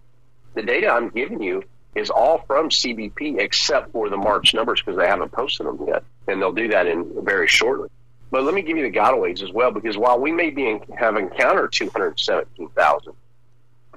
The 0.56 0.64
data 0.64 0.90
I'm 0.90 1.10
giving 1.10 1.44
you 1.44 1.62
is 1.94 2.10
all 2.10 2.40
from 2.48 2.70
CBP, 2.70 3.40
except 3.40 3.92
for 3.92 4.10
the 4.10 4.18
March 4.18 4.56
numbers 4.56 4.82
because 4.82 4.98
they 4.98 5.08
haven't 5.08 5.32
posted 5.32 5.68
them 5.68 5.86
yet, 5.88 6.04
and 6.28 6.42
they'll 6.42 6.52
do 6.52 6.70
that 6.70 6.88
in 6.88 7.24
very 7.24 7.48
shortly. 7.48 7.90
But 8.32 8.44
let 8.44 8.56
me 8.56 8.64
give 8.64 8.78
you 8.78 8.84
the 8.84 8.98
gotaways 8.98 9.44
as 9.44 9.52
well, 9.52 9.70
because 9.72 9.96
while 9.96 10.20
we 10.20 10.32
may 10.32 10.50
be 10.50 10.68
in, 10.68 10.82
have 10.98 11.18
encountered 11.18 11.72
217,000, 11.72 13.14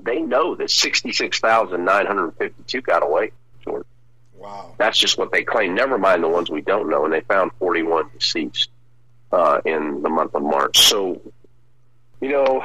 they 0.02 0.20
know 0.20 0.54
that 0.56 0.70
66,952 0.70 2.82
got 2.82 3.02
away. 3.02 3.32
George. 3.64 3.86
Wow. 4.34 4.74
That's 4.78 4.98
just 4.98 5.18
what 5.18 5.32
they 5.32 5.42
claim. 5.42 5.74
Never 5.74 5.98
mind 5.98 6.22
the 6.22 6.28
ones 6.28 6.48
we 6.50 6.60
don't 6.60 6.88
know, 6.88 7.04
and 7.04 7.12
they 7.12 7.22
found 7.22 7.50
41 7.58 8.10
deceased 8.18 8.70
uh, 9.32 9.60
in 9.64 10.02
the 10.02 10.08
month 10.08 10.34
of 10.34 10.42
March. 10.42 10.78
So, 10.78 11.20
you 12.20 12.28
know, 12.28 12.62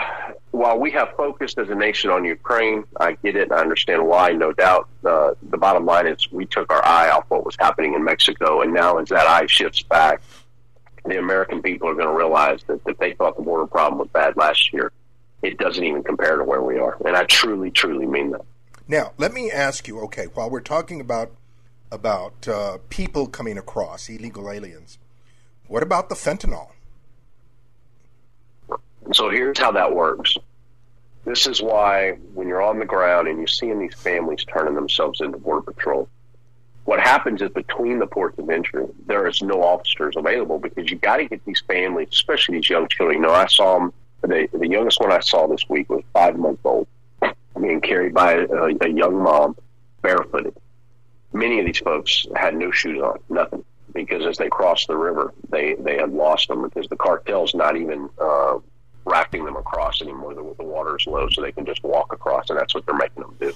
while 0.51 0.79
we 0.79 0.91
have 0.91 1.09
focused 1.15 1.57
as 1.57 1.69
a 1.69 1.75
nation 1.75 2.09
on 2.09 2.25
Ukraine, 2.25 2.83
I 2.99 3.13
get 3.13 3.35
it 3.35 3.51
I 3.51 3.59
understand 3.59 4.05
why, 4.05 4.31
no 4.31 4.51
doubt. 4.51 4.89
Uh, 5.03 5.33
the 5.49 5.57
bottom 5.57 5.85
line 5.85 6.07
is 6.07 6.31
we 6.31 6.45
took 6.45 6.71
our 6.71 6.85
eye 6.85 7.09
off 7.09 7.25
what 7.29 7.45
was 7.45 7.55
happening 7.59 7.93
in 7.93 8.03
Mexico, 8.03 8.61
and 8.61 8.73
now 8.73 8.97
as 8.97 9.09
that 9.09 9.27
eye 9.27 9.45
shifts 9.47 9.83
back, 9.83 10.21
the 11.05 11.19
American 11.19 11.61
people 11.61 11.87
are 11.87 11.93
going 11.93 12.07
to 12.07 12.13
realize 12.13 12.61
that 12.67 12.81
if 12.87 12.97
they 12.97 13.13
thought 13.13 13.37
the 13.37 13.43
border 13.43 13.67
problem 13.67 13.99
was 13.99 14.07
bad 14.09 14.35
last 14.35 14.73
year, 14.73 14.91
it 15.41 15.57
doesn't 15.57 15.83
even 15.83 16.03
compare 16.03 16.37
to 16.37 16.43
where 16.43 16.61
we 16.61 16.79
are. 16.79 16.97
And 17.05 17.15
I 17.15 17.25
truly, 17.25 17.69
truly 17.69 18.05
mean 18.05 18.31
that. 18.31 18.41
Now, 18.87 19.13
let 19.17 19.33
me 19.33 19.51
ask 19.51 19.87
you. 19.87 19.99
Okay, 20.01 20.25
while 20.33 20.49
we're 20.49 20.61
talking 20.61 20.99
about 21.01 21.31
about 21.91 22.47
uh, 22.47 22.77
people 22.89 23.27
coming 23.27 23.57
across 23.57 24.09
illegal 24.09 24.51
aliens, 24.51 24.97
what 25.67 25.83
about 25.83 26.09
the 26.09 26.15
fentanyl? 26.15 26.69
So 29.13 29.29
here's 29.29 29.57
how 29.59 29.71
that 29.71 29.93
works. 29.93 30.35
This 31.25 31.47
is 31.47 31.61
why 31.61 32.13
when 32.33 32.47
you're 32.47 32.61
on 32.61 32.79
the 32.79 32.85
ground 32.85 33.27
and 33.27 33.37
you're 33.37 33.47
seeing 33.47 33.79
these 33.79 33.95
families 33.95 34.45
turning 34.45 34.75
themselves 34.75 35.21
into 35.21 35.37
border 35.37 35.71
patrol, 35.71 36.07
what 36.85 36.99
happens 36.99 37.41
is 37.41 37.49
between 37.49 37.97
the 37.97 38.05
ports 38.05 38.37
of 38.37 38.49
entry, 38.49 38.85
there 39.07 39.27
is 39.27 39.41
no 39.41 39.63
officers 39.63 40.13
available 40.15 40.59
because 40.59 40.89
you 40.89 40.97
got 40.97 41.17
to 41.17 41.25
get 41.25 41.43
these 41.43 41.63
families, 41.67 42.09
especially 42.11 42.59
these 42.59 42.69
young 42.69 42.87
children. 42.87 43.21
You 43.21 43.27
know, 43.27 43.33
I 43.33 43.47
saw 43.47 43.79
them. 43.79 43.93
The, 44.21 44.47
the 44.53 44.67
youngest 44.67 44.99
one 44.99 45.11
I 45.11 45.19
saw 45.19 45.45
this 45.47 45.69
week 45.69 45.87
was 45.89 46.03
five 46.13 46.35
months 46.37 46.61
old, 46.63 46.87
being 47.59 47.79
carried 47.79 48.13
by 48.13 48.33
a, 48.33 48.75
a 48.81 48.87
young 48.87 49.21
mom, 49.21 49.55
barefooted. 50.01 50.55
Many 51.31 51.59
of 51.59 51.65
these 51.67 51.77
folks 51.77 52.25
had 52.35 52.55
no 52.55 52.71
shoes 52.71 52.99
on, 53.01 53.19
nothing, 53.29 53.63
because 53.95 54.25
as 54.25 54.37
they 54.37 54.49
crossed 54.49 54.87
the 54.87 54.97
river, 54.97 55.33
they 55.49 55.73
they 55.75 55.97
had 55.97 56.11
lost 56.11 56.49
them 56.49 56.61
because 56.61 56.87
the 56.87 56.95
cartel's 56.95 57.55
not 57.55 57.75
even 57.77 58.09
uh, 58.19 58.59
rafting 59.05 59.45
them 59.45 59.55
across 59.55 60.01
anymore. 60.01 60.35
The, 60.35 60.53
the 60.57 60.63
water 60.63 60.97
is 60.97 61.07
low, 61.07 61.27
so 61.29 61.41
they 61.41 61.51
can 61.51 61.65
just 61.65 61.83
walk 61.83 62.13
across, 62.13 62.49
and 62.49 62.59
that's 62.59 62.75
what 62.75 62.85
they're 62.85 62.95
making 62.95 63.23
them 63.23 63.35
do. 63.39 63.53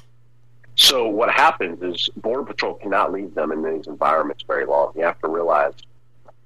So 0.76 1.08
what 1.08 1.30
happens 1.30 1.84
is 1.84 2.10
Border 2.16 2.46
Patrol 2.46 2.76
cannot 2.76 3.12
leave 3.12 3.36
them 3.36 3.52
in 3.52 3.62
these 3.62 3.88
environments 3.88 4.44
very 4.48 4.66
long. 4.66 4.94
You 4.96 5.04
have 5.04 5.20
to 5.20 5.28
realize 5.28 5.74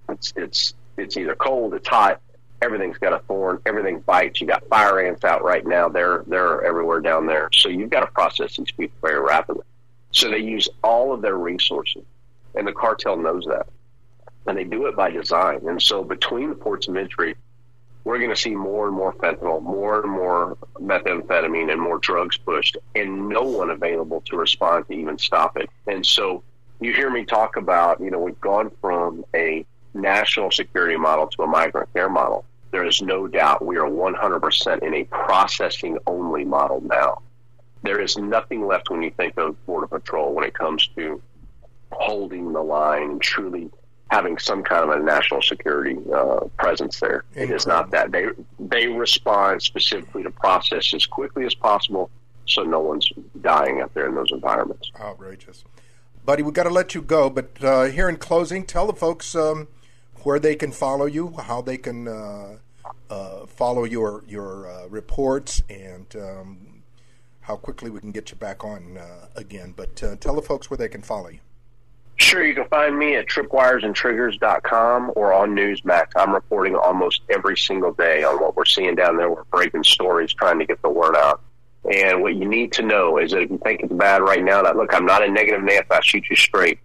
it's 0.09 0.33
it's 0.35 0.73
it's 0.97 1.15
either 1.15 1.35
cold, 1.35 1.73
it's 1.75 1.87
hot, 1.87 2.19
everything's 2.63 2.97
got 2.97 3.13
a 3.13 3.19
thorn, 3.19 3.59
everything 3.65 3.99
bites. 3.99 4.41
You 4.41 4.47
got 4.47 4.67
fire 4.69 4.99
ants 4.99 5.23
out 5.23 5.43
right 5.43 5.65
now; 5.65 5.89
they're 5.89 6.23
they're 6.27 6.63
everywhere 6.63 6.99
down 6.99 7.27
there. 7.27 7.49
So 7.53 7.69
you've 7.69 7.89
got 7.89 8.01
to 8.01 8.07
process 8.07 8.57
these 8.57 8.71
people 8.71 8.97
very 9.01 9.19
rapidly. 9.19 9.63
So 10.11 10.29
they 10.29 10.39
use 10.39 10.69
all 10.83 11.13
of 11.13 11.21
their 11.21 11.37
resources, 11.37 12.03
and 12.55 12.67
the 12.67 12.73
cartel 12.73 13.17
knows 13.17 13.45
that, 13.45 13.67
and 14.45 14.57
they 14.57 14.63
do 14.63 14.87
it 14.87 14.95
by 14.95 15.09
design. 15.09 15.67
And 15.67 15.81
so 15.81 16.03
between 16.03 16.49
the 16.49 16.55
ports 16.55 16.87
of 16.87 16.95
entry 16.95 17.35
we're 18.03 18.17
going 18.17 18.29
to 18.29 18.35
see 18.35 18.55
more 18.55 18.87
and 18.87 18.95
more 18.95 19.13
fentanyl, 19.13 19.61
more 19.61 20.01
and 20.01 20.11
more 20.11 20.57
methamphetamine, 20.75 21.71
and 21.71 21.81
more 21.81 21.99
drugs 21.99 22.37
pushed, 22.37 22.77
and 22.95 23.29
no 23.29 23.43
one 23.43 23.69
available 23.69 24.21
to 24.21 24.35
respond 24.35 24.87
to 24.87 24.93
even 24.93 25.17
stop 25.17 25.57
it. 25.57 25.69
And 25.87 26.05
so 26.05 26.43
you 26.81 26.93
hear 26.93 27.09
me 27.09 27.23
talk 27.23 27.55
about, 27.55 28.01
you 28.01 28.11
know, 28.11 28.19
we've 28.19 28.39
gone 28.41 28.71
from 28.81 29.23
a 29.33 29.65
national 29.93 30.51
security 30.51 30.97
model 30.97 31.27
to 31.27 31.43
a 31.43 31.47
migrant 31.47 31.93
care 31.93 32.09
model. 32.09 32.45
There 32.71 32.85
is 32.85 33.01
no 33.01 33.27
doubt 33.27 33.63
we 33.63 33.77
are 33.77 33.89
100% 33.89 34.83
in 34.83 34.93
a 34.95 35.03
processing 35.05 35.97
only 36.05 36.43
model 36.43 36.81
now. 36.81 37.21
There 37.83 38.01
is 38.01 38.17
nothing 38.17 38.65
left 38.65 38.89
when 38.89 39.03
you 39.03 39.11
think 39.11 39.37
of 39.37 39.63
Border 39.65 39.87
Patrol 39.87 40.33
when 40.33 40.45
it 40.45 40.53
comes 40.53 40.87
to 40.95 41.21
holding 41.91 42.51
the 42.51 42.61
line 42.61 43.11
and 43.11 43.21
truly 43.21 43.69
having 44.13 44.37
some 44.37 44.63
kind 44.63 44.83
of 44.83 44.95
a 44.95 45.03
national 45.03 45.41
security 45.41 45.97
uh, 46.13 46.41
presence 46.59 46.99
there. 46.99 47.23
It 47.33 47.49
is 47.49 47.65
not 47.65 47.89
that 47.91 48.11
they 48.11 48.27
they 48.59 48.85
respond 48.87 49.63
specifically 49.63 50.21
to 50.23 50.29
process 50.29 50.93
as 50.93 51.07
quickly 51.07 51.45
as 51.45 51.55
possible, 51.55 52.11
so 52.45 52.61
no 52.61 52.79
one's 52.79 53.11
dying 53.41 53.81
out 53.81 53.93
there 53.95 54.07
in 54.07 54.13
those 54.13 54.31
environments. 54.31 54.91
Outrageous, 54.99 55.63
buddy. 56.23 56.43
We've 56.43 56.53
got 56.53 56.63
to 56.63 56.69
let 56.69 56.93
you 56.93 57.01
go, 57.01 57.29
but 57.31 57.63
uh, 57.63 57.85
here 57.85 58.07
in 58.07 58.17
closing, 58.17 58.65
tell 58.65 58.85
the 58.85 58.93
folks 58.93 59.33
um, 59.33 59.67
where 60.21 60.37
they 60.37 60.55
can 60.55 60.71
follow 60.71 61.05
you, 61.05 61.35
how 61.49 61.61
they 61.61 61.77
can 61.77 62.07
uh, 62.07 62.57
uh 63.09 63.45
follow 63.47 63.83
your 63.83 64.23
your 64.27 64.67
uh, 64.67 64.87
reports, 64.89 65.63
and 65.69 66.15
um, 66.15 66.83
how 67.41 67.55
quickly 67.55 67.89
we 67.89 67.99
can 67.99 68.11
get 68.11 68.29
you 68.29 68.37
back 68.37 68.63
on 68.63 68.97
uh, 68.97 69.25
again. 69.35 69.73
But 69.75 69.95
tell 70.21 70.35
the 70.35 70.43
folks 70.43 70.69
where 70.69 70.77
they 70.77 70.89
can 70.89 71.01
follow 71.01 71.29
you. 71.29 71.39
Sure, 72.17 72.43
you 72.43 72.53
can 72.53 72.67
find 72.67 72.97
me 72.97 73.15
at 73.15 73.27
tripwiresandtriggers.com 73.27 75.13
or 75.15 75.33
on 75.33 75.55
Newsmax. 75.55 76.07
I'm 76.15 76.33
reporting 76.33 76.75
almost 76.75 77.21
every 77.29 77.57
single 77.57 77.91
day 77.91 78.23
on 78.23 78.39
what 78.39 78.55
we're 78.55 78.65
seeing 78.65 78.95
down 78.95 79.17
there. 79.17 79.29
We're 79.29 79.43
breaking 79.45 79.83
stories, 79.83 80.33
trying 80.33 80.59
to 80.59 80.65
get 80.65 80.81
the 80.81 80.89
word 80.89 81.15
out. 81.15 81.41
And 81.91 82.21
what 82.21 82.35
you 82.35 82.47
need 82.47 82.71
to 82.73 82.83
know 82.83 83.17
is 83.17 83.31
that 83.31 83.41
if 83.41 83.51
you 83.51 83.57
think 83.57 83.81
it's 83.81 83.91
bad 83.91 84.21
right 84.21 84.43
now, 84.43 84.61
that 84.63 84.77
look, 84.77 84.93
I'm 84.93 85.05
not 85.05 85.23
a 85.23 85.29
negative 85.29 85.63
Nancy, 85.63 85.87
I 85.91 85.99
shoot 86.01 86.25
you 86.29 86.35
straight. 86.35 86.79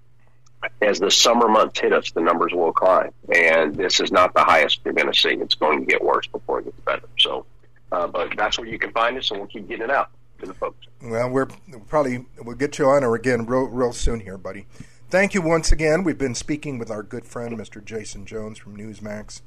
As 0.83 0.99
the 0.99 1.11
summer 1.11 1.47
months 1.47 1.79
hit 1.79 1.93
us, 1.93 2.11
the 2.11 2.20
numbers 2.20 2.53
will 2.53 2.72
climb. 2.72 3.12
And 3.33 3.76
this 3.76 4.01
is 4.01 4.11
not 4.11 4.35
the 4.35 4.43
highest 4.43 4.81
you're 4.85 4.95
going 4.95 5.12
to 5.12 5.18
see. 5.18 5.29
It's 5.29 5.55
going 5.55 5.81
to 5.81 5.87
get 5.87 6.03
worse 6.03 6.26
before 6.26 6.61
it 6.61 6.64
gets 6.64 6.81
better. 6.81 7.09
So, 7.16 7.47
uh, 7.93 8.09
but 8.09 8.37
that's 8.37 8.59
where 8.59 8.66
you 8.66 8.79
can 8.79 8.91
find 8.91 9.16
us, 9.16 9.31
and 9.31 9.39
we'll 9.39 9.49
keep 9.49 9.68
getting 9.68 9.85
it 9.85 9.91
out 9.91 10.11
to 10.41 10.47
the 10.47 10.55
folks. 10.55 10.87
Well, 11.01 11.31
we're 11.31 11.47
probably, 11.87 12.26
we'll 12.43 12.57
get 12.57 12.76
you 12.81 12.87
on 12.87 13.05
or 13.05 13.14
again 13.14 13.47
real, 13.47 13.66
real 13.66 13.93
soon 13.93 14.18
here, 14.18 14.37
buddy. 14.37 14.66
Thank 15.11 15.32
you 15.32 15.40
once 15.40 15.72
again. 15.72 16.04
We've 16.04 16.18
been 16.18 16.34
speaking 16.34 16.78
with 16.78 16.90
our 16.90 17.02
good 17.02 17.24
friend, 17.24 17.56
Mr. 17.56 17.82
Jason 17.82 18.26
Jones 18.26 18.59
from 18.59 18.76
Newsmax 18.76 19.40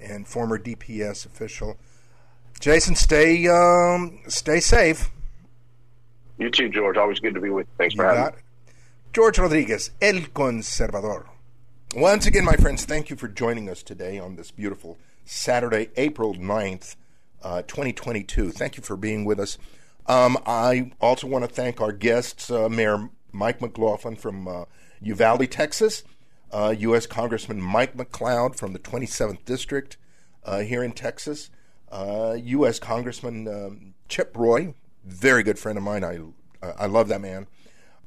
and 0.00 0.26
former 0.26 0.58
DPS 0.58 1.24
official. 1.24 1.76
Jason, 2.58 2.96
stay 2.96 3.46
um, 3.46 4.18
stay 4.26 4.58
safe. 4.58 5.10
You 6.38 6.50
too, 6.50 6.68
George. 6.68 6.96
Always 6.96 7.20
good 7.20 7.34
to 7.34 7.40
be 7.40 7.50
with 7.50 7.68
you. 7.68 7.72
Thanks 7.78 7.94
you 7.94 8.02
for 8.02 8.08
having 8.12 8.34
me. 8.34 8.42
George 9.12 9.38
Rodriguez, 9.38 9.92
El 10.02 10.22
Conservador. 10.34 11.26
Once 11.94 12.26
again, 12.26 12.44
my 12.44 12.56
friends, 12.56 12.84
thank 12.84 13.08
you 13.08 13.14
for 13.14 13.28
joining 13.28 13.70
us 13.70 13.84
today 13.84 14.18
on 14.18 14.34
this 14.34 14.50
beautiful 14.50 14.98
Saturday, 15.24 15.88
April 15.96 16.34
9th, 16.34 16.96
uh, 17.44 17.62
2022. 17.62 18.50
Thank 18.50 18.76
you 18.76 18.82
for 18.82 18.96
being 18.96 19.24
with 19.24 19.38
us. 19.38 19.56
Um, 20.06 20.36
I 20.46 20.90
also 21.00 21.28
want 21.28 21.44
to 21.44 21.50
thank 21.50 21.80
our 21.80 21.92
guests, 21.92 22.50
uh, 22.50 22.68
Mayor 22.68 23.08
Mike 23.30 23.60
McLaughlin 23.60 24.16
from 24.16 24.48
uh, 24.48 24.64
Uvalde, 25.00 25.50
Texas. 25.50 26.02
Uh, 26.52 26.74
U.S. 26.78 27.06
Congressman 27.06 27.60
Mike 27.60 27.96
McLeod 27.96 28.56
from 28.56 28.72
the 28.72 28.78
27th 28.78 29.44
District 29.44 29.96
uh, 30.44 30.60
here 30.60 30.82
in 30.82 30.92
Texas. 30.92 31.50
U.S. 31.92 32.78
Uh, 32.78 32.84
Congressman 32.84 33.48
um, 33.48 33.94
Chip 34.08 34.36
Roy, 34.36 34.74
very 35.04 35.42
good 35.42 35.58
friend 35.58 35.76
of 35.76 35.84
mine. 35.84 36.04
I 36.04 36.20
I 36.78 36.86
love 36.86 37.08
that 37.08 37.20
man. 37.20 37.46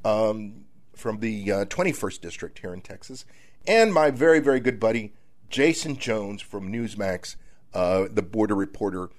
Um, 0.03 0.65
from 0.95 1.19
the 1.19 1.47
21st 1.47 2.17
uh, 2.17 2.21
District 2.21 2.59
here 2.59 2.73
in 2.73 2.81
Texas, 2.81 3.25
and 3.67 3.93
my 3.93 4.11
very 4.11 4.39
very 4.39 4.59
good 4.59 4.79
buddy 4.79 5.13
Jason 5.49 5.97
Jones 5.97 6.41
from 6.41 6.71
Newsmax, 6.71 7.35
uh, 7.73 8.05
the 8.09 8.21
border 8.21 8.55
reporter, 8.55 9.09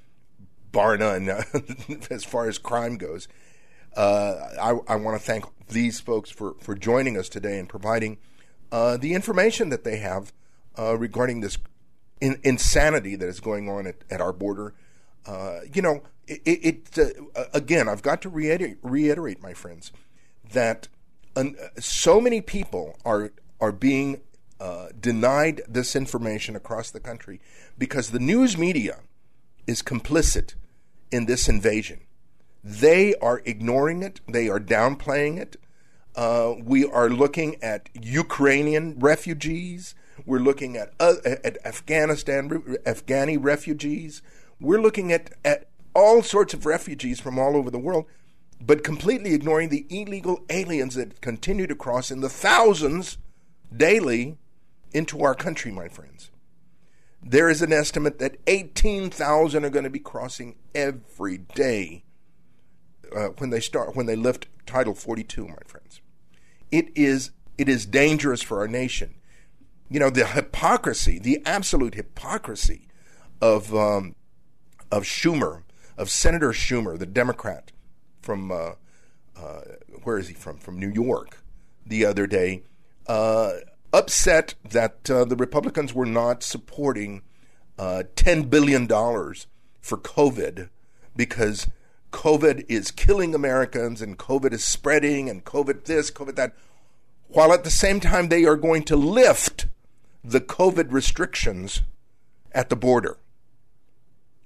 bar 0.72 0.96
none 0.96 1.28
as 2.10 2.24
far 2.24 2.48
as 2.48 2.58
crime 2.58 2.96
goes. 2.96 3.28
I, 3.96 4.78
I 4.88 4.96
want 4.96 5.20
to 5.20 5.24
thank 5.24 5.44
these 5.68 6.00
folks 6.00 6.30
for, 6.30 6.54
for 6.60 6.74
joining 6.74 7.16
us 7.16 7.28
today 7.28 7.58
and 7.58 7.68
providing 7.68 8.18
uh, 8.72 8.96
the 8.96 9.14
information 9.14 9.70
that 9.70 9.84
they 9.84 9.96
have 9.96 10.32
uh, 10.78 10.96
regarding 10.96 11.40
this 11.40 11.58
in, 12.20 12.38
insanity 12.42 13.16
that 13.16 13.28
is 13.28 13.40
going 13.40 13.68
on 13.68 13.86
at, 13.86 13.96
at 14.10 14.20
our 14.20 14.32
border. 14.32 14.74
Uh, 15.26 15.60
you 15.72 15.82
know, 15.82 16.02
it, 16.26 16.40
it 16.94 16.98
uh, 17.36 17.44
again, 17.52 17.88
I've 17.88 18.02
got 18.02 18.22
to 18.22 18.28
reiterate, 18.28 18.78
reiterate 18.82 19.42
my 19.42 19.54
friends, 19.54 19.92
that 20.52 20.88
so 21.78 22.20
many 22.20 22.40
people 22.40 22.98
are 23.04 23.32
are 23.60 23.72
being 23.72 24.20
uh, 24.58 24.88
denied 24.98 25.62
this 25.68 25.94
information 25.94 26.56
across 26.56 26.90
the 26.90 27.00
country 27.00 27.40
because 27.78 28.10
the 28.10 28.18
news 28.18 28.56
media 28.56 29.00
is 29.66 29.82
complicit 29.82 30.54
in 31.10 31.26
this 31.26 31.48
invasion. 31.48 32.00
They 32.62 33.14
are 33.16 33.40
ignoring 33.44 34.02
it. 34.02 34.20
They 34.28 34.48
are 34.48 34.60
downplaying 34.60 35.38
it. 35.38 35.56
Uh, 36.14 36.54
we 36.62 36.84
are 36.84 37.08
looking 37.08 37.62
at 37.62 37.88
Ukrainian 37.94 38.98
refugees. 38.98 39.94
We're 40.26 40.40
looking 40.40 40.76
at 40.76 40.92
uh, 41.00 41.14
at 41.24 41.64
Afghanistan 41.64 42.50
Afghani 42.50 43.38
refugees. 43.40 44.20
We're 44.60 44.80
looking 44.80 45.12
at 45.12 45.32
at 45.44 45.68
all 45.94 46.22
sorts 46.22 46.52
of 46.52 46.66
refugees 46.66 47.20
from 47.20 47.38
all 47.38 47.56
over 47.56 47.70
the 47.70 47.78
world, 47.78 48.06
but 48.60 48.84
completely 48.84 49.32
ignoring 49.32 49.70
the 49.70 49.86
illegal 49.88 50.44
aliens 50.50 50.96
that 50.96 51.20
continue 51.20 51.66
to 51.66 51.74
cross 51.74 52.10
in 52.10 52.20
the 52.20 52.28
thousands 52.28 53.16
daily 53.74 54.36
into 54.92 55.22
our 55.22 55.34
country, 55.34 55.70
my 55.70 55.88
friends. 55.88 56.30
There 57.22 57.48
is 57.48 57.62
an 57.62 57.72
estimate 57.72 58.18
that 58.18 58.36
18,000 58.46 59.64
are 59.64 59.70
going 59.70 59.84
to 59.84 59.90
be 59.90 59.98
crossing 59.98 60.56
every 60.74 61.38
day 61.38 62.04
uh, 63.14 63.28
when 63.38 63.50
they 63.50 63.60
start 63.60 63.94
when 63.96 64.06
they 64.06 64.16
lift 64.16 64.46
Title 64.66 64.94
42, 64.94 65.48
my 65.48 65.54
friends. 65.66 66.00
It 66.70 66.88
is 66.96 67.30
it 67.58 67.68
is 67.68 67.86
dangerous 67.86 68.42
for 68.42 68.58
our 68.58 68.68
nation. 68.68 69.14
You 69.88 70.00
know 70.00 70.10
the 70.10 70.26
hypocrisy, 70.26 71.18
the 71.18 71.42
absolute 71.44 71.94
hypocrisy 71.94 72.88
of 73.40 73.74
um, 73.74 74.14
of 74.90 75.04
Schumer, 75.04 75.62
of 75.96 76.10
Senator 76.10 76.50
Schumer, 76.50 76.98
the 76.98 77.06
Democrat 77.06 77.72
from 78.22 78.52
uh, 78.52 78.72
uh, 79.36 79.60
where 80.02 80.18
is 80.18 80.28
he 80.28 80.34
from? 80.34 80.58
From 80.58 80.78
New 80.78 80.90
York, 80.90 81.42
the 81.84 82.04
other 82.04 82.26
day, 82.26 82.62
uh, 83.06 83.52
upset 83.92 84.54
that 84.68 85.10
uh, 85.10 85.24
the 85.24 85.36
Republicans 85.36 85.94
were 85.94 86.06
not 86.06 86.42
supporting 86.42 87.22
uh, 87.78 88.02
$10 88.14 88.50
billion 88.50 88.86
for 88.86 89.96
COVID 89.96 90.68
because 91.16 91.66
COVID 92.12 92.66
is 92.68 92.90
killing 92.90 93.34
Americans 93.34 94.02
and 94.02 94.18
COVID 94.18 94.52
is 94.52 94.64
spreading 94.64 95.28
and 95.28 95.44
COVID 95.44 95.84
this, 95.84 96.10
COVID 96.10 96.36
that, 96.36 96.54
while 97.28 97.52
at 97.52 97.64
the 97.64 97.70
same 97.70 98.00
time 98.00 98.28
they 98.28 98.44
are 98.44 98.56
going 98.56 98.82
to 98.84 98.96
lift 98.96 99.66
the 100.24 100.40
COVID 100.40 100.92
restrictions 100.92 101.82
at 102.52 102.68
the 102.68 102.76
border. 102.76 103.18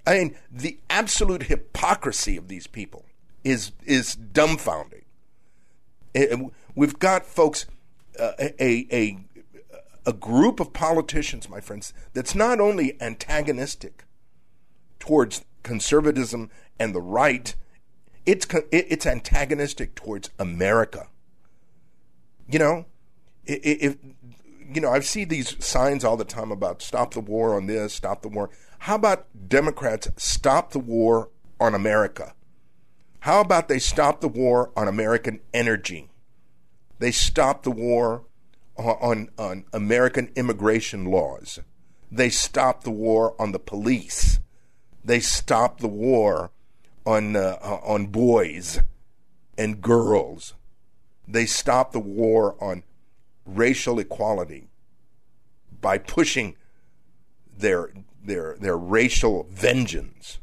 I 0.06 0.18
mean, 0.18 0.36
the 0.50 0.78
absolute 0.90 1.44
hypocrisy 1.44 2.36
of 2.36 2.48
these 2.48 2.66
people 2.66 3.04
is 3.42 3.72
is 3.84 4.16
dumbfounding. 4.16 5.02
We've 6.74 6.98
got 6.98 7.24
folks, 7.24 7.66
uh, 8.18 8.32
a, 8.38 8.86
a 8.92 9.18
a 10.06 10.12
group 10.12 10.60
of 10.60 10.72
politicians, 10.72 11.48
my 11.48 11.60
friends, 11.60 11.94
that's 12.12 12.34
not 12.34 12.60
only 12.60 13.00
antagonistic 13.00 14.04
towards 14.98 15.44
conservatism 15.64 16.50
and 16.78 16.94
the 16.94 17.00
right, 17.00 17.56
it's 18.24 18.46
it's 18.70 19.06
antagonistic 19.06 19.96
towards 19.96 20.30
America. 20.38 21.08
You 22.48 22.60
know, 22.60 22.86
if 23.44 23.96
you 24.72 24.80
know, 24.80 24.90
I 24.90 25.00
see 25.00 25.24
these 25.24 25.62
signs 25.64 26.04
all 26.04 26.16
the 26.16 26.24
time 26.24 26.52
about 26.52 26.82
stop 26.82 27.14
the 27.14 27.20
war 27.20 27.56
on 27.56 27.66
this, 27.66 27.92
stop 27.92 28.22
the 28.22 28.28
war. 28.28 28.50
How 28.80 28.94
about 28.94 29.26
Democrats 29.48 30.08
stop 30.16 30.70
the 30.70 30.78
war 30.78 31.30
on 31.60 31.74
America? 31.74 32.34
How 33.20 33.40
about 33.40 33.68
they 33.68 33.78
stop 33.78 34.20
the 34.20 34.28
war 34.28 34.70
on 34.76 34.86
American 34.86 35.40
energy? 35.52 36.10
They 36.98 37.10
stop 37.10 37.62
the 37.62 37.70
war 37.70 38.24
on, 38.76 39.30
on 39.38 39.64
American 39.72 40.30
immigration 40.36 41.06
laws. 41.06 41.60
They 42.10 42.28
stop 42.28 42.84
the 42.84 42.90
war 42.90 43.34
on 43.40 43.52
the 43.52 43.58
police. 43.58 44.40
They 45.04 45.20
stopped 45.20 45.80
the 45.80 45.88
war 45.88 46.50
on 47.04 47.36
uh, 47.36 47.58
on 47.62 48.06
boys 48.06 48.80
and 49.58 49.80
girls. 49.80 50.54
They 51.28 51.46
stopped 51.46 51.92
the 51.92 52.00
war 52.00 52.56
on 52.60 52.82
racial 53.44 53.98
equality 53.98 54.68
by 55.80 55.98
pushing 55.98 56.56
their 57.56 57.92
their 58.22 58.56
their 58.58 58.76
racial 58.76 59.46
vengeance. 59.50 60.38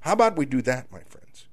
How 0.00 0.12
about 0.12 0.36
we 0.36 0.46
do 0.46 0.60
that, 0.62 0.90
my 0.90 1.00
friends? 1.00 1.46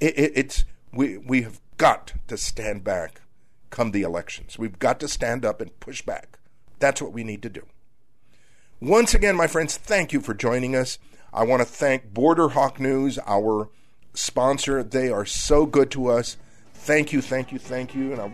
It, 0.00 0.18
it, 0.18 0.32
it's 0.34 0.64
we 0.92 1.18
we 1.18 1.42
have 1.42 1.60
got 1.76 2.14
to 2.28 2.36
stand 2.36 2.84
back 2.84 3.20
come 3.70 3.90
the 3.90 4.02
elections. 4.02 4.58
We've 4.58 4.78
got 4.78 4.98
to 5.00 5.08
stand 5.08 5.44
up 5.44 5.60
and 5.60 5.78
push 5.80 6.00
back. 6.00 6.38
That's 6.78 7.02
what 7.02 7.12
we 7.12 7.24
need 7.24 7.42
to 7.42 7.50
do. 7.50 7.66
Once 8.80 9.14
again, 9.14 9.36
my 9.36 9.46
friends, 9.46 9.76
thank 9.76 10.12
you 10.12 10.20
for 10.20 10.34
joining 10.34 10.74
us. 10.74 10.98
I 11.32 11.44
want 11.44 11.60
to 11.60 11.66
thank 11.66 12.12
Border 12.12 12.48
Hawk 12.48 12.80
News, 12.80 13.18
our 13.26 13.68
sponsor. 14.14 14.82
They 14.82 15.10
are 15.10 15.24
so 15.26 15.66
good 15.66 15.90
to 15.92 16.08
us. 16.08 16.36
Thank 16.74 17.12
you, 17.12 17.20
thank 17.20 17.52
you, 17.52 17.58
thank 17.58 17.94
you. 17.94 18.12
And 18.12 18.20
I, 18.20 18.32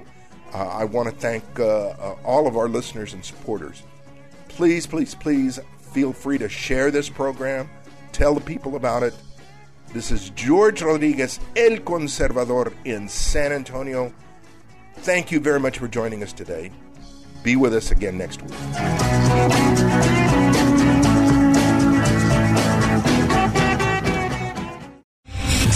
uh, 0.55 0.68
I 0.68 0.84
want 0.84 1.09
to 1.09 1.14
thank 1.14 1.45
uh, 1.59 1.64
uh, 1.64 2.16
all 2.24 2.47
of 2.47 2.57
our 2.57 2.68
listeners 2.68 3.12
and 3.12 3.24
supporters. 3.24 3.82
Please, 4.49 4.86
please, 4.86 5.14
please 5.14 5.59
feel 5.93 6.12
free 6.12 6.38
to 6.38 6.49
share 6.49 6.90
this 6.90 7.09
program. 7.09 7.68
Tell 8.12 8.34
the 8.34 8.40
people 8.40 8.76
about 8.76 9.03
it. 9.03 9.14
This 9.93 10.11
is 10.11 10.30
George 10.30 10.82
Rodriguez, 10.82 11.40
El 11.57 11.78
Conservador 11.78 12.72
in 12.84 13.09
San 13.09 13.53
Antonio. 13.53 14.12
Thank 14.99 15.32
you 15.32 15.40
very 15.40 15.61
much 15.61 15.78
for 15.78 15.88
joining 15.88 16.22
us 16.22 16.32
today. 16.32 16.70
Be 17.43 17.57
with 17.57 17.74
us 17.74 17.90
again 17.90 18.16
next 18.16 18.43
week. 18.43 19.81